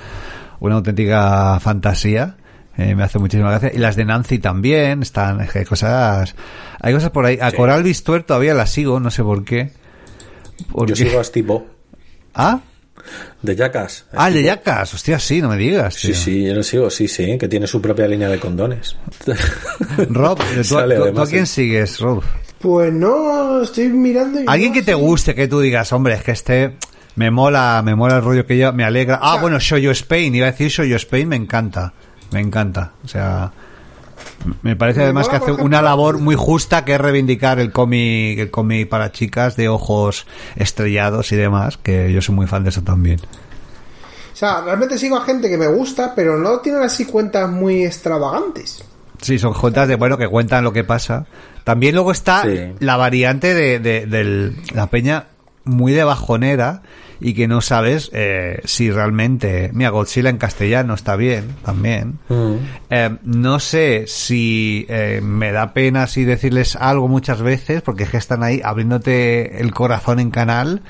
[0.59, 2.35] una auténtica fantasía.
[2.77, 3.71] Eh, me hace muchísima gracia.
[3.73, 6.35] Y las de Nancy también, están, hay cosas,
[6.79, 7.39] hay cosas por ahí.
[7.41, 9.71] A Coral Bistuer todavía la sigo, no sé por qué.
[10.85, 11.61] Yo sigo a Steve
[12.33, 12.59] ¿Ah?
[13.41, 14.05] De Jackass.
[14.13, 15.95] Ah, de Jackass, hostia, sí, no me digas.
[15.95, 18.95] Sí, sí, yo lo sigo, sí, sí, que tiene su propia línea de condones.
[20.09, 22.23] Rob, ¿tú, a quién sigues, Rob?
[22.59, 24.39] Pues no, estoy mirando.
[24.47, 26.75] Alguien que te guste, que tú digas, hombre, es que este
[27.15, 29.19] me mola, me mola el rollo que yo, me alegra.
[29.21, 31.93] Ah, bueno, Show You Spain, iba a decir Show You Spain, me encanta,
[32.31, 32.93] me encanta.
[33.03, 33.51] O sea,
[34.61, 38.51] me parece además que hace una labor muy justa que es reivindicar el cómic, el
[38.51, 40.25] cómic para chicas de ojos
[40.55, 43.19] estrellados y demás, que yo soy muy fan de eso también.
[44.33, 47.83] O sea, realmente sigo a gente que me gusta, pero no tienen así cuentas muy
[47.83, 48.83] extravagantes.
[49.19, 51.25] Sí, son cuentas de, bueno, que cuentan lo que pasa.
[51.63, 52.43] También luego está
[52.79, 55.25] la variante de, de la peña
[55.63, 56.83] muy de bajonera
[57.19, 59.69] y que no sabes eh, si realmente.
[59.73, 62.19] Mira, Godzilla en castellano está bien también.
[62.29, 62.55] Mm.
[62.89, 68.09] Eh, no sé si eh, me da pena así decirles algo muchas veces, porque es
[68.09, 70.81] que están ahí abriéndote el corazón en canal.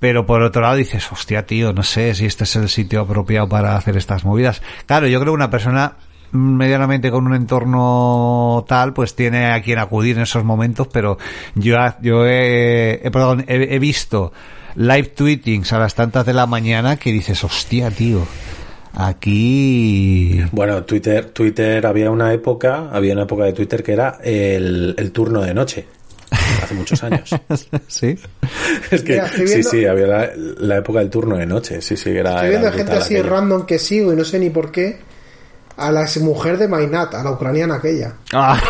[0.00, 3.48] Pero por otro lado dices, hostia, tío, no sé si este es el sitio apropiado
[3.48, 4.60] para hacer estas movidas.
[4.86, 5.96] Claro, yo creo que una persona
[6.34, 11.16] medianamente con un entorno tal, pues tiene a quien acudir en esos momentos, pero
[11.54, 14.32] yo, yo he, perdón, he, visto
[14.76, 18.26] live tweetings a las tantas de la mañana que dices, hostia, tío.
[18.96, 20.40] Aquí.
[20.52, 25.10] Bueno, Twitter, Twitter había una época, había una época de Twitter que era el, el
[25.10, 25.86] turno de noche.
[26.62, 27.30] Hace muchos años.
[27.88, 28.16] sí.
[28.90, 31.80] Es que sí, sí, había la, época del turno de noche.
[31.80, 32.34] Sí, sí, era.
[32.34, 34.98] Estoy viendo gente así random que sigo y no sé ni por qué
[35.76, 38.14] a la mujer de Mainat, a la ucraniana aquella.
[38.32, 38.60] Ah,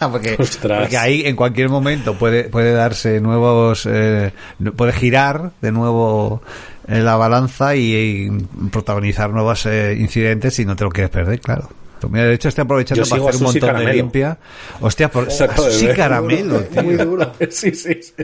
[0.10, 4.32] porque, porque, ahí en cualquier momento puede, puede darse nuevos, eh,
[4.76, 6.42] puede girar de nuevo
[6.88, 8.28] eh, la balanza y,
[8.70, 11.68] protagonizar nuevos eh, incidentes y no te lo quieres perder, claro.
[12.00, 14.38] Pues mira, de hecho estoy aprovechando para hacer un montón de limpia.
[14.80, 15.30] Hostia, por
[15.70, 16.82] sí caramelo, tío.
[16.82, 17.32] Muy duro.
[17.50, 18.14] sí, sí, sí.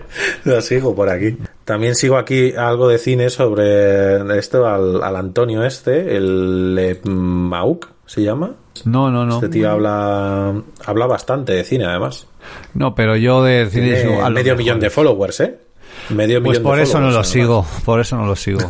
[0.45, 1.39] Lo sigo por aquí.
[1.65, 8.23] También sigo aquí algo de cine sobre esto al, al Antonio este, el Mauk, se
[8.23, 8.55] llama.
[8.85, 9.35] No, no, no.
[9.35, 10.55] Este tío habla,
[10.85, 12.27] habla bastante de cine, además.
[12.75, 14.05] No, pero yo de cine...
[14.31, 15.59] medio millón de followers, ¿eh?
[16.09, 18.61] Medio pues por eso no lo sigo, por eso no lo sigo.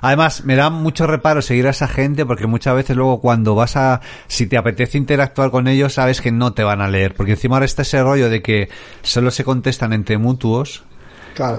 [0.00, 3.76] Además, me da mucho reparo seguir a esa gente porque muchas veces luego cuando vas
[3.76, 7.14] a, si te apetece interactuar con ellos, sabes que no te van a leer.
[7.14, 8.68] Porque encima ahora está ese rollo de que
[9.02, 10.84] solo se contestan entre mutuos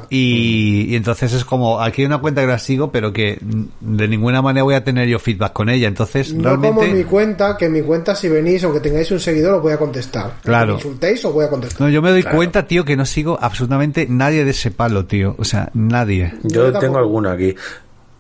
[0.10, 4.42] y, entonces es como, aquí hay una cuenta que la sigo, pero que de ninguna
[4.42, 5.88] manera voy a tener yo feedback con ella.
[5.88, 6.80] Entonces, no realmente...
[6.80, 9.78] como mi cuenta, que mi cuenta si venís, aunque tengáis un seguidor, os voy a
[9.78, 10.34] contestar.
[10.44, 10.76] Claro.
[10.76, 11.82] insultéis, os voy a contestar.
[11.82, 15.36] No, yo me doy cuenta, tío, que no sigo absolutamente nadie de ese palo, tío.
[15.38, 16.34] O sea, nadie.
[16.44, 17.56] Yo, tengo alguna aquí.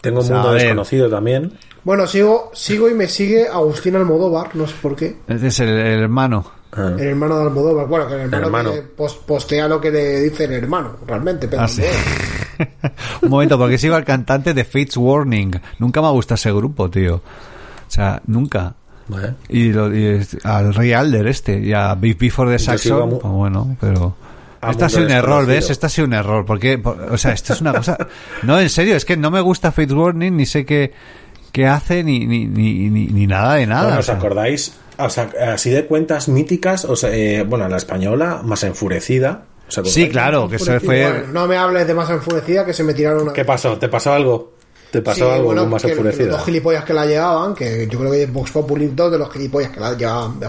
[0.02, 1.53] Tengo un mundo desconocido también.
[1.84, 5.18] Bueno, sigo, sigo y me sigue Agustín Almodóvar, no sé por qué.
[5.27, 6.59] Ese es el hermano.
[6.71, 6.91] Ah.
[6.97, 7.87] El hermano de Almodóvar.
[7.87, 8.71] Bueno, que el hermano,
[9.25, 11.47] postea lo que le dice el hermano, realmente.
[11.47, 11.67] Pero ah,
[13.21, 15.59] Un momento, porque sigo al cantante de Fates Warning.
[15.79, 17.15] Nunca me ha gustado ese grupo, tío.
[17.15, 18.75] O sea, nunca.
[19.47, 19.71] Y,
[20.43, 24.15] al Rey Alder este, y a Before the Saxon, pues bueno, pero...
[24.69, 25.69] Este ha sido un error, ¿ves?
[25.69, 27.97] Este ha sido un error, porque, o sea, esto es una cosa...
[28.43, 30.93] No, en serio, es que no me gusta Fates Warning, ni sé qué,
[31.51, 33.97] qué hace, ni, ni, ni, ni, nada de nada.
[33.97, 34.73] ¿Os acordáis?
[34.99, 39.45] O sea, así de cuentas míticas, o sea, eh, bueno, la española más enfurecida.
[39.85, 41.26] sí, claro, que se fue.
[41.31, 43.34] no me hables de más enfurecida que se me tiraron una.
[43.34, 43.77] ¿Qué pasó?
[43.77, 44.53] ¿Te pasó algo?
[44.91, 46.31] ¿Te pasó algo más enfurecida?
[46.31, 49.31] Los gilipollas que la llevaban, que yo creo que es Vox Populi dos de los
[49.31, 50.39] gilipollas que la llevaban.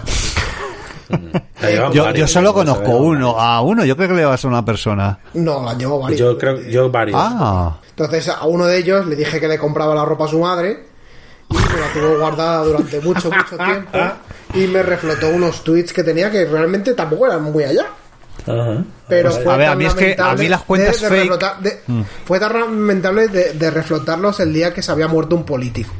[1.93, 5.17] yo, yo solo conozco uno, a uno, yo creo que le vas a una persona.
[5.35, 6.19] No, la llevo varios.
[6.19, 7.17] Yo creo, yo varios.
[7.21, 7.79] Ah.
[7.89, 10.85] Entonces a uno de ellos le dije que le compraba la ropa a su madre
[11.49, 13.99] y me la tuvo guardada durante mucho, mucho tiempo
[14.53, 17.85] y me reflotó unos tweets que tenía que realmente tampoco eran muy allá.
[18.47, 18.83] Ajá.
[19.07, 21.15] Pero Pues, fue a ver, a mí es que- a mí las cuentas de- de
[21.15, 22.01] fake- reflotar- de- Mm.
[22.25, 25.91] Fue tan lamentable de reflotarlos el día que se había muerto un político.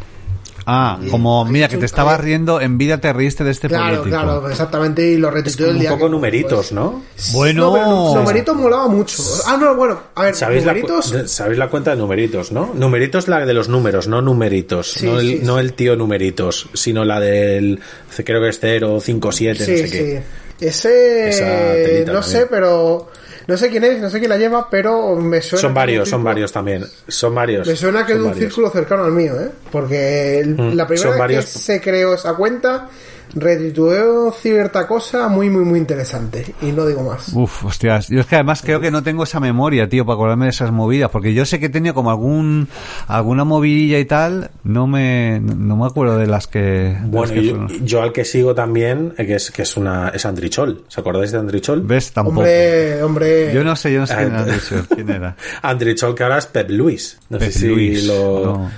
[0.65, 4.09] Ah, como, mira, que te estabas riendo, en vida te reíste de este Claro, político.
[4.23, 5.07] claro, exactamente.
[5.09, 5.89] Y lo retuiteó el Un día.
[5.91, 7.03] poco que- numeritos, ¿no?
[7.33, 7.75] Bueno.
[7.75, 9.23] No, numeritos molaba mucho.
[9.47, 11.11] Ah, no, bueno, a ver, ¿Sabéis la, numeritos.
[11.11, 12.71] cu- ¿Sabéis la cuenta de numeritos, no?
[12.75, 14.91] Numeritos la de los números, no numeritos.
[14.91, 15.59] Sí, no, el, sí, no sí.
[15.61, 17.79] el tío numeritos, sino la del.
[18.23, 19.91] Creo que es 0, 5, 7, Sí, no sé sí.
[19.97, 20.23] qué.
[20.61, 22.05] Ese.
[22.05, 22.47] No sé, también.
[22.51, 23.09] pero.
[23.47, 25.61] No sé quién es, no sé quién la lleva, pero me suena.
[25.61, 26.85] Son varios, son varios también.
[27.07, 27.67] Son varios.
[27.67, 28.39] Me suena que es un varios.
[28.39, 29.49] círculo cercano al mío, ¿eh?
[29.71, 31.45] Porque el- Mm, la primera vez varios.
[31.45, 32.87] que se creó esa cuenta,
[33.33, 36.53] retuiteó cierta cosa muy, muy, muy interesante.
[36.61, 37.29] Y no digo más.
[37.33, 38.07] Uf, hostias.
[38.09, 40.71] Yo es que además creo que no tengo esa memoria, tío, para acordarme de esas
[40.71, 41.09] movidas.
[41.11, 42.67] Porque yo sé que tenía como algún
[43.07, 44.51] alguna movidilla y tal.
[44.63, 46.59] No me, no me acuerdo de las que.
[46.59, 50.09] de las Bueno, que yo, al que sigo también, eh, que es, que es una
[50.09, 50.83] es Andrichol.
[50.87, 51.81] ¿Os acordáis de Andrichol?
[51.81, 52.11] ¿Ves?
[52.11, 52.39] Tampoco.
[52.39, 53.53] Hombre, hombre.
[53.53, 55.35] Yo no sé, yo no sé quién, Ah, ha dicho, quién era.
[55.61, 57.19] Andrichol, que ahora es Pep Luis.
[57.29, 58.43] No Pep sé si Luis, lo.
[58.45, 58.71] no.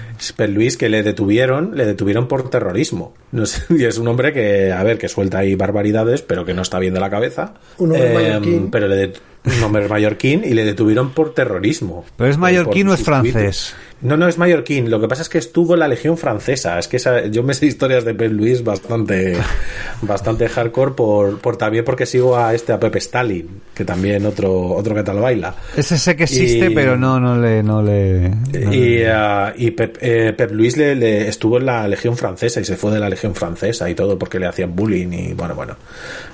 [0.48, 3.14] Luis que le detuvieron, le detuvieron por terrorismo.
[3.32, 6.54] No sé, y es un hombre que, a ver, que suelta ahí barbaridades, pero que
[6.54, 7.54] no está bien de la cabeza.
[7.78, 8.72] Un hombre Em, mallorquín.
[8.72, 9.14] Pero le
[9.46, 12.06] un hombre mallorquín y le detuvieron por terrorismo.
[12.16, 13.76] ¿Pero es Por- mallorquín o es francés?
[14.04, 14.92] No, no es mallorquín.
[14.92, 16.78] Lo que pasa es que estuvo en la Legión Francesa.
[16.78, 19.36] Es que esa- yo me sé historias de Pep Luis bastante,
[20.02, 24.52] bastante hardcore por, por también porque sigo a este a Pepe Stalin, que también otro,
[24.74, 25.56] otro que tal baila.
[25.76, 28.30] Ese sé que existe, Y- pero no, no le, no le.
[28.30, 32.18] no Y, le- ah, y Pep, eh, Pep Luis le, le estuvo en la Legión
[32.18, 35.34] Francesa y se fue de la Legión Francesa y todo porque le hacían bullying y
[35.34, 35.76] bueno, bueno.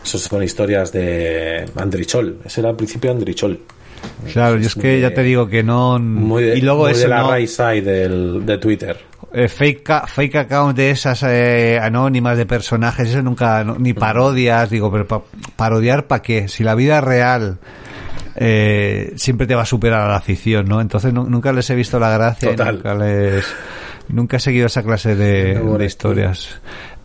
[0.04, 2.40] Esas son historias de Andrichol.
[2.46, 3.60] Ese era al principio Andrichol.
[4.34, 5.98] Claro, yo es que ya te digo que no.
[6.00, 7.36] Muy de, y luego muy eso, de la ¿no?
[7.36, 8.98] right side del, de Twitter.
[9.32, 14.70] Eh, fake, fake account de esas eh, anónimas de personajes, eso nunca, no- ni parodias,
[14.70, 15.22] digo, pero pa-
[15.56, 16.48] parodiar para qué?
[16.48, 17.60] Si la vida real
[18.36, 20.82] eh, siempre te va a superar a la ficción, ¿no?
[20.82, 22.76] Entonces nu- nunca les he visto la gracia, Total.
[22.76, 23.46] nunca les,
[24.10, 26.60] nunca he seguido esa clase de, No, bueno, de historias.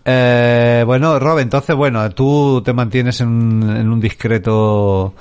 [0.07, 5.15] Eh, bueno, Rob, entonces, bueno, tú te mantienes en, en un discreto,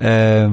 [0.00, 0.48] eh,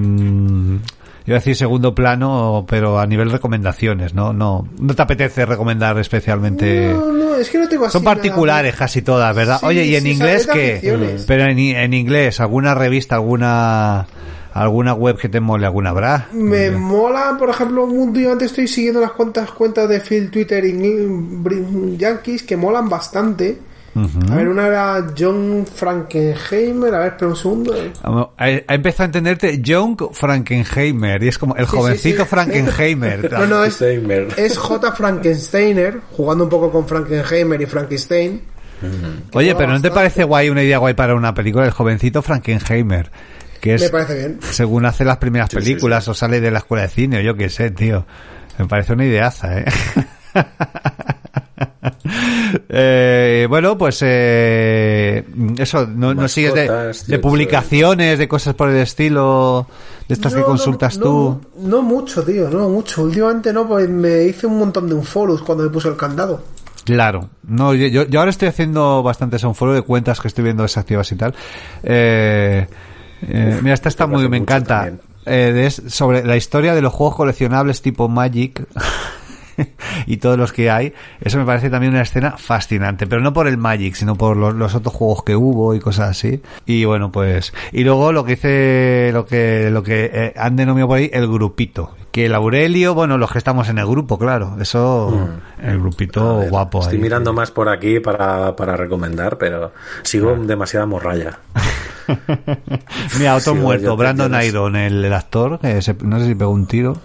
[1.26, 4.32] iba a decir segundo plano, pero a nivel recomendaciones, ¿no?
[4.34, 6.94] No, no te apetece recomendar especialmente.
[6.94, 9.60] No, no, es que no tengo así Son nada particulares casi todas, ¿verdad?
[9.60, 10.80] Sí, Oye, ¿y en sí, inglés qué?
[11.28, 14.08] Pero en, en inglés, ¿alguna revista, alguna
[14.54, 16.30] alguna web que te mole, alguna habrá?
[16.32, 20.66] Me mola, por ejemplo, últimamente estoy siguiendo las cuantas cuentas de Phil Twitter
[21.44, 23.60] brin- Yankees que molan bastante.
[24.32, 26.94] A ver, una era John Frankenheimer.
[26.94, 27.76] A ver, espera un segundo.
[28.38, 32.30] Ha empezado a entenderte John Frankenheimer y es como el Sí, sí, jovencito sí.
[32.30, 33.32] Frankenheimer.
[33.38, 34.92] No, no, es, es J.
[34.92, 38.42] Frankensteiner, jugando un poco con Frankenheimer y Frankenstein.
[39.34, 39.92] Oye, mola pero ¿no te bastante.
[39.92, 41.66] parece guay una idea guay para una película?
[41.66, 43.12] El jovencito Frankenheimer.
[43.60, 44.40] Que es, Me parece bien.
[44.52, 47.22] según hace las primeras Sí, sí, películas o sale de la escuela de cine o
[47.22, 48.06] yo qué sé, tío.
[48.60, 49.66] Me parece una ideaza, ¿eh?
[52.70, 55.24] Eh, bueno, pues eh,
[55.58, 59.68] eso, no, no sigues de, Mascotas, de tío, publicaciones, de cosas por el estilo,
[60.08, 61.42] de estas que No, consultas no, tú.
[61.60, 63.04] No, no mucho, tío, no mucho.
[63.04, 66.42] Últimamente no, pues me hice un montón de unfollows cuando me puse el candado.
[66.86, 71.12] Claro, no, yo, ahora estoy haciendo bastantes un foro de cuentas que estoy viendo desactivas
[71.12, 71.36] y tal.
[71.84, 72.66] Eh,
[73.24, 74.92] eh, mira, esta está muy, me encanta.
[75.26, 78.66] Eh, de- es sobre la historia de los juegos coleccionables tipo Magic
[80.06, 80.94] y todos los que hay.
[81.22, 84.56] Eso me parece también una escena fascinante, pero no por el Magic, sino por los,
[84.56, 86.42] los otros juegos que hubo y cosas así.
[86.66, 90.90] Y bueno, pues y luego lo que hice, lo que lo que eh, han denominado
[90.90, 94.58] por ahí el grupito, que el Aurelio, bueno, los que estamos en el grupo, claro,
[94.60, 95.30] eso
[95.62, 96.80] el grupito ver, guapo.
[96.82, 97.02] Estoy ahí.
[97.04, 99.74] mirando más por aquí para, para recomendar, pero
[100.04, 101.40] sigo demasiada morralla.
[103.20, 104.42] Mira, otro Sí, muerto, Brandon.
[104.44, 106.98] Iron, el, el actor, que se- no sé si pegó un tiro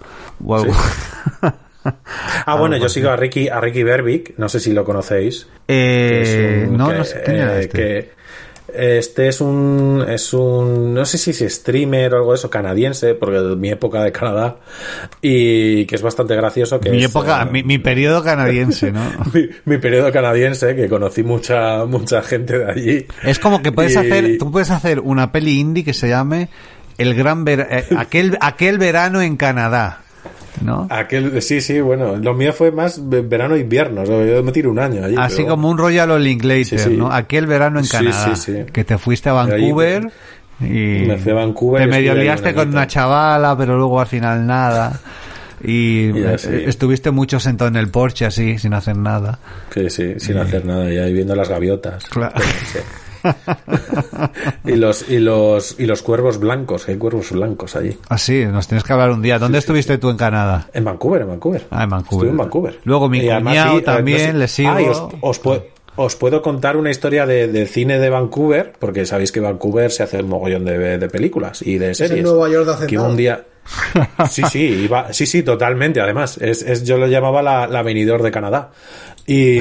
[0.44, 0.72] o algo.
[2.46, 5.46] Ah, bueno, yo sigo a Ricky, a Ricky Berbick, no sé si lo conocéis.
[5.68, 7.78] Eh, un- no, que- no sé quién era eh, este.
[7.78, 8.22] que
[8.74, 13.14] este es un es un no sé si es streamer o algo de eso canadiense
[13.14, 14.56] porque de mi época de Canadá
[15.20, 19.02] y que es bastante gracioso que mi es, época, eh, mi, mi periodo canadiense, ¿no?
[19.34, 23.94] mi, mi periodo canadiense que conocí mucha mucha gente de allí Es como que puedes
[23.94, 26.48] Y- hacer, tú puedes hacer una peli indie que se llame
[26.96, 29.98] El gran Ver- aquel aquel verano en Canadá.
[30.60, 30.86] ¿No?
[30.90, 35.16] Aquel, sí, sí, bueno, lo mío fue más verano-invierno, yo me tiro un año allí.
[35.18, 36.38] Así como un Royal All
[36.96, 37.10] ¿no?
[37.10, 38.34] Aquel verano en Canadá,
[38.72, 40.10] que te fuiste a Vancouver
[40.60, 44.46] y me fui a Vancouver te medio liaste con una chavala, pero luego al final
[44.46, 45.00] nada.
[45.64, 46.10] Y
[46.66, 49.38] estuviste mucho sentado en el porche así, sin hacer nada.
[49.72, 52.04] Sí, sí, sin hacer nada, y ahí viendo las gaviotas.
[52.04, 52.34] Claro.
[54.64, 57.96] y los y los y los cuervos blancos, hay cuervos blancos allí.
[58.08, 59.38] Ah, sí, nos tienes que hablar un día.
[59.38, 60.68] ¿Dónde estuviste tú en Canadá?
[60.72, 61.66] En Vancouver, en Vancouver.
[61.70, 62.16] Ah, en Vancouver.
[62.16, 62.78] Estuve en Vancouver.
[62.84, 64.70] Luego mi cuñado también, le sigo.
[64.70, 64.80] Ah,
[65.20, 65.40] os,
[65.96, 70.22] os, puedo, contar una historia de, cine de Vancouver, porque sabéis que Vancouver se hace
[70.22, 72.18] un mogollón de, de películas y de series.
[72.18, 73.44] Es Nueva York de que un día
[74.28, 76.00] Sí, sí, iba, sí, sí, totalmente.
[76.00, 78.70] Además, es, es yo lo llamaba la, la venidor de Canadá.
[79.26, 79.58] Y,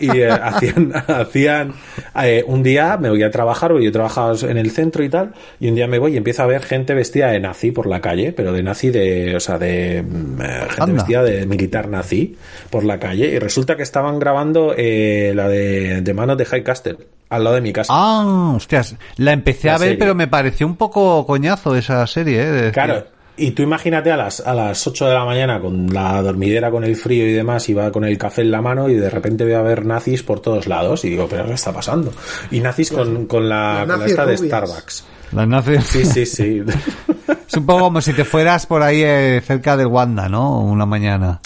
[0.00, 1.74] y eh, hacían, hacían
[2.22, 5.68] eh, un día me voy a trabajar, yo trabajaba en el centro y tal, y
[5.68, 8.32] un día me voy y empiezo a ver gente vestida de nazi por la calle,
[8.32, 12.36] pero de nazi de, o sea, de mm, eh, gente vestida de militar nazi
[12.70, 16.96] por la calle, y resulta que estaban grabando la de, de Manos de High Castle
[17.30, 17.92] al lado de mi casa.
[17.94, 22.72] Ah, hostias, la empecé a ver, pero me pareció un poco coñazo esa serie, ¿eh?
[22.72, 23.13] Claro.
[23.36, 26.84] Y tú imagínate a las, a las 8 de la mañana con la dormidera, con
[26.84, 29.44] el frío y demás, y va con el café en la mano y de repente
[29.44, 32.12] voy a ver nazis por todos lados y digo, pero ¿qué está pasando?
[32.52, 35.04] Y nazis con, con la, con esta de Starbucks.
[35.32, 35.84] Las nazis.
[35.84, 36.62] Sí, sí, sí.
[37.48, 40.60] es un poco como si te fueras por ahí eh, cerca de Wanda, ¿no?
[40.60, 41.40] Una mañana.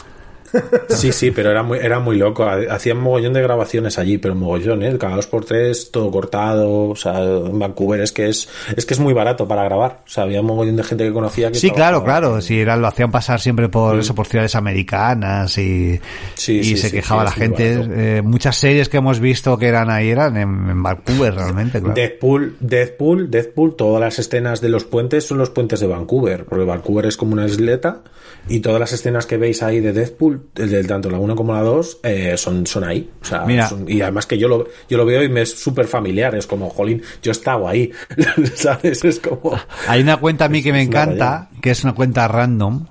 [0.89, 2.45] Sí, sí, pero era muy, era muy loco.
[2.45, 4.97] Hacían mogollón de grabaciones allí, pero mogollón, ¿eh?
[4.99, 6.89] Cada dos por tres, todo cortado.
[6.89, 10.01] O sea, en Vancouver es que es, es que es muy barato para grabar.
[10.07, 12.41] O sea, había un mogollón de gente que conocía que Sí, claro, claro.
[12.41, 14.01] Si era, lo hacían pasar siempre por mm.
[14.01, 16.01] eso, por ciudades americanas y,
[16.49, 18.19] y se quejaba la gente.
[18.19, 21.95] Eh, muchas series que hemos visto que eran ahí eran en, Vancouver realmente, claro.
[21.95, 26.65] Deadpool, Deadpool, Deadpool, todas las escenas de los puentes son los puentes de Vancouver, porque
[26.65, 28.03] Vancouver es como una isleta
[28.49, 30.38] y todas las escenas que veis ahí de Deadpool,
[30.87, 33.11] tanto la 1 como la 2, eh, son, son ahí.
[33.21, 33.45] O sea,
[33.87, 36.35] y además que yo lo, yo lo veo y me es súper familiar.
[36.35, 37.91] Es como, jolín, yo he estado ahí.
[38.55, 39.05] ¿Sabes?
[39.05, 39.59] Es como.
[39.87, 42.87] Hay una cuenta a mí que me encanta, que es una cuenta random,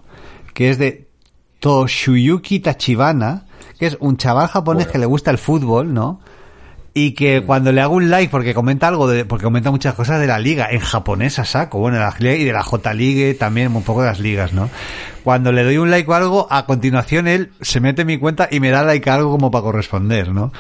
[0.54, 1.08] que es de
[1.60, 3.46] Toshuyuki Tachibana,
[3.80, 6.22] que es un chaval japonés que le gusta el fútbol, ¿no?
[6.98, 10.20] Y que cuando le hago un like porque comenta algo de, porque comenta muchas cosas
[10.20, 13.36] de la liga en japonés a saco, bueno, de la y de la J League
[13.36, 14.68] también un poco de las ligas, ¿no?
[15.24, 18.48] Cuando le doy un like o algo, a continuación él se mete en mi cuenta
[18.50, 20.52] y me da like a algo como para corresponder, ¿no?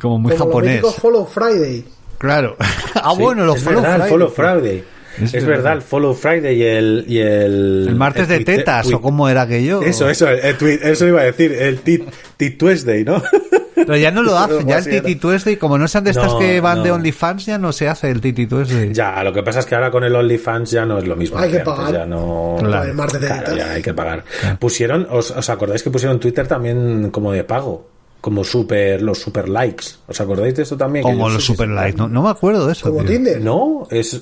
[0.00, 0.80] Como muy japonés.
[0.96, 1.84] Follow Friday.
[2.16, 2.56] Claro.
[2.94, 4.08] ah, bueno, los Follow Friday.
[4.08, 4.84] Follow Friday.
[5.20, 7.04] Es, verdad, el Follow Friday y el...
[7.08, 9.82] Y el, el martes de tetas, o cómo era aquello.
[9.82, 13.22] Eso, eso, eso iba a decir, el Tit Tuesday, ¿no?
[13.74, 16.60] Pero ya no lo hace, ya el Titi Tuesday, como no sean de estas que
[16.60, 18.92] van de OnlyFans, ya no se hace el Titi Tuesday.
[18.92, 21.38] Ya, lo que pasa es que ahora con el OnlyFans ya no es lo mismo.
[21.38, 21.92] Hay que, pagar.
[21.92, 22.56] Ya no...
[22.60, 24.24] El martes de claro, ya hay que pagar.
[24.58, 27.93] Pusieron, os, ¿os acordáis que pusieron Twitter también como de pago?
[28.24, 29.84] Como super los super likes.
[30.06, 31.02] ¿Os acordáis de eso también?
[31.02, 31.98] Como los super likes.
[31.98, 32.88] No, me acuerdo de eso.
[32.88, 33.38] Como Tinder.
[33.38, 34.18] No, es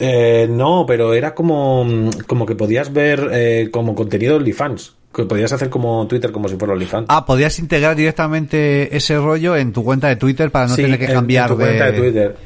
[0.00, 4.94] eh, no, pero era como como que podías ver eh, como contenido OnlyFans.
[5.14, 7.08] Que podías hacer como Twitter como si fuera OnlyFans.
[7.10, 11.08] Ah, podías integrar directamente ese rollo en tu cuenta de Twitter para no tener que
[11.08, 12.36] cambiar en tu cuenta de Twitter.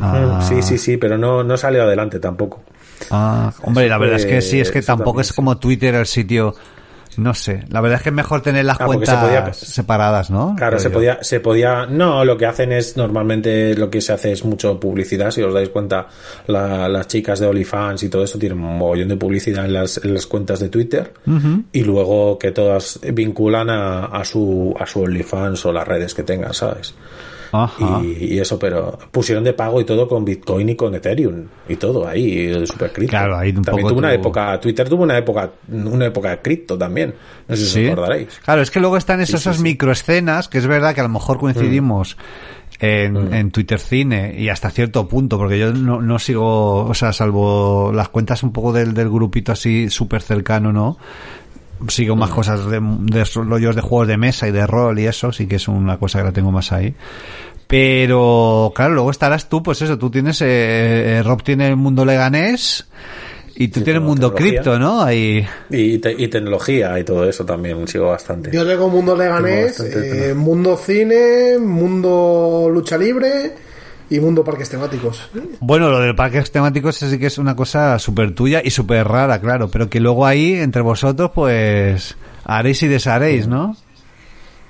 [0.00, 0.42] Ah.
[0.48, 2.62] Sí, sí, sí, pero no, no salió adelante tampoco.
[3.10, 6.54] Ah, hombre, la verdad es que sí, es que tampoco es como Twitter el sitio
[7.18, 10.54] no sé, la verdad es que es mejor tener las ah, cuentas separadas, ¿no?
[10.56, 14.32] Claro, se podía, se podía, no, lo que hacen es normalmente lo que se hace
[14.32, 16.08] es mucho publicidad, si os dais cuenta,
[16.46, 20.14] las chicas de OnlyFans y todo eso tienen un mogollón de publicidad en las, en
[20.14, 21.12] las cuentas de Twitter
[21.72, 26.22] y luego que todas vinculan a, a su, a su OnlyFans o las redes que
[26.22, 26.94] tengan, ¿sabes?
[28.02, 32.06] Y, eso, pero pusieron de pago y todo con Bitcoin y con Ethereum y todo
[32.06, 33.10] ahí, super cripto.
[33.10, 36.76] Claro, ahí un también tuvo una época, Twitter tuvo una época, una época de cripto
[36.76, 37.14] también.
[37.46, 38.40] No sé si os acordaréis.
[38.44, 42.16] Claro, es que luego están esas, microescenas, que es verdad que a lo mejor coincidimos.
[42.80, 43.34] En, mm.
[43.34, 47.92] en, Twitter Cine y hasta cierto punto, porque yo no, no, sigo, o sea, salvo
[47.94, 50.98] las cuentas un poco del, del grupito así súper cercano, ¿no?
[51.88, 52.34] Sigo más mm.
[52.34, 55.56] cosas de, de rollos de juegos de mesa y de rol y eso, sí que
[55.56, 56.94] es una cosa que la tengo más ahí.
[57.66, 62.04] Pero, claro, luego estarás tú, pues eso, tú tienes, eh, eh Rob tiene el mundo
[62.04, 62.86] leganés
[63.56, 65.02] y tú tienes el mundo cripto, ¿no?
[65.02, 65.46] Ahí...
[65.70, 68.50] Y, y, tecnología y todo eso también sigo bastante.
[68.52, 73.63] Yo tengo mundo leganés, eh, mundo cine, mundo lucha libre
[74.10, 75.30] y mundo parques temáticos.
[75.60, 79.40] Bueno, lo de parques temáticos sí que es una cosa súper tuya y súper rara,
[79.40, 83.76] claro, pero que luego ahí, entre vosotros, pues haréis y desharéis, ¿no?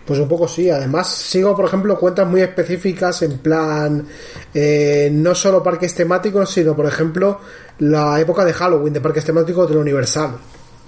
[0.06, 0.69] Pues un poco sí.
[0.70, 4.06] Además, sigo, por ejemplo, cuentas muy específicas en plan,
[4.52, 7.40] eh, no solo parques temáticos, sino, por ejemplo,
[7.78, 10.36] la época de Halloween de parques temáticos de la Universal.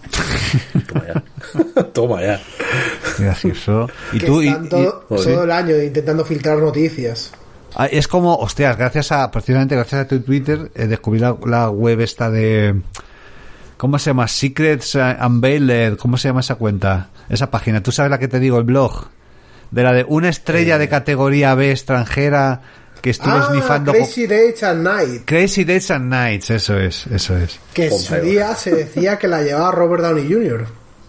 [0.87, 1.83] Toma ya.
[1.93, 2.41] Toma ya.
[3.19, 3.89] Gracioso.
[4.13, 7.33] Y que tú, y- están y- todo, todo el año intentando filtrar noticias.
[7.79, 11.69] Ah, Es como, hostias, gracias a, precisamente gracias a tu Twitter, eh, descubrí la, la
[11.69, 12.81] web esta de,
[13.77, 14.27] ¿cómo se llama?
[14.29, 17.11] Secrets eh, Unveiled, ¿cómo se llama esa cuenta?
[17.29, 19.09] Esa página, ¿tú sabes la que te digo, el blog?
[19.71, 22.63] De la de una estrella de categoría B extranjera
[23.03, 23.93] que estuvo ah, snifando...
[23.93, 25.23] Crazy Days at Night.
[25.27, 27.61] Crazy Days and Nights, eso es, eso es.
[27.75, 30.67] Que en su día se decía que la llevaba Robert Downey Jr.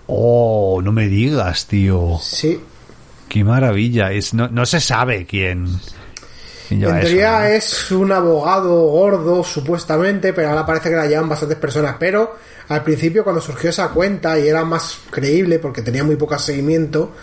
[0.07, 2.17] Oh, no me digas, tío.
[2.21, 2.59] Sí.
[3.29, 4.11] Qué maravilla.
[4.11, 5.67] Es, no, no se sabe quién,
[6.69, 7.45] En teoría ¿no?
[7.45, 11.95] es un abogado gordo, supuestamente, pero ahora parece que la llevan bastantes personas.
[11.99, 12.35] Pero
[12.69, 17.13] al principio, cuando surgió esa cuenta y era más creíble porque tenía muy poco seguimiento,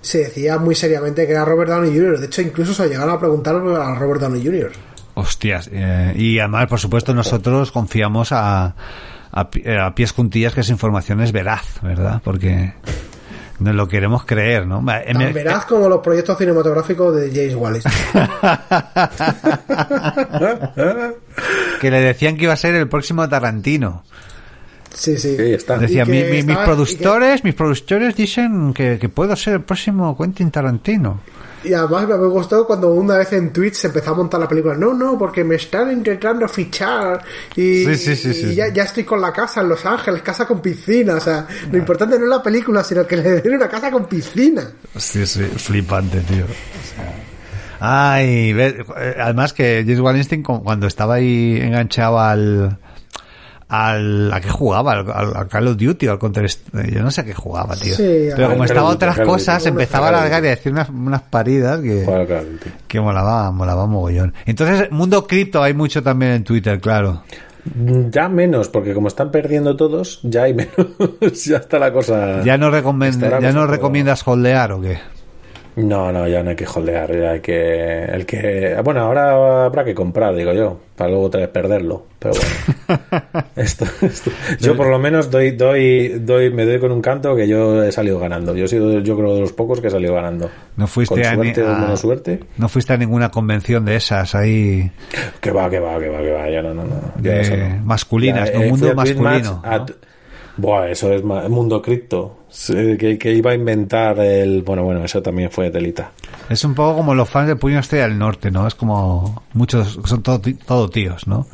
[0.00, 2.18] se decía muy seriamente que era Robert Downey Jr.
[2.18, 4.72] De hecho, incluso se llegaron a preguntar a Robert Downey Jr.
[5.14, 8.74] Hostias, eh, y además, por supuesto, nosotros confiamos a,
[9.64, 12.22] eh, a pies juntillas que esa información es veraz, ¿verdad?
[12.24, 12.72] Porque
[13.62, 14.84] nos lo queremos creer, ¿no?
[14.84, 17.88] Tan veraz como los proyectos cinematográficos de James Wallace.
[21.80, 24.04] que le decían que iba a ser el próximo Tarantino.
[24.94, 25.36] Sí, sí.
[25.38, 25.78] Ahí está.
[25.78, 29.60] Decía, que "Mi- mi- mis que- productores, mis productores dicen que, que puedo ser el
[29.62, 31.20] próximo Quentin Tarantino.
[31.64, 34.74] Y además me gustó cuando una vez en Twitch se empezó a montar la película.
[34.74, 37.22] No, no, porque me están intentando fichar
[37.54, 40.46] y, Sí, sí, sí, y ya, ya estoy con la casa en Los Ángeles, casa
[40.46, 41.14] con piscina.
[41.14, 44.06] O sea, lo importante no es la película, sino que le den una casa con
[44.06, 44.62] piscina.
[44.96, 46.44] Sí, sí, flipante, tío.
[47.80, 52.78] Ay, ve- eh, además que James Wallenstein cu- cuando estaba ahí enganchado al
[53.74, 57.02] al a qué jugaba al, al- al Call of Duty o al Counter Strike, yo
[57.02, 59.38] no sé a qué jugaba tío Sí, pero como estaba Duty, otras Call of Duty.
[59.44, 62.04] cosas empezaba a largar y a decir unas, unas paridas que,
[62.86, 67.22] que molaba molaba mogollón entonces mundo cripto hay mucho también en Twitter claro
[68.10, 70.74] Ya menos, porque como están perdiendo todos, ya hay menos.
[71.46, 72.42] ya está la cosa.
[72.42, 74.98] ya no recomend- ya no recomiendas holdear o qué
[75.74, 77.16] No, no, ya no hay que holdear.
[77.18, 78.04] Ya hay que.
[78.04, 78.76] El que.
[78.84, 82.04] Bueno, ahora habrá que comprar, digo yo, para luego otra vez perderlo.
[82.18, 83.44] Pero bueno.
[83.56, 84.30] esto, esto-
[84.60, 87.90] Yo por lo menos doy, doy, doy, me doy con un canto que yo he
[87.90, 88.54] salido ganando.
[88.54, 90.50] Yo he sido, yo creo, de los pocos que he salido ganando.
[90.76, 92.40] no fuiste con a, suerte a- menos suerte.
[92.58, 94.90] no fuiste a ninguna convención de esas ahí
[95.40, 96.50] Que va, que va, que va, que va.
[96.50, 96.94] Ya no, no, no.
[97.22, 97.76] Ya De eso no.
[97.86, 98.64] masculinas, Ya, ¿no?
[98.64, 99.92] eh, Mundo masculino, Match.
[100.58, 102.36] Buah, eso es ma- mundo cripto.
[102.66, 104.62] Que, que iba a inventar el.
[104.62, 106.10] Bueno, bueno, eso también fue telita.
[106.50, 108.66] Es un poco como los fans de Puño Estrella del Norte, ¿no?
[108.66, 111.46] Es como muchos, son todo, todo tíos, ¿no?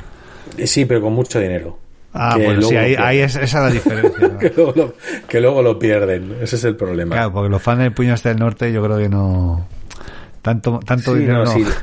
[0.57, 1.79] Eh, Sí, pero con mucho dinero.
[2.13, 4.29] Ah, Que bueno, sí, ahí, ahí es, esa es la diferencia.
[4.29, 4.39] ¿no?
[4.39, 4.95] que, luego lo,
[5.29, 6.37] que luego lo pierden.
[6.41, 7.15] Ese es el problema.
[7.15, 9.67] Claro, porque los fans de Puño Estrella del Norte yo creo que no...
[10.43, 11.53] Tanto, tanto Sí, dinero no, no.
[11.53, 11.65] sí.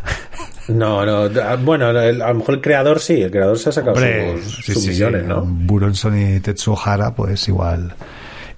[0.67, 3.93] No, no, ah, bueno, a lo mejor el creador sí, el creador se ha sacado
[3.93, 5.43] Hombre, sus, sí, sus sí, millones, sí, ¿no?
[5.45, 7.93] Buronson y Tetsuo Hara, pues igual...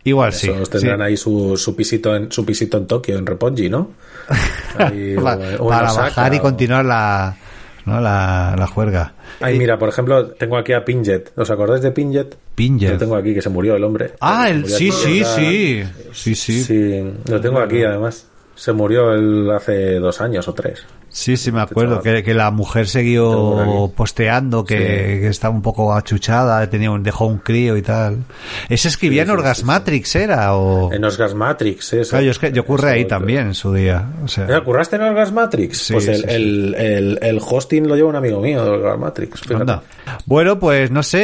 [0.08, 0.50] Igual sí.
[0.50, 1.04] Esos tendrán sí.
[1.04, 3.92] ahí su, su pisito en su pisito en Tokio, en Roppongi, ¿no?
[4.78, 5.16] Ahí,
[5.60, 7.36] o para bajar y o- continuar la,
[7.86, 8.00] ¿no?
[8.00, 9.14] la, la juerga.
[9.42, 11.32] Ay, mira, por ejemplo, tengo aquí a Pinjet.
[11.38, 12.38] ¿Os acordáis de Pinjet?
[12.56, 12.92] Pinjet.
[12.94, 14.14] Lo tengo aquí, que se murió el hombre.
[14.22, 15.24] Ah, el, sí, sí.
[16.14, 16.64] Sí, sí.
[16.64, 18.26] Sí, lo tengo aquí además.
[18.58, 20.84] Se murió él hace dos años o tres.
[21.10, 22.16] Sí, sí, me acuerdo chaval.
[22.18, 24.84] que, que la mujer siguió posteando que, Sí.
[25.22, 28.18] que estaba un poco achuchada, tenía un, dejó un crío y tal.
[28.68, 30.92] ¿Ese escribía en Sí, sí, Orgasmatrix era o...?
[30.92, 32.10] En Osgas Matrix, eso.
[32.10, 34.06] Claro, yo, es que yo ahí también en su día.
[34.24, 35.78] O sea, ¿Te curraste en Orgas Matrix?
[35.78, 36.28] Sí, pues el, sí, sí.
[36.36, 39.40] El, el, el hosting lo lleva un amigo mío de Orgas Matrix.
[39.42, 39.62] fíjate.
[39.62, 39.84] Anda.
[40.26, 41.20] Bueno, pues no sé,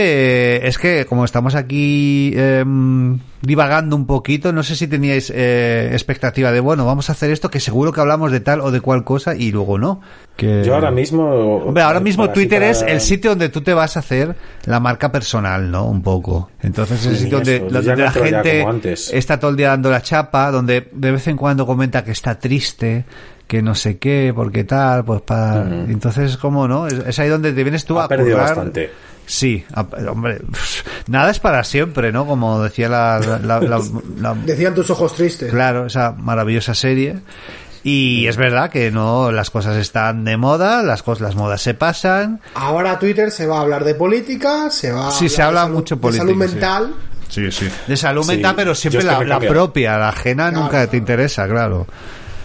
[0.58, 5.90] eh, es que como estamos aquí em, divagando un poquito, no sé si teníais eh,
[5.92, 8.80] expectativa de, bueno, vamos a hacer esto, que seguro que hablamos de tal o de
[8.80, 10.00] cual cosa y luego no.
[10.38, 10.64] Que...
[10.66, 11.58] Yo ahora mismo.
[11.58, 14.36] Hombre, ahora mismo para- Twitter para- es el sitio donde tú te vas a hacer
[14.66, 15.86] la marca personal, ¿no?
[15.86, 16.50] Un poco.
[16.62, 18.66] Entonces es el sitio donde, no la gente
[19.12, 22.40] está todo el día dando la chapa, donde de vez en cuando comenta que está
[22.40, 23.04] triste,
[23.46, 25.64] que no sé qué, porque tal, pues para...
[25.90, 26.88] Entonces, ¿cómo no?
[26.88, 28.48] Es, es ahí donde te vienes tú Ha a perdido currar.
[28.56, 28.90] bastante.
[29.26, 29.64] Sí,
[30.10, 30.42] hombre,
[31.08, 32.26] nada es para siempre, ¿no?
[32.26, 33.82] Como decía la, la- la-
[34.20, 35.52] la- Decían tus ojos tristes.
[35.52, 37.18] claro, esa maravillosa serie.
[37.86, 41.74] Y es verdad que no, las cosas están de moda, las cosas, las modas se
[41.74, 42.40] pasan.
[42.56, 45.60] Ahora Twitter se va a hablar de política, se va a Sí, se hablar habla
[45.62, 46.50] de salud- mucho de política, salud sí.
[46.52, 46.94] mental.
[47.28, 47.70] Sí, sí.
[47.88, 50.64] De salud Sí, mental, pero siempre yo es que la, propia, la ajena Claro.
[50.64, 51.86] nunca te interesa, claro.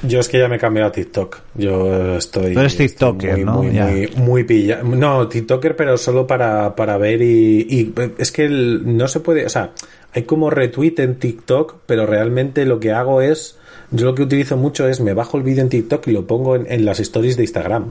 [0.02, 1.38] Yo es que ya me he cambiado a TikTok.
[1.54, 2.54] Yo estoy.
[2.54, 3.52] Tú eres tiktoker, muy, ¿no?
[3.62, 3.86] Muy, Ya.
[3.86, 4.80] muy, muy pilla.
[4.82, 9.44] No, TikToker, pero solo para, para ver y, y es que el- no se puede.
[9.44, 9.72] O sea,
[10.14, 13.56] hay como retweet en TikTok, pero realmente lo que hago es.
[13.90, 16.54] Yo lo que utilizo mucho es me bajo el vídeo en TikTok y lo pongo
[16.56, 17.86] en, en las stories de Instagram.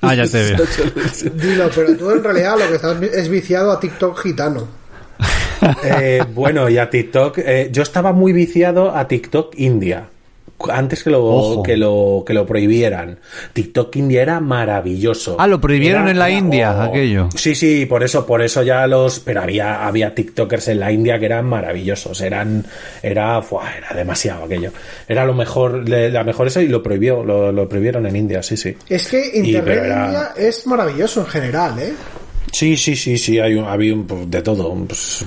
[0.00, 0.56] Ah, ya te veo.
[1.34, 4.66] Dilo, pero tú en realidad lo que estás es viciado a TikTok gitano.
[5.84, 10.08] Eh, bueno, y a TikTok, eh, yo estaba muy viciado a TikTok India
[10.70, 13.18] antes que lo, que lo que lo prohibieran.
[13.52, 15.36] TikTok India era maravilloso.
[15.38, 17.28] Ah, lo prohibieron en la India, oh, aquello.
[17.34, 21.18] Sí, sí, por eso, por eso ya los, pero había, había TikTokers en la India
[21.18, 22.64] que eran maravillosos, eran,
[23.02, 24.72] era, era demasiado aquello.
[25.08, 28.76] Era lo mejor, la mejor eso y lo prohibió, lo, prohibieron en India, sí, sí.
[28.88, 31.92] Es que Internet India es maravilloso en general, ¿eh?
[32.52, 34.74] Sí, sí, sí, sí, hay un, había un, pues, de todo.
[34.86, 35.24] Pues,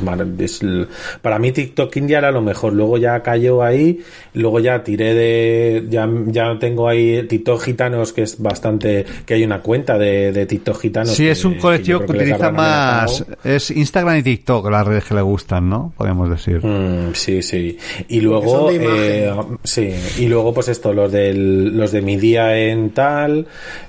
[1.21, 2.73] para mí TikTok India era lo mejor.
[2.73, 3.99] Luego ya cayó ahí,
[4.33, 9.43] luego ya tiré de, ya, ya tengo ahí TikTok Gitanos, que es bastante, que hay
[9.43, 11.15] una cuenta de, de TikTok Gitanos.
[11.15, 15.21] Sí, es un colectivo que, utiliza más, es Instagram y TikTok las redes que le
[15.21, 15.93] gustan, ¿no?
[15.97, 16.63] Podemos decir.
[16.63, 17.75] Mm, sí, sí.
[18.07, 19.33] Y luego, eh,
[19.63, 19.89] sí,
[20.19, 23.47] y luego pues esto, los del, los de mi día en tal,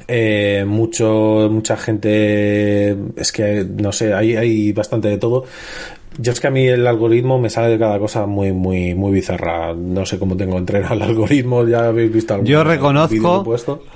[0.09, 5.45] eh, mucho, mucha gente es que, no sé, hay, hay bastante de todo.
[6.19, 9.13] Yo es que a mí el algoritmo me sale de cada cosa muy, muy, muy
[9.13, 9.75] bizarra.
[9.75, 13.45] No sé cómo tengo entrenado el algoritmo, ya habéis visto algún Yo reconozco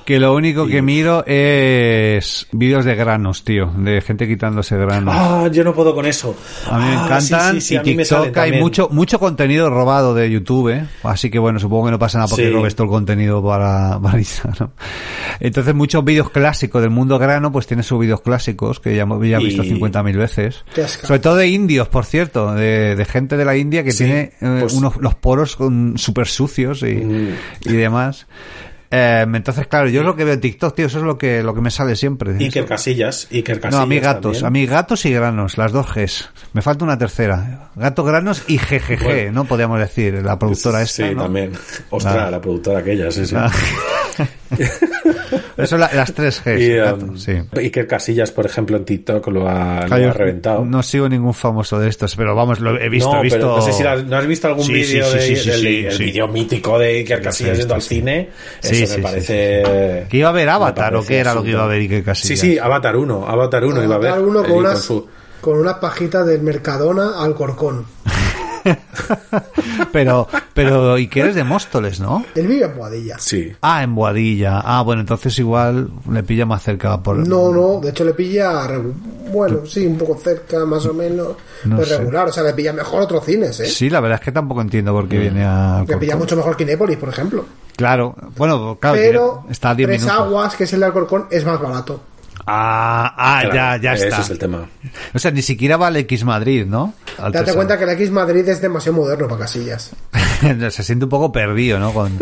[0.05, 5.15] que lo único que miro es vídeos de granos, tío, de gente quitándose granos.
[5.17, 6.35] Ah, yo no puedo con eso.
[6.69, 10.87] A mí me ah, encantan y TikTok hay mucho, mucho contenido robado de YouTube, ¿eh?
[11.03, 14.19] así que bueno, supongo que no pasa nada porque robes todo el contenido para, para
[14.19, 14.71] Instagram.
[15.41, 19.39] Entonces muchos vídeos clásicos del mundo grano, pues tiene sus vídeos clásicos que ya, ya
[19.39, 20.65] he visto 50.000 veces.
[21.03, 24.74] Sobre todo de indios, por cierto, de, gente de la India que tiene eh, pues
[24.74, 25.57] unos los poros
[25.97, 27.37] súper sucios y, mm.
[27.62, 28.27] y demás.
[28.93, 31.55] Eh, entonces, claro, yo lo que veo en TikTok, tío, eso es lo que, lo
[31.55, 32.37] que me sale siempre.
[32.37, 33.78] Iker Casillas, Iker Casillas.
[33.78, 36.28] No, a mí gatos, a mí gatos y granos, las dos Gs.
[36.55, 37.70] Me falta una tercera.
[37.77, 39.45] Gato, granos y GGG, ¿no?
[39.45, 41.09] Podríamos decir, la productora esta.
[41.09, 41.53] Sí, también.
[41.91, 43.37] Ostras, la productora aquella, sí, sí.
[45.62, 46.61] Eso las tres Gs.
[46.61, 47.32] Y, um, sí.
[47.57, 50.65] Iker Casillas, por ejemplo, en TikTok lo ha, reventado.
[50.65, 53.12] No sigo ningún famoso de estos, pero vamos, lo he visto.
[53.12, 53.39] No, he visto...
[53.39, 57.59] no sé si ¿no has visto algún vídeo del el vídeo mítico de Iker Casillas
[57.59, 58.31] yendo al cine.
[58.62, 60.07] Eso me parece.
[60.09, 62.41] ¿Que iba a ver Avatar o qué era lo que iba a ver Iker Casillas?
[62.41, 63.28] Sí, sí, Avatar 1.
[63.28, 64.11] Avatar 1 iba a ver.
[64.11, 64.93] Avatar 1 con unas,
[65.41, 67.87] con unas pajitas del Mercadona al Corcón.
[69.93, 72.24] pero, pero, ¿y que eres de Móstoles, no?
[72.35, 73.16] Él vive en Boadilla.
[73.19, 73.53] Sí.
[73.61, 74.61] Ah, en Boadilla.
[74.65, 77.16] Ah, bueno, entonces igual le pilla más cerca por.
[77.16, 78.69] No, no, de hecho le pilla.
[79.32, 81.37] Bueno, sí, un poco cerca, más o menos.
[81.62, 83.66] pero regular, o sea, le pilla mejor otros cines, ¿eh?
[83.66, 85.20] Sí, la verdad es que tampoco entiendo por qué mm.
[85.20, 85.85] viene a.
[85.87, 87.45] Le pilla mucho mejor Kinépolis, por ejemplo.
[87.77, 91.59] Claro, bueno, claro, pero está a Tres Aguas, que es el de Alcorcón, es más
[91.59, 92.01] barato.
[92.47, 94.09] Ah, ah ya, ya está.
[94.09, 94.69] Ese es el tema.
[95.15, 96.95] O sea, ni siquiera va el X Madrid, ¿no?
[97.33, 99.93] Date cuenta que el X Madrid es demasiado moderno para Casillas.
[100.71, 101.93] Se siente un poco perdido, ¿no?
[101.93, 102.19] Con,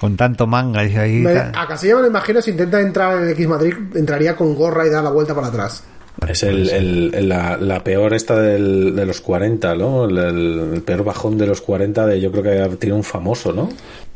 [0.00, 1.26] con tanto manga y ahí.
[1.26, 4.86] a Casillas me lo imagino si intenta entrar en el X Madrid, entraría con gorra
[4.86, 5.84] y da la vuelta para atrás.
[6.26, 10.04] Es el, la, peor esta del, de los 40, ¿no?
[10.04, 13.68] El, peor bajón de los 40 de yo creo que tiene un famoso, ¿no?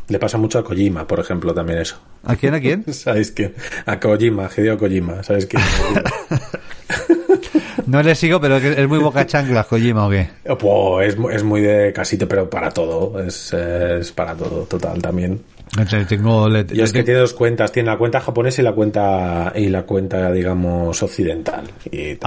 [0.09, 1.99] Le pasa mucho a Kojima, por ejemplo, también eso.
[2.25, 2.55] ¿A quién?
[2.55, 2.85] ¿A quién?
[2.93, 3.55] ¿Sabéis quién?
[3.87, 5.63] A Kojima, Hideo Kojima, ¿sabéis quién?
[7.87, 10.29] no le sigo, pero es muy boca chancla Kojima o qué?
[10.59, 13.23] Pues es, muy de casito, pero para todo.
[13.23, 13.55] Es,
[14.15, 15.41] para todo, total, también.
[16.07, 19.71] Tengo, y es que tiene dos cuentas, tiene la cuenta japonesa y la cuenta y
[19.71, 22.19] la cuenta digamos occidental y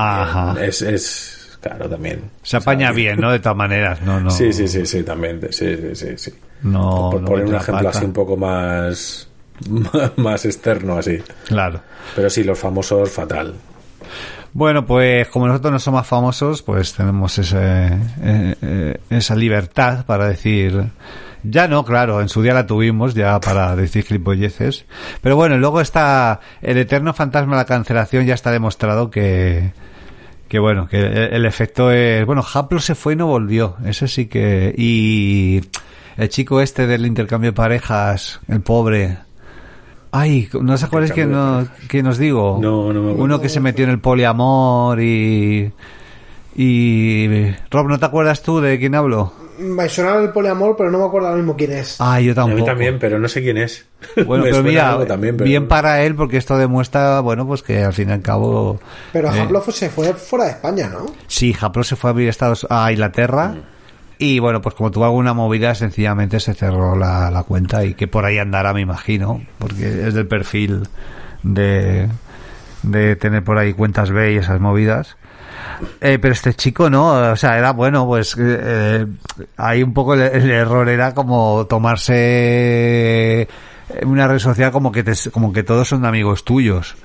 [0.59, 2.21] es, es claro también.
[2.41, 3.31] Se apaña bien, ¿no?
[3.31, 4.31] De todas maneras, no, no.
[4.31, 6.33] Sí, sí, sí, sí, también, sí, sí, sí, sí.
[6.63, 9.27] No, por poner un ejemplo así un poco más,
[10.17, 11.19] más externo así.
[11.47, 11.81] Claro.
[12.15, 13.53] Pero sí, los famosos, fatal.
[14.53, 20.27] Bueno, pues como nosotros no somos famosos, pues tenemos ese, eh, eh, esa libertad para
[20.27, 20.91] decir...
[21.47, 24.85] Ya no, claro, en su día la tuvimos ya para decir gilipolleces.
[25.21, 29.73] Pero bueno, luego está el eterno fantasma de la cancelación, ya está demostrado que,
[30.47, 32.25] que bueno, que el, efecto es...
[32.25, 34.73] Bueno, Haplo se fue y no volvió, eso sí que...
[34.77, 35.61] Y
[36.17, 39.17] el chico este del intercambio de parejas, el pobre.
[40.11, 42.57] Ay, ¿no os acuerdas que, no, que nos digo?
[42.61, 45.73] No, no me Uno que se metió en el poliamor y...
[46.55, 47.51] Y...
[47.69, 49.33] Rob, ¿no te acuerdas tú de quién hablo?
[49.59, 51.97] Me suena el poliamor, pero no me acuerdo ahora mismo quién es.
[51.99, 52.59] Ah, yo tampoco.
[52.59, 53.85] A mí también, pero no sé quién es.
[54.25, 54.97] Bueno, pero mira,
[55.43, 58.79] bien para él, porque esto demuestra, bueno, pues que al fin y al cabo...
[59.11, 61.07] Pero eh, se fue fuera de España, ¿no?
[61.27, 63.49] Sí, Japlo se fue a vivir a, Estados, a Inglaterra.
[63.49, 63.74] Mm.
[64.17, 68.25] Y bueno, pues como tuvo alguna movida, sencillamente se cerró la, cuenta y que por
[68.25, 70.83] ahí andará, me imagino, porque es del perfil
[71.43, 72.07] de,
[72.83, 75.17] de tener por ahí cuentas B y esas movidas.
[75.99, 79.05] Eh, pero este chico no, o sea, era bueno, pues eh,
[79.57, 83.47] ahí un poco el, error era como tomarse
[84.03, 86.95] una red social como que como que todos son amigos tuyos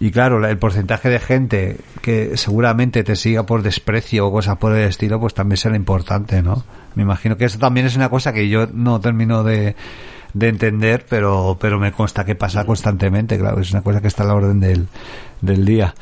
[0.00, 4.74] Y claro, el porcentaje de gente que seguramente te siga por desprecio o cosas por
[4.76, 6.64] el estilo, pues también será importante, ¿no?
[6.94, 9.76] Me imagino que eso también es una cosa que yo no termino de,
[10.34, 14.24] de entender, pero, pero me consta que pasa constantemente, claro, es una cosa que está
[14.24, 14.88] a la orden del,
[15.40, 15.94] del día.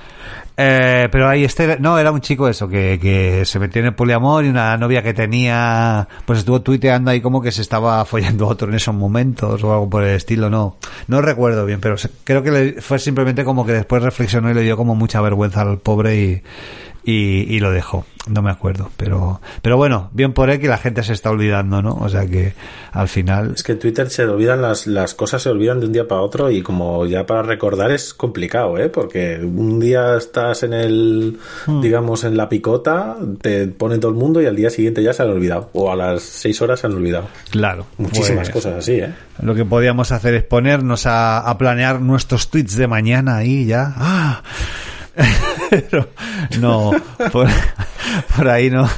[0.56, 3.94] Eh, pero ahí este, no, era un chico eso, que, que se metió en el
[3.94, 8.46] poliamor y una novia que tenía, pues estuvo tuiteando ahí como que se estaba follando
[8.46, 10.76] a otro en esos momentos o algo por el estilo, no,
[11.09, 14.76] no recuerdo bien, pero creo que fue simplemente como que después reflexionó y le dio
[14.76, 16.42] como mucha vergüenza al pobre y,
[17.04, 18.04] y, y, lo dejó.
[18.28, 21.82] No me acuerdo, pero pero bueno, bien por él que la gente se está olvidando,
[21.82, 21.94] ¿no?
[21.96, 22.54] O sea que
[22.92, 23.52] al final...
[23.54, 26.20] Es que en Twitter se olvidan las, las cosas, se olvidan de un día para
[26.20, 28.88] otro y como ya para recordar es complicado, ¿eh?
[28.88, 31.80] Porque un día estás en el, hmm.
[31.80, 35.22] digamos, en la picota, te pone todo el mundo y al día siguiente ya se
[35.22, 35.70] han olvidado.
[35.72, 37.26] O a las seis horas se han olvidado.
[37.50, 37.86] Claro.
[37.98, 39.12] Muchísimas pues, cosas así, ¿eh?
[39.42, 43.92] Lo que podíamos hacer es ponernos a, a planear nuestros tweets de mañana ahí ya.
[43.96, 44.42] ¡Ah!
[45.70, 46.09] Pero
[46.60, 46.90] no
[47.30, 48.89] por, ahí no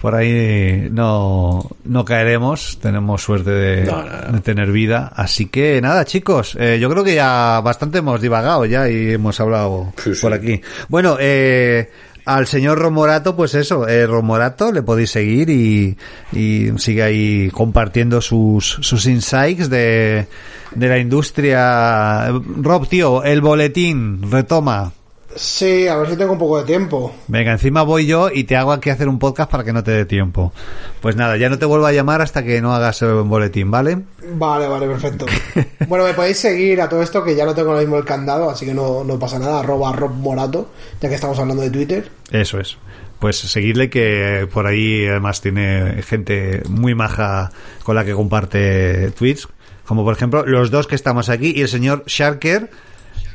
[0.00, 2.78] por ahí no no caeremos.
[2.80, 5.12] Tenemos suerte de, tener vida.
[5.14, 9.38] Así que nada chicos eh, yo creo que ya bastante hemos divagado ya y hemos
[9.40, 10.60] hablado por aquí.
[10.88, 11.90] Bueno eh,
[12.28, 15.96] al señor Romorato, pues eso, eh, Romorato, le podéis seguir y,
[16.32, 20.26] y sigue ahí compartiendo sus, sus insights de,
[20.74, 22.28] de la industria.
[22.28, 24.92] Rob, tío, el boletín, retoma.
[25.36, 27.14] Sí, a ver si tengo un poco de tiempo.
[27.28, 29.90] Venga, encima voy yo y te hago aquí hacer un podcast para que no te
[29.90, 30.52] dé tiempo.
[31.00, 33.98] Pues nada, ya no te vuelvo a llamar hasta que no hagas un boletín, ¿vale?
[34.32, 35.26] Vale, vale, perfecto.
[35.86, 38.48] bueno, me podéis seguir a todo esto que ya no tengo lo mismo el candado,
[38.48, 42.10] así que no, no pasa nada, arroba Rob Morato, ya que estamos hablando de Twitter.
[42.30, 42.78] Eso es.
[43.18, 47.50] Pues seguirle que por ahí además tiene gente muy maja
[47.82, 49.48] con la que comparte tweets,
[49.84, 52.70] como por ejemplo los dos que estamos aquí y el señor Sharker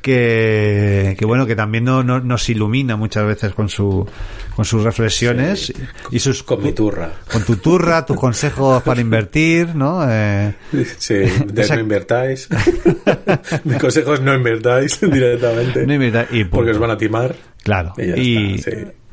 [0.04, 4.06] que, que bueno, que también no, nos ilumina muchas veces con su
[4.56, 5.74] con sus reflexiones
[6.12, 7.10] y sus con mi turra.
[7.32, 10.06] Con tu turra, tus consejos para invertir, ¿no?
[10.08, 10.54] Eh,
[10.98, 12.50] sí, de no invertáis.
[13.64, 15.88] Mis consejos no invertáis directamente.
[15.88, 16.48] No invertáis.
[16.52, 17.34] porque os van a timar.
[17.64, 17.94] Claro.
[17.98, 18.62] Y,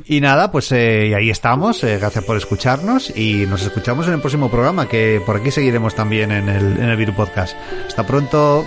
[0.07, 1.85] y, nada, pues eh, ahí estamos.
[1.85, 5.95] Eh, gracias por escucharnos y nos escuchamos en el próximo programa, que por aquí seguiremos
[5.95, 7.57] también en el, en el Viru Podcast.
[7.87, 8.67] Hasta pronto.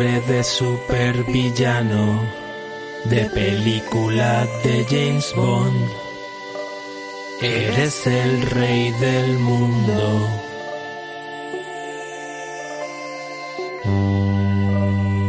[0.00, 2.22] Nombre de supervillano
[3.04, 5.90] de película de James Bond.
[7.42, 10.28] Eres el rey del mundo.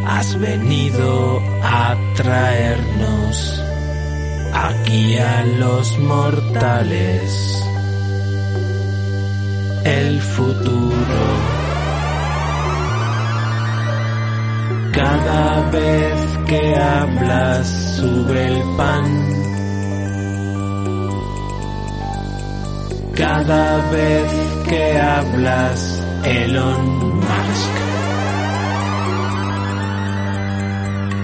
[0.07, 3.61] Has venido a traernos
[4.53, 7.61] aquí a los mortales
[9.83, 11.70] el futuro.
[15.03, 17.67] Cada vez que hablas
[17.97, 19.05] sube el pan.
[23.15, 24.31] Cada vez
[24.69, 25.79] que hablas
[26.23, 27.75] Elon Musk.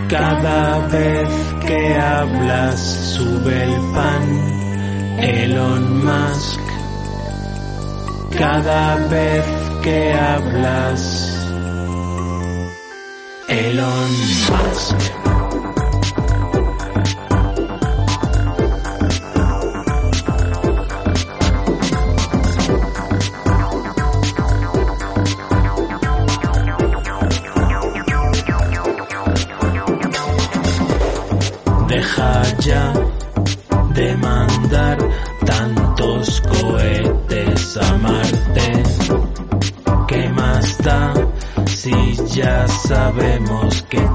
[0.09, 1.29] Cada vez
[1.67, 2.79] que hablas
[3.13, 4.25] sube el pan
[5.19, 6.65] Elon Musk.
[8.39, 9.45] Cada vez
[9.83, 11.26] que hablas
[13.57, 14.11] Elon
[14.51, 15.16] Musk.
[43.17, 44.06] Sabemos que